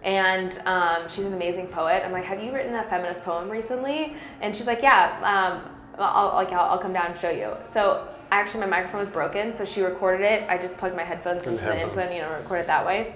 and 0.02 0.58
um, 0.66 1.08
she's 1.08 1.24
an 1.24 1.32
amazing 1.32 1.68
poet. 1.68 2.04
I'm 2.04 2.12
like, 2.12 2.24
have 2.24 2.42
you 2.42 2.52
written 2.52 2.74
a 2.74 2.84
feminist 2.84 3.24
poem 3.24 3.48
recently? 3.48 4.16
And 4.42 4.54
she's 4.54 4.66
like, 4.66 4.82
yeah. 4.82 5.16
Um, 5.22 5.72
I'll, 5.98 6.34
like, 6.34 6.52
I'll, 6.52 6.72
I'll 6.72 6.78
come 6.78 6.92
down 6.92 7.12
and 7.12 7.18
show 7.18 7.30
you. 7.30 7.56
So 7.66 8.06
actually, 8.30 8.60
my 8.60 8.66
microphone 8.66 9.00
was 9.00 9.08
broken, 9.08 9.50
so 9.50 9.64
she 9.64 9.80
recorded 9.80 10.24
it. 10.24 10.46
I 10.50 10.58
just 10.58 10.76
plugged 10.76 10.94
my 10.94 11.04
headphones 11.04 11.46
into 11.46 11.64
the 11.64 11.74
headphones. 11.74 11.96
input, 11.96 12.14
you 12.14 12.20
know, 12.20 12.30
record 12.32 12.58
it 12.58 12.66
that 12.66 12.84
way. 12.84 13.14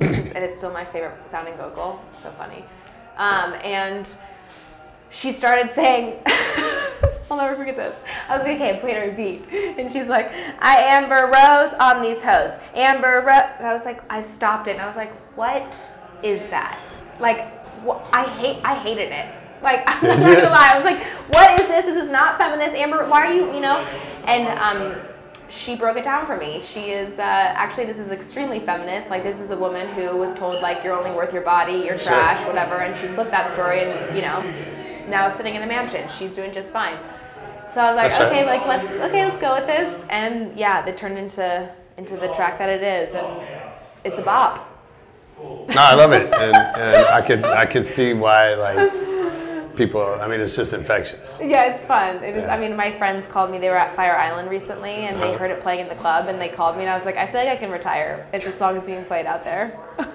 And 0.00 0.44
it's 0.44 0.58
still 0.58 0.72
my 0.72 0.84
favorite 0.84 1.26
sounding 1.26 1.56
vocal. 1.56 2.00
So 2.22 2.30
funny. 2.32 2.64
Um, 3.16 3.54
and 3.64 4.08
she 5.10 5.32
started 5.32 5.70
saying, 5.70 6.22
I'll 7.30 7.36
never 7.36 7.54
forget 7.56 7.76
this. 7.76 8.04
I 8.28 8.36
was 8.36 8.44
like, 8.44 8.56
okay, 8.56 8.78
play 8.80 9.00
on 9.00 9.08
repeat. 9.10 9.44
And 9.78 9.92
she's 9.92 10.08
like, 10.08 10.30
I 10.60 10.78
Amber 10.78 11.26
Rose 11.32 11.74
on 11.74 12.02
these 12.02 12.22
hoes. 12.22 12.58
Amber 12.74 13.22
Rose. 13.26 13.50
And 13.58 13.66
I 13.66 13.72
was 13.72 13.84
like, 13.84 14.02
I 14.12 14.22
stopped 14.22 14.66
it 14.66 14.72
and 14.72 14.80
I 14.80 14.86
was 14.86 14.96
like, 14.96 15.12
what 15.36 15.74
is 16.22 16.40
that? 16.50 16.78
Like, 17.20 17.40
wh- 17.84 18.00
I 18.12 18.24
hate, 18.24 18.60
I 18.64 18.74
hated 18.74 19.12
it. 19.12 19.34
Like, 19.62 19.84
I'm 19.86 20.06
not 20.06 20.18
gonna 20.18 20.42
lie. 20.50 20.70
I 20.72 20.76
was 20.76 20.84
like, 20.84 21.02
what 21.34 21.60
is 21.60 21.68
this? 21.68 21.86
This 21.86 22.02
is 22.04 22.10
not 22.10 22.38
feminist. 22.38 22.74
Amber, 22.74 23.08
why 23.08 23.26
are 23.26 23.32
you, 23.32 23.52
you 23.54 23.60
know? 23.60 23.78
And 24.26 24.58
um, 24.58 25.00
she 25.48 25.76
broke 25.76 25.96
it 25.96 26.04
down 26.04 26.26
for 26.26 26.36
me. 26.36 26.60
She 26.62 26.90
is, 26.90 27.18
uh, 27.18 27.22
actually, 27.22 27.84
this 27.84 27.98
is 27.98 28.10
extremely 28.10 28.58
feminist. 28.60 29.08
Like, 29.08 29.22
this 29.22 29.38
is 29.38 29.50
a 29.50 29.56
woman 29.56 29.88
who 29.94 30.16
was 30.16 30.34
told, 30.34 30.62
like, 30.62 30.82
you're 30.82 30.96
only 30.96 31.12
worth 31.12 31.32
your 31.32 31.42
body, 31.42 31.74
you're 31.74 31.98
trash, 31.98 32.44
whatever. 32.46 32.76
And 32.78 32.98
she 33.00 33.06
flipped 33.08 33.30
that 33.32 33.52
story 33.52 33.80
and, 33.84 34.16
you 34.16 34.22
know, 34.22 34.40
now 35.08 35.28
sitting 35.28 35.54
in 35.54 35.62
a 35.62 35.66
mansion. 35.66 36.08
She's 36.18 36.34
doing 36.34 36.52
just 36.52 36.70
fine. 36.70 36.96
So 37.72 37.80
I 37.80 37.86
was 37.92 37.96
like, 37.96 38.10
That's 38.10 38.20
right. 38.20 38.32
okay, 38.32 38.46
like 38.46 38.66
let's 38.66 38.86
okay, 39.08 39.24
let's 39.24 39.40
go 39.40 39.54
with 39.54 39.66
this. 39.66 40.04
And 40.10 40.56
yeah, 40.58 40.84
it 40.86 40.96
turned 40.98 41.18
into 41.18 41.70
into 41.96 42.16
the 42.16 42.28
track 42.34 42.58
that 42.58 42.68
it 42.68 42.82
is, 42.82 43.14
and 43.14 43.26
it's 44.04 44.18
a 44.18 44.22
bop. 44.22 44.66
No, 45.38 45.74
I 45.76 45.94
love 45.94 46.12
it, 46.12 46.26
and, 46.32 46.56
and 46.56 47.06
I 47.06 47.22
could 47.22 47.44
I 47.44 47.64
could 47.66 47.86
see 47.86 48.12
why 48.12 48.54
like 48.54 49.76
people. 49.76 50.02
I 50.20 50.26
mean, 50.26 50.40
it's 50.40 50.56
just 50.56 50.72
infectious. 50.72 51.38
Yeah, 51.42 51.72
it's 51.72 51.86
fun. 51.86 52.16
It 52.24 52.36
is. 52.36 52.42
Yeah. 52.44 52.54
I 52.54 52.58
mean, 52.58 52.76
my 52.76 52.90
friends 52.98 53.26
called 53.26 53.50
me. 53.50 53.58
They 53.58 53.68
were 53.70 53.76
at 53.76 53.94
Fire 53.94 54.16
Island 54.16 54.50
recently, 54.50 55.06
and 55.06 55.16
they 55.22 55.28
Uh-huh. 55.28 55.38
heard 55.38 55.50
it 55.52 55.62
playing 55.62 55.80
in 55.80 55.88
the 55.88 55.94
club, 55.94 56.28
and 56.28 56.40
they 56.40 56.48
called 56.48 56.76
me, 56.76 56.82
and 56.82 56.90
I 56.90 56.96
was 56.96 57.06
like, 57.06 57.16
I 57.16 57.26
feel 57.26 57.40
like 57.40 57.50
I 57.50 57.56
can 57.56 57.70
retire 57.70 58.26
if 58.32 58.44
the 58.44 58.52
song 58.52 58.76
is 58.76 58.84
being 58.84 59.04
played 59.04 59.26
out 59.26 59.44
there. 59.44 59.78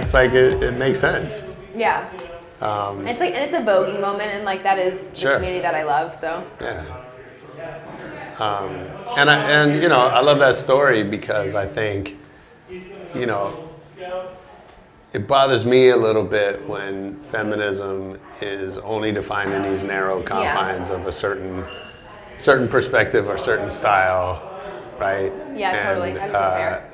it's 0.00 0.12
like 0.14 0.32
it, 0.32 0.62
it 0.62 0.76
makes 0.76 1.00
sense. 1.00 1.42
yeah, 1.74 2.08
Um, 2.60 3.06
it's 3.06 3.20
like 3.20 3.34
and 3.34 3.42
it's 3.44 3.54
a 3.54 3.60
voguing 3.60 4.00
moment, 4.00 4.30
and 4.32 4.44
like 4.44 4.62
that 4.62 4.78
is 4.78 5.10
the 5.10 5.16
Sure. 5.16 5.36
community 5.36 5.60
that 5.62 5.74
I 5.74 5.84
love. 5.84 6.14
So 6.14 6.44
Yeah. 6.60 6.84
Um, 8.38 8.86
and 9.16 9.30
I, 9.30 9.36
and 9.44 9.80
you 9.82 9.88
know 9.88 10.00
I 10.00 10.20
love 10.20 10.38
that 10.40 10.56
story 10.56 11.02
because 11.04 11.54
I 11.54 11.66
think 11.66 12.16
you 13.14 13.26
know 13.26 13.54
it 15.12 15.28
bothers 15.28 15.64
me 15.64 15.90
a 15.90 15.96
little 15.96 16.24
bit 16.24 16.68
when 16.68 17.14
feminism 17.30 18.18
is 18.40 18.78
only 18.78 19.12
defined 19.12 19.52
in 19.52 19.62
these 19.62 19.84
narrow 19.84 20.20
confines 20.20 20.90
of 20.90 21.06
a 21.06 21.12
certain 21.12 21.64
certain 22.38 22.66
perspective 22.66 23.28
or 23.28 23.38
certain 23.38 23.70
style, 23.70 24.42
right? 24.98 25.32
Yeah, 25.54 25.80
totally. 25.80 26.14
That's 26.14 26.32
so 26.32 26.38
fair. 26.38 26.90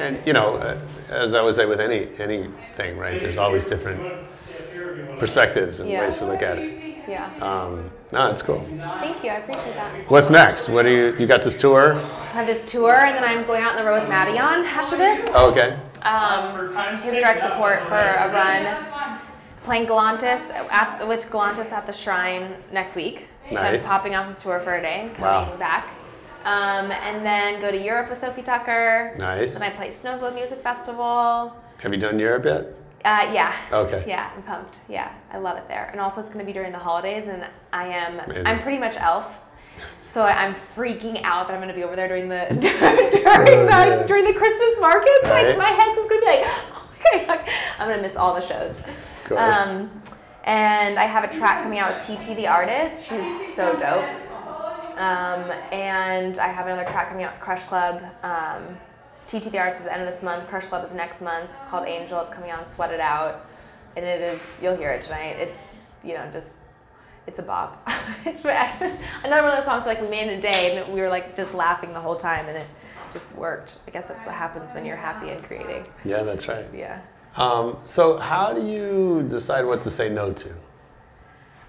And 0.00 0.18
you 0.26 0.32
know, 0.32 0.56
uh, 0.56 0.78
as 1.10 1.34
I 1.34 1.42
would 1.42 1.54
say 1.54 1.66
with 1.66 1.80
any 1.80 2.08
anything, 2.18 2.96
right? 2.96 3.20
There's 3.20 3.38
always 3.38 3.64
different 3.64 4.02
perspectives 5.18 5.80
and 5.80 5.90
Yeah. 5.90 6.00
ways 6.00 6.18
to 6.18 6.24
look 6.24 6.42
at 6.42 6.58
it. 6.58 6.70
yeah, 7.06 7.28
Um, 7.42 7.90
no, 8.12 8.30
it's 8.30 8.42
cool. 8.42 8.64
thank 9.00 9.22
you. 9.22 9.30
I 9.30 9.36
appreciate 9.36 9.74
that. 9.74 9.90
What's 10.08 10.30
next? 10.30 10.68
What 10.68 10.82
do 10.84 10.90
you 10.90 11.14
you 11.18 11.26
got 11.26 11.42
this 11.42 11.56
tour? 11.56 11.94
I 11.96 12.32
have 12.32 12.46
this 12.46 12.64
tour, 12.70 12.94
and 12.94 13.14
then 13.16 13.24
I'm 13.24 13.44
going 13.44 13.62
out 13.62 13.72
on 13.76 13.84
the 13.84 13.90
road 13.90 14.00
with 14.02 14.10
Madeon 14.10 14.64
after 14.64 14.96
this. 14.96 15.28
Oh, 15.34 15.50
okay. 15.50 15.76
um, 16.02 16.56
his 16.96 17.14
direct 17.16 17.40
support 17.40 17.82
for 17.88 17.98
a 17.98 18.32
run. 18.32 18.86
Playing 19.64 19.86
Galantis 19.86 20.50
at, 20.70 21.06
with 21.06 21.28
Galantis 21.30 21.70
at 21.70 21.86
the 21.86 21.92
Shrine 21.92 22.54
next 22.72 22.94
week. 22.96 23.26
So 23.50 23.56
Nice. 23.56 23.82
I'm 23.84 23.88
popping 23.90 24.14
off 24.14 24.26
this 24.28 24.40
tour 24.42 24.58
for 24.60 24.76
a 24.76 24.80
day, 24.80 25.10
coming 25.16 25.20
Wow. 25.20 25.56
back. 25.58 25.90
Um, 26.44 26.90
and 26.90 27.24
then 27.24 27.60
go 27.60 27.70
to 27.70 27.76
Europe 27.76 28.08
with 28.08 28.18
Sofi 28.18 28.42
Tukker. 28.42 29.18
Nice. 29.18 29.58
Then 29.58 29.70
I 29.70 29.74
play 29.74 29.90
Snow 29.90 30.18
Globe 30.18 30.34
Music 30.34 30.62
Festival. 30.62 31.54
Have 31.78 31.92
you 31.92 32.00
done 32.00 32.18
Europe 32.18 32.44
yet? 32.44 32.66
Uh, 33.04 33.30
yeah. 33.32 33.56
Okay. 33.72 34.04
Yeah, 34.06 34.30
I'm 34.34 34.42
pumped. 34.42 34.76
Yeah, 34.88 35.12
I 35.32 35.38
love 35.38 35.56
it 35.56 35.68
there. 35.68 35.88
And 35.92 36.00
also, 36.00 36.20
it's 36.20 36.28
going 36.28 36.40
to 36.40 36.44
be 36.44 36.52
during 36.52 36.72
the 36.72 36.78
holidays, 36.78 37.28
and 37.28 37.46
I 37.72 37.86
am 37.86 38.20
Amazing. 38.20 38.46
I'm 38.46 38.62
pretty 38.62 38.78
much 38.78 38.96
elf. 38.96 39.40
So 40.06 40.24
I'm 40.24 40.54
freaking 40.76 41.22
out 41.22 41.46
that 41.46 41.54
I'm 41.54 41.60
going 41.60 41.68
to 41.68 41.74
be 41.74 41.84
over 41.84 41.96
there 41.96 42.08
during 42.08 42.28
the 42.28 42.46
during 42.50 42.60
the 42.60 43.70
yeah. 43.70 44.06
during 44.06 44.24
the 44.24 44.34
Christmas 44.34 44.80
markets. 44.80 45.24
Like 45.24 45.56
my 45.56 45.68
head's 45.68 45.96
just 45.96 46.08
going 46.10 46.20
to 46.20 46.26
be 46.26 46.32
like, 46.32 46.42
oh 46.44 46.88
my 47.12 47.24
god, 47.24 47.48
I'm 47.78 47.86
going 47.86 47.98
to 47.98 48.02
miss 48.02 48.16
all 48.16 48.34
the 48.34 48.40
shows. 48.40 48.80
Of 48.80 49.24
course. 49.24 49.56
Um, 49.56 50.02
and 50.44 50.98
I 50.98 51.04
have 51.04 51.22
a 51.22 51.28
track 51.32 51.62
coming 51.62 51.78
out 51.78 51.94
with 51.94 52.18
TT 52.18 52.34
the 52.36 52.48
artist. 52.48 53.08
She's 53.08 53.54
so 53.54 53.76
dope. 53.76 54.04
Um, 54.96 55.50
and 55.72 56.38
I 56.38 56.48
have 56.48 56.66
another 56.66 56.84
track 56.84 57.08
coming 57.08 57.24
out 57.24 57.32
with 57.32 57.40
Crush 57.40 57.64
Club. 57.64 58.02
Um, 58.22 58.76
TT 59.26 59.50
the 59.52 59.58
Artist 59.58 59.78
is 59.78 59.84
the 59.84 59.92
end 59.92 60.02
of 60.02 60.08
this 60.12 60.22
month. 60.22 60.48
Crush 60.48 60.66
Club 60.66 60.84
is 60.84 60.94
next 60.94 61.20
month. 61.20 61.50
It's 61.56 61.66
called 61.66 61.86
Angel. 61.86 62.20
It's 62.20 62.30
coming 62.30 62.50
out 62.50 62.60
on 62.60 62.66
Sweat 62.66 62.92
It 62.92 63.00
Out. 63.00 63.46
And 63.96 64.04
it 64.04 64.20
is, 64.20 64.58
you'll 64.62 64.76
hear 64.76 64.90
it 64.90 65.02
tonight. 65.02 65.36
It's, 65.38 65.64
you 66.02 66.14
know, 66.14 66.28
just, 66.32 66.56
it's 67.26 67.38
a 67.38 67.42
bop. 67.42 67.88
it's 68.24 68.44
another 68.44 69.42
one 69.42 69.52
of 69.52 69.58
those 69.58 69.64
songs 69.64 69.86
like 69.86 70.00
we 70.00 70.08
made 70.08 70.28
in 70.28 70.38
a 70.38 70.42
day 70.42 70.76
and 70.76 70.92
we 70.92 71.00
were 71.00 71.08
like 71.08 71.36
just 71.36 71.54
laughing 71.54 71.92
the 71.92 72.00
whole 72.00 72.16
time 72.16 72.46
and 72.46 72.56
it 72.56 72.66
just 73.12 73.34
worked. 73.36 73.78
I 73.86 73.90
guess 73.90 74.08
that's 74.08 74.24
what 74.24 74.34
happens 74.34 74.70
when 74.70 74.84
you're 74.84 74.96
happy 74.96 75.30
and 75.30 75.42
creating. 75.44 75.86
Yeah, 76.04 76.22
that's 76.22 76.48
right. 76.48 76.66
Yeah. 76.74 77.00
Um, 77.36 77.76
so 77.84 78.16
how 78.18 78.52
do 78.52 78.62
you 78.66 79.24
decide 79.28 79.64
what 79.64 79.82
to 79.82 79.90
say 79.90 80.08
no 80.08 80.32
to? 80.32 80.48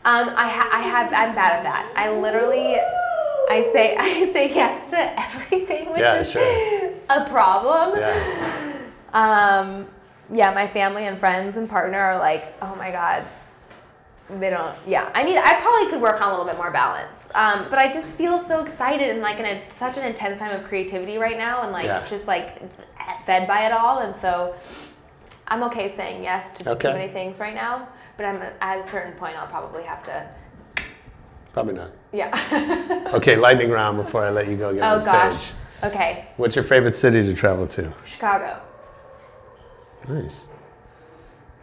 Um, 0.04 0.30
I, 0.36 0.50
ha- 0.50 0.70
I 0.72 0.82
have, 0.82 1.08
I'm 1.14 1.36
bad 1.36 1.58
at 1.58 1.64
that. 1.64 1.94
I 1.96 2.10
literally, 2.10 2.78
I 3.52 3.72
say, 3.74 3.96
I 4.00 4.32
say 4.32 4.54
yes 4.54 4.90
to 4.92 5.20
everything, 5.20 5.90
which 5.92 6.00
Yeah, 6.00 6.20
is 6.20 6.32
sure. 6.32 6.94
a 7.10 7.26
problem. 7.30 8.00
Yeah. 8.00 8.78
Um, 9.14 9.88
yeah, 10.32 10.54
my 10.54 10.68
family 10.68 11.08
and 11.08 11.18
friends 11.18 11.58
and 11.58 11.70
partner 11.70 12.00
are 12.00 12.18
like, 12.18 12.56
oh 12.62 12.74
my 12.76 12.92
god, 12.92 13.26
they 14.40 14.50
don't. 14.50 14.74
Yeah, 14.88 15.12
I 15.14 15.24
need. 15.24 15.38
I 15.38 15.60
probably 15.60 15.90
could 15.92 16.02
work 16.02 16.22
on 16.22 16.30
a 16.30 16.32
little 16.32 16.46
bit 16.46 16.56
more 16.56 16.72
balance. 16.72 17.28
Um, 17.36 17.66
but 17.70 17.78
I 17.78 17.92
just 17.92 18.14
feel 18.14 18.40
so 18.40 18.64
excited 18.64 19.10
and 19.10 19.22
like 19.22 19.40
in 19.40 19.46
a, 19.46 19.70
such 19.70 19.98
an 19.98 20.06
intense 20.06 20.40
time 20.40 20.58
of 20.58 20.66
creativity 20.68 21.18
right 21.18 21.38
now, 21.38 21.64
and 21.64 21.74
like 21.74 21.86
Yeah. 21.86 22.06
just 22.08 22.28
like 22.28 22.62
fed 23.26 23.46
by 23.48 23.66
it 23.66 23.74
all, 23.74 24.00
and 24.00 24.16
so 24.16 24.56
I'm 25.50 25.64
okay 25.64 25.94
saying 25.94 26.24
yes 26.24 26.54
to 26.60 26.72
Okay. 26.72 26.88
too 26.92 26.98
many 26.98 27.12
things 27.12 27.40
right 27.40 27.54
now. 27.56 27.90
But 28.16 28.26
I'm 28.26 28.42
at 28.62 28.80
a 28.86 28.90
certain 28.90 29.12
point, 29.14 29.36
I'll 29.38 29.48
probably 29.48 29.84
have 29.84 30.04
to 30.06 30.26
Probably 31.54 31.74
not. 31.74 31.92
Yeah. 32.12 32.88
Okay, 33.12 33.36
lightning 33.36 33.70
round 33.70 33.98
before 33.98 34.24
I 34.24 34.30
let 34.30 34.48
you 34.48 34.56
go 34.56 34.74
get 34.74 34.84
oh 34.84 34.94
on 34.94 35.04
gosh. 35.04 35.38
stage. 35.38 35.54
Okay. 35.84 36.28
What's 36.38 36.56
your 36.56 36.64
favorite 36.64 36.96
city 36.96 37.24
to 37.24 37.34
travel 37.34 37.68
to? 37.68 37.94
Chicago. 38.06 38.58
Nice. 40.08 40.48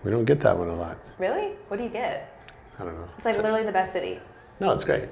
We 0.05 0.11
don't 0.11 0.27
get 0.27 0.41
that 0.41 0.59
one 0.59 0.69
a 0.69 0.75
lot. 0.75 0.99
Really? 1.17 1.53
What 1.69 1.79
do 1.79 1.85
you 1.85 1.89
get? 1.89 2.39
I 2.79 2.85
don't 2.85 2.95
know. 2.95 3.09
It's 3.17 3.25
like 3.25 3.37
literally 3.37 3.63
the 3.63 3.73
best 3.73 3.95
city. 3.95 4.21
No, 4.61 4.73
it's 4.73 4.85
great. 4.85 5.05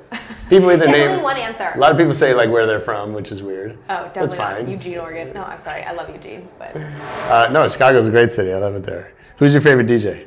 People 0.51 0.71
either 0.73 0.87
name. 0.93 1.09
only 1.09 1.23
one 1.23 1.39
answer. 1.39 1.73
A 1.75 1.79
lot 1.79 1.91
of 1.91 1.97
people 1.97 2.13
say 2.13 2.35
like 2.35 2.51
where 2.51 2.67
they're 2.67 2.81
from, 2.81 3.15
which 3.15 3.33
is 3.33 3.43
weird. 3.43 3.79
Oh, 3.89 3.95
definitely 4.05 4.21
That's 4.21 4.35
not. 4.37 4.57
fine. 4.57 4.69
Eugene, 4.69 4.99
Oregon. 4.99 5.33
No, 5.33 5.43
I'm 5.43 5.61
sorry. 5.63 5.85
I 5.85 5.93
love 5.93 6.11
Eugene, 6.11 6.49
but 6.59 6.77
Uh, 7.31 7.49
no, 7.51 7.67
Chicago's 7.67 8.09
a 8.09 8.11
great 8.11 8.33
city. 8.33 8.53
I 8.53 8.59
love 8.59 8.75
it 8.75 8.83
there. 8.83 9.13
Who's 9.39 9.55
your 9.55 9.63
favorite 9.63 9.87
DJ? 9.87 10.27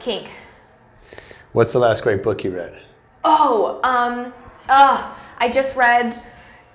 Kink. 0.00 0.28
What's 1.52 1.72
the 1.74 1.78
last 1.80 2.02
great 2.02 2.22
book 2.22 2.42
you 2.44 2.50
read? 2.56 2.80
Oh, 3.24 3.80
um, 3.82 4.32
oh, 4.68 5.18
I 5.38 5.48
just 5.48 5.76
read. 5.76 6.14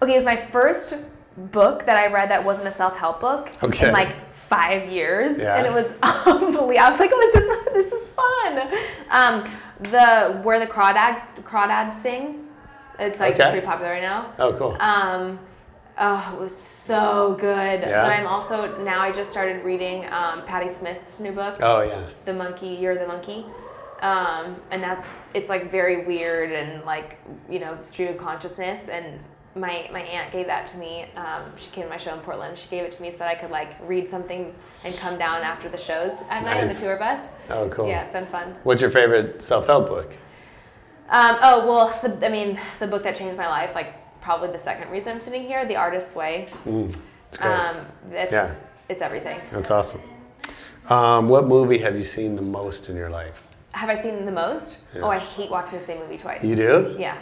Okay, 0.01 0.13
it 0.13 0.15
was 0.15 0.25
my 0.25 0.35
first 0.37 0.93
book 1.37 1.85
that 1.85 1.97
I 1.97 2.07
read 2.07 2.29
that 2.31 2.43
wasn't 2.43 2.67
a 2.67 2.71
self-help 2.71 3.19
book 3.21 3.51
Okay. 3.63 3.87
in 3.87 3.93
like 3.93 4.15
five 4.33 4.89
years, 4.89 5.37
Yeah. 5.39 5.55
and 5.57 5.67
it 5.67 5.73
was 5.73 5.93
unbelievable. 6.03 6.79
I 6.79 6.89
was 6.89 6.99
like, 6.99 7.11
oh, 7.13 7.31
this 7.33 7.45
is 7.45 7.91
this 7.91 8.01
is 8.01 8.09
fun. 8.09 8.69
Um, 9.11 9.43
the 9.91 10.39
where 10.43 10.59
the 10.59 10.67
crawdads 10.67 11.21
crawdads 11.43 12.01
sing. 12.01 12.45
It's 12.97 13.19
like 13.19 13.35
Okay. 13.35 13.51
pretty 13.51 13.65
popular 13.65 13.91
right 13.91 14.01
now. 14.01 14.33
Oh, 14.39 14.51
cool. 14.53 14.75
Um, 14.81 15.39
oh, 15.97 16.33
it 16.35 16.39
was 16.41 16.55
so 16.55 17.37
good. 17.39 17.79
Yeah? 17.81 18.01
But 18.03 18.11
I'm 18.11 18.27
also 18.27 18.81
now 18.83 18.99
I 19.01 19.11
just 19.11 19.31
started 19.31 19.63
reading 19.63 20.05
um, 20.11 20.43
Patti 20.45 20.67
Smith's 20.69 21.19
new 21.21 21.31
book. 21.31 21.57
oh, 21.61 21.81
yeah. 21.81 22.01
The 22.25 22.33
monkey, 22.33 22.67
you're 22.69 22.95
the 22.97 23.07
monkey. 23.07 23.45
Um, 24.01 24.55
and 24.71 24.81
that's 24.81 25.07
it's 25.33 25.49
like 25.49 25.69
very 25.69 26.05
weird 26.05 26.51
and 26.51 26.83
like 26.85 27.19
you 27.49 27.59
know 27.59 27.77
stream 27.81 28.09
of 28.09 28.17
consciousness 28.17 28.87
and 28.87 29.19
my 29.55 29.89
my 29.91 30.01
aunt 30.01 30.31
gave 30.31 30.45
that 30.47 30.67
to 30.67 30.77
me 30.77 31.05
um, 31.17 31.41
she 31.57 31.69
came 31.71 31.83
to 31.83 31.89
my 31.89 31.97
show 31.97 32.13
in 32.13 32.19
portland 32.21 32.57
she 32.57 32.69
gave 32.69 32.83
it 32.83 32.91
to 32.93 33.01
me 33.01 33.09
so 33.11 33.17
that 33.19 33.27
i 33.27 33.35
could 33.35 33.49
like 33.51 33.75
read 33.87 34.09
something 34.09 34.53
and 34.85 34.95
come 34.97 35.17
down 35.17 35.41
after 35.41 35.67
the 35.67 35.77
shows 35.77 36.13
at 36.29 36.43
night 36.43 36.61
on 36.61 36.67
the 36.69 36.73
tour 36.75 36.95
bus 36.97 37.19
Oh, 37.49 37.67
cool. 37.69 37.87
yeah 37.87 38.03
it's 38.03 38.13
been 38.13 38.27
fun 38.27 38.55
What's 38.63 38.79
your 38.81 38.91
favorite 38.91 39.41
self-help 39.41 39.87
book? 39.87 40.13
um, 41.09 41.37
oh 41.41 41.67
well 41.67 41.99
the, 42.03 42.25
i 42.25 42.29
mean 42.29 42.59
the 42.79 42.87
book 42.87 43.03
that 43.03 43.15
changed 43.17 43.35
my 43.37 43.47
life 43.49 43.73
like 43.75 43.93
probably 44.21 44.51
the 44.51 44.59
second 44.59 44.89
reason 44.91 45.13
i'm 45.17 45.21
sitting 45.21 45.43
here 45.43 45.65
the 45.65 45.75
artist's 45.75 46.15
way 46.15 46.47
It's 46.65 47.37
great. 47.37 47.51
um, 47.51 47.77
it's 48.11 48.31
Yeah. 48.31 48.53
it's 48.87 49.01
everything 49.01 49.39
That's 49.51 49.71
awesome. 49.71 50.01
Um, 50.87 51.27
what 51.27 51.47
movie 51.47 51.79
have 51.79 51.97
you 51.97 52.05
seen 52.05 52.35
the 52.35 52.41
most 52.41 52.87
in 52.89 52.95
your 52.95 53.09
life? 53.09 53.43
Have 53.71 53.89
i 53.89 53.95
seen 53.95 54.25
the 54.25 54.31
most 54.31 54.79
Yeah. 54.95 55.01
oh 55.01 55.09
i 55.09 55.19
hate 55.19 55.49
watching 55.51 55.77
the 55.79 55.85
same 55.85 55.99
movie 55.99 56.17
twice 56.17 56.43
You 56.43 56.55
do? 56.55 56.95
Yeah. 56.99 57.17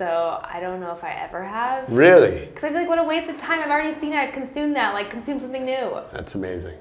So 0.00 0.40
I 0.42 0.60
don't 0.60 0.80
know 0.80 0.92
if 0.92 1.04
I 1.04 1.12
ever 1.12 1.44
have. 1.44 1.86
Really? 1.90 2.46
Because 2.46 2.64
I 2.64 2.68
feel 2.70 2.78
like 2.78 2.88
what 2.88 2.98
a 2.98 3.04
waste 3.04 3.28
of 3.28 3.36
time. 3.36 3.60
I've 3.60 3.68
already 3.68 3.92
seen 3.92 4.14
it. 4.14 4.16
I've 4.16 4.32
consumed 4.32 4.74
that. 4.76 4.94
Like 4.94 5.10
consume 5.10 5.38
something 5.40 5.62
new. 5.66 5.98
That's 6.10 6.34
amazing. 6.36 6.78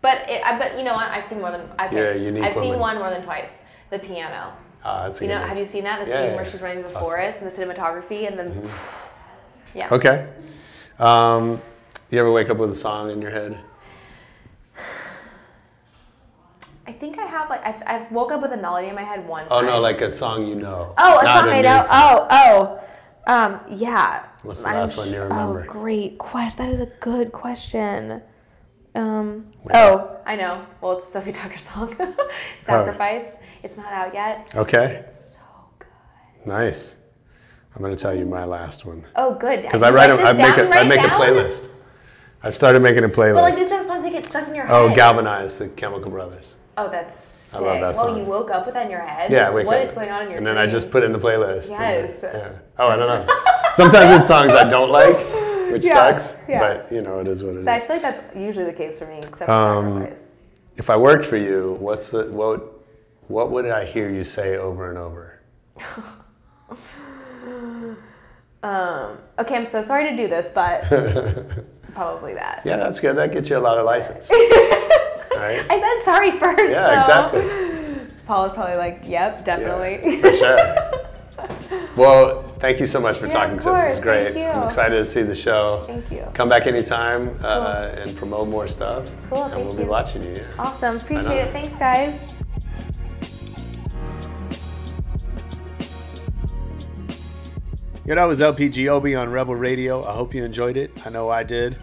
But 0.00 0.24
it, 0.30 0.42
I, 0.46 0.58
but 0.58 0.78
you 0.78 0.82
know 0.84 0.94
what? 0.94 1.08
I've 1.10 1.26
seen 1.26 1.40
more 1.42 1.50
than 1.50 1.68
I've, 1.78 1.92
unique 1.92 2.42
I've 2.42 2.54
seen 2.54 2.78
one 2.78 2.96
more 2.96 3.10
than 3.10 3.22
twice. 3.22 3.64
The 3.90 3.98
piano. 3.98 4.54
Ah, 4.82 5.04
that's 5.06 5.20
a 5.20 5.24
You 5.24 5.30
know, 5.32 5.40
one. 5.40 5.48
have 5.50 5.58
you 5.58 5.66
seen 5.66 5.84
that? 5.84 6.02
The 6.02 6.10
Yeah, 6.10 6.16
scene 6.20 6.30
yeah, 6.30 6.36
where 6.36 6.44
she's 6.46 6.62
running 6.62 6.78
through 6.84 6.92
the 6.92 6.96
awesome. 7.00 7.10
forest 7.10 7.42
and 7.42 7.50
the 7.50 7.54
cinematography 7.54 8.26
and 8.28 8.38
the. 8.38 8.70
Yeah. 9.74 9.88
Okay. 9.92 10.26
Um, 10.98 11.60
you 12.10 12.18
ever 12.18 12.32
wake 12.32 12.48
up 12.48 12.56
with 12.56 12.70
a 12.70 12.74
song 12.74 13.10
in 13.10 13.20
your 13.20 13.30
head? 13.30 13.58
I 16.86 16.92
think 16.92 17.18
I 17.18 17.24
have 17.24 17.48
like 17.48 17.64
I've, 17.66 17.82
I've 17.86 18.12
woke 18.12 18.30
up 18.32 18.42
with 18.42 18.52
a 18.52 18.56
melody 18.56 18.88
in 18.88 18.94
my 18.94 19.02
head 19.02 19.26
one 19.26 19.46
Oh 19.50 19.60
time. 19.60 19.68
Oh, 19.68 19.72
no, 19.74 19.80
like 19.80 20.00
a 20.00 20.10
song 20.10 20.46
you 20.46 20.54
know. 20.54 20.94
Oh, 20.98 21.18
a 21.18 21.22
song 21.22 21.48
I 21.48 21.60
know. 21.62 21.80
song. 21.80 21.88
Oh, 21.90 22.28
oh. 22.30 22.80
Um, 23.26 23.60
yeah. 23.70 24.26
What's 24.42 24.62
the 24.62 24.68
I'm 24.68 24.74
last 24.76 24.98
one 24.98 25.10
you 25.10 25.22
remember? 25.22 25.64
Oh, 25.66 25.72
great 25.72 26.18
question. 26.18 26.64
That 26.64 26.72
is 26.72 26.80
a 26.80 26.92
good 27.00 27.32
question. 27.32 28.20
Um, 28.94 29.46
oh, 29.72 30.18
I 30.26 30.36
know. 30.36 30.64
Well, 30.82 30.98
it's 30.98 31.10
Sofi 31.10 31.32
Tukker 31.32 31.58
song. 31.60 31.96
Sacrifice. 32.60 33.42
It's 33.62 33.78
not 33.78 33.92
out 33.92 34.12
yet. 34.12 34.50
Okay. 34.54 35.06
So 35.10 35.38
good. 35.78 35.88
Nice. 36.46 36.96
I'm 37.74 37.82
gonna 37.82 37.96
tell 37.96 38.14
you 38.14 38.24
my 38.26 38.44
last 38.44 38.84
one 38.84 39.04
Oh, 39.16 39.34
good. 39.34 39.62
because 39.62 39.82
I 39.82 39.90
write. 39.90 40.10
A, 40.10 40.20
I 40.22 40.32
make 40.34 40.58
a. 40.58 40.68
I 40.68 40.84
make 40.84 41.00
a 41.00 41.08
playlist. 41.08 41.68
I've 42.42 42.54
started 42.54 42.82
making 42.82 43.04
a 43.04 43.08
playlist. 43.08 43.34
But 43.34 43.42
like, 43.42 43.56
did 43.56 43.70
that 43.70 43.86
song 43.86 44.02
to 44.02 44.10
get 44.10 44.26
stuck 44.26 44.46
in 44.46 44.54
your 44.54 44.66
head? 44.66 44.74
oh, 44.76 44.94
Galvanize 44.94 45.58
the 45.58 45.68
Chemical 45.70 46.10
Brothers. 46.10 46.54
Oh, 46.76 46.88
that's 46.90 47.14
sick. 47.18 47.60
I 47.60 47.64
love 47.64 47.80
that 47.80 47.94
Well, 47.94 48.08
song. 48.08 48.18
you 48.18 48.24
woke 48.24 48.50
up 48.50 48.66
with 48.66 48.74
that 48.74 48.86
in 48.86 48.90
your 48.90 49.00
head. 49.00 49.30
Yeah, 49.30 49.48
I 49.48 49.50
wake 49.50 49.66
What 49.66 49.80
up. 49.80 49.88
is 49.88 49.94
going 49.94 50.10
on 50.10 50.22
in 50.22 50.28
your 50.30 50.38
And 50.38 50.46
then 50.46 50.58
I 50.58 50.66
just 50.66 50.90
put 50.90 51.02
it 51.02 51.06
in 51.06 51.12
the 51.12 51.18
playlist. 51.18 51.68
Yes. 51.70 52.20
Yeah. 52.22 52.50
Oh, 52.78 52.88
I 52.88 52.96
don't 52.96 53.06
know. 53.08 53.34
Sometimes 53.76 54.18
it's 54.20 54.26
songs 54.28 54.50
I 54.52 54.68
don't 54.68 54.90
like, 54.90 55.16
which 55.72 55.84
Yeah, 55.84 56.16
sucks. 56.16 56.36
yeah. 56.48 56.58
But 56.60 56.92
you 56.92 57.02
know, 57.02 57.20
it 57.20 57.28
is 57.28 57.42
what 57.44 57.54
it 57.56 57.60
is. 57.60 57.66
I 57.66 57.78
feel 57.80 57.96
like 57.96 58.02
that's 58.02 58.36
usually 58.36 58.66
the 58.66 58.72
case 58.72 58.98
for 58.98 59.06
me, 59.06 59.18
except 59.18 59.46
for 59.46 59.52
Um, 59.52 60.00
sacrifice. 60.00 60.28
If 60.76 60.90
I 60.90 60.96
worked 60.96 61.26
for 61.26 61.36
you, 61.36 61.76
what's 61.80 62.08
the 62.10 62.24
what? 62.24 62.60
What 63.28 63.50
would 63.52 63.66
I 63.66 63.84
hear 63.84 64.10
you 64.10 64.22
say 64.24 64.56
over 64.56 64.88
and 64.90 64.98
over? 64.98 65.38
Um, 68.62 69.18
okay, 69.38 69.56
I'm 69.56 69.66
so 69.66 69.82
sorry 69.82 70.08
to 70.08 70.16
do 70.16 70.26
this, 70.26 70.48
but 70.54 70.84
probably 71.94 72.32
that. 72.32 72.62
Yeah, 72.64 72.78
that's 72.78 72.98
good. 72.98 73.14
That 73.16 73.30
gets 73.30 73.50
you 73.50 73.58
a 73.58 73.60
lot 73.60 73.76
of 73.76 73.84
license. 73.84 74.30
Right? 75.36 75.64
I 75.70 75.80
said 75.80 76.04
sorry 76.04 76.38
first. 76.38 76.70
Yeah, 76.70 77.06
so. 77.06 77.38
exactly. 77.38 78.14
Paul 78.26 78.44
was 78.44 78.52
probably 78.52 78.76
like, 78.76 79.02
"Yep, 79.04 79.44
definitely." 79.44 80.20
For 80.20 80.34
sure. 80.34 80.58
Well, 81.96 82.42
thank 82.58 82.80
you 82.80 82.86
so 82.86 83.00
much 83.00 83.18
for 83.18 83.26
Yeah, 83.26 83.32
talking 83.32 83.58
to 83.58 83.70
us. 83.70 83.84
It's 83.84 83.94
course. 83.94 83.98
great. 84.02 84.22
Thank 84.22 84.36
you. 84.36 84.44
I'm 84.44 84.64
excited 84.64 84.96
to 84.96 85.04
see 85.04 85.22
the 85.22 85.34
show. 85.34 85.82
Thank 85.86 86.10
you. 86.10 86.26
Come 86.32 86.48
back 86.48 86.66
anytime 86.66 87.36
uh, 87.42 87.94
and 87.98 88.16
promote 88.16 88.48
more 88.48 88.66
stuff. 88.66 89.10
Cool, 89.28 89.42
And 89.44 89.52
thank 89.52 89.64
we'll 89.68 89.76
be 89.76 89.84
watching 89.84 90.22
you. 90.22 90.32
Yeah. 90.34 90.44
awesome. 90.58 90.96
Appreciate 90.96 91.38
it. 91.38 91.52
Thanks, 91.52 91.76
guys. 91.76 92.34
Yeah, 98.06 98.16
that 98.16 98.24
was 98.24 98.40
LP 98.42 98.68
Giobbi 98.68 99.18
on 99.18 99.30
Rebel 99.30 99.54
Radio. 99.54 100.04
I 100.04 100.12
hope 100.14 100.34
you 100.34 100.44
enjoyed 100.44 100.76
it. 100.76 101.06
I 101.06 101.10
know 101.10 101.30
I 101.30 101.42
did. 101.42 101.76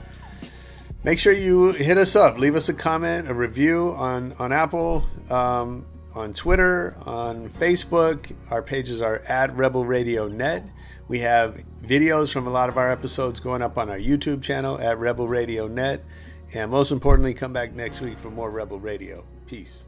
Make 1.03 1.17
sure 1.17 1.33
you 1.33 1.71
hit 1.71 1.97
us 1.97 2.15
up. 2.15 2.37
Leave 2.37 2.55
us 2.55 2.69
a 2.69 2.75
comment, 2.75 3.27
a 3.27 3.33
review 3.33 3.95
on, 3.97 4.33
on 4.37 4.51
Apple, 4.51 5.03
um, 5.31 5.83
on 6.13 6.31
Twitter, 6.31 6.95
on 7.05 7.49
Facebook. 7.49 8.31
Our 8.51 8.61
pages 8.61 9.01
are 9.01 9.23
at 9.27 9.55
Rebel 9.55 9.83
Radio 9.83 10.27
Net. 10.27 10.63
We 11.07 11.17
have 11.19 11.59
videos 11.83 12.31
from 12.31 12.45
a 12.45 12.51
lot 12.51 12.69
of 12.69 12.77
our 12.77 12.91
episodes 12.91 13.39
going 13.39 13.63
up 13.63 13.79
on 13.79 13.89
our 13.89 13.97
YouTube 13.97 14.43
channel 14.43 14.79
at 14.79 14.99
Rebel 14.99 15.27
Radio 15.27 15.67
Net. 15.67 16.03
And 16.53 16.69
most 16.69 16.91
importantly, 16.91 17.33
come 17.33 17.51
back 17.51 17.73
next 17.73 18.01
week 18.01 18.19
for 18.19 18.29
more 18.29 18.51
Rebel 18.51 18.79
Radio. 18.79 19.23
Peace. 19.47 19.87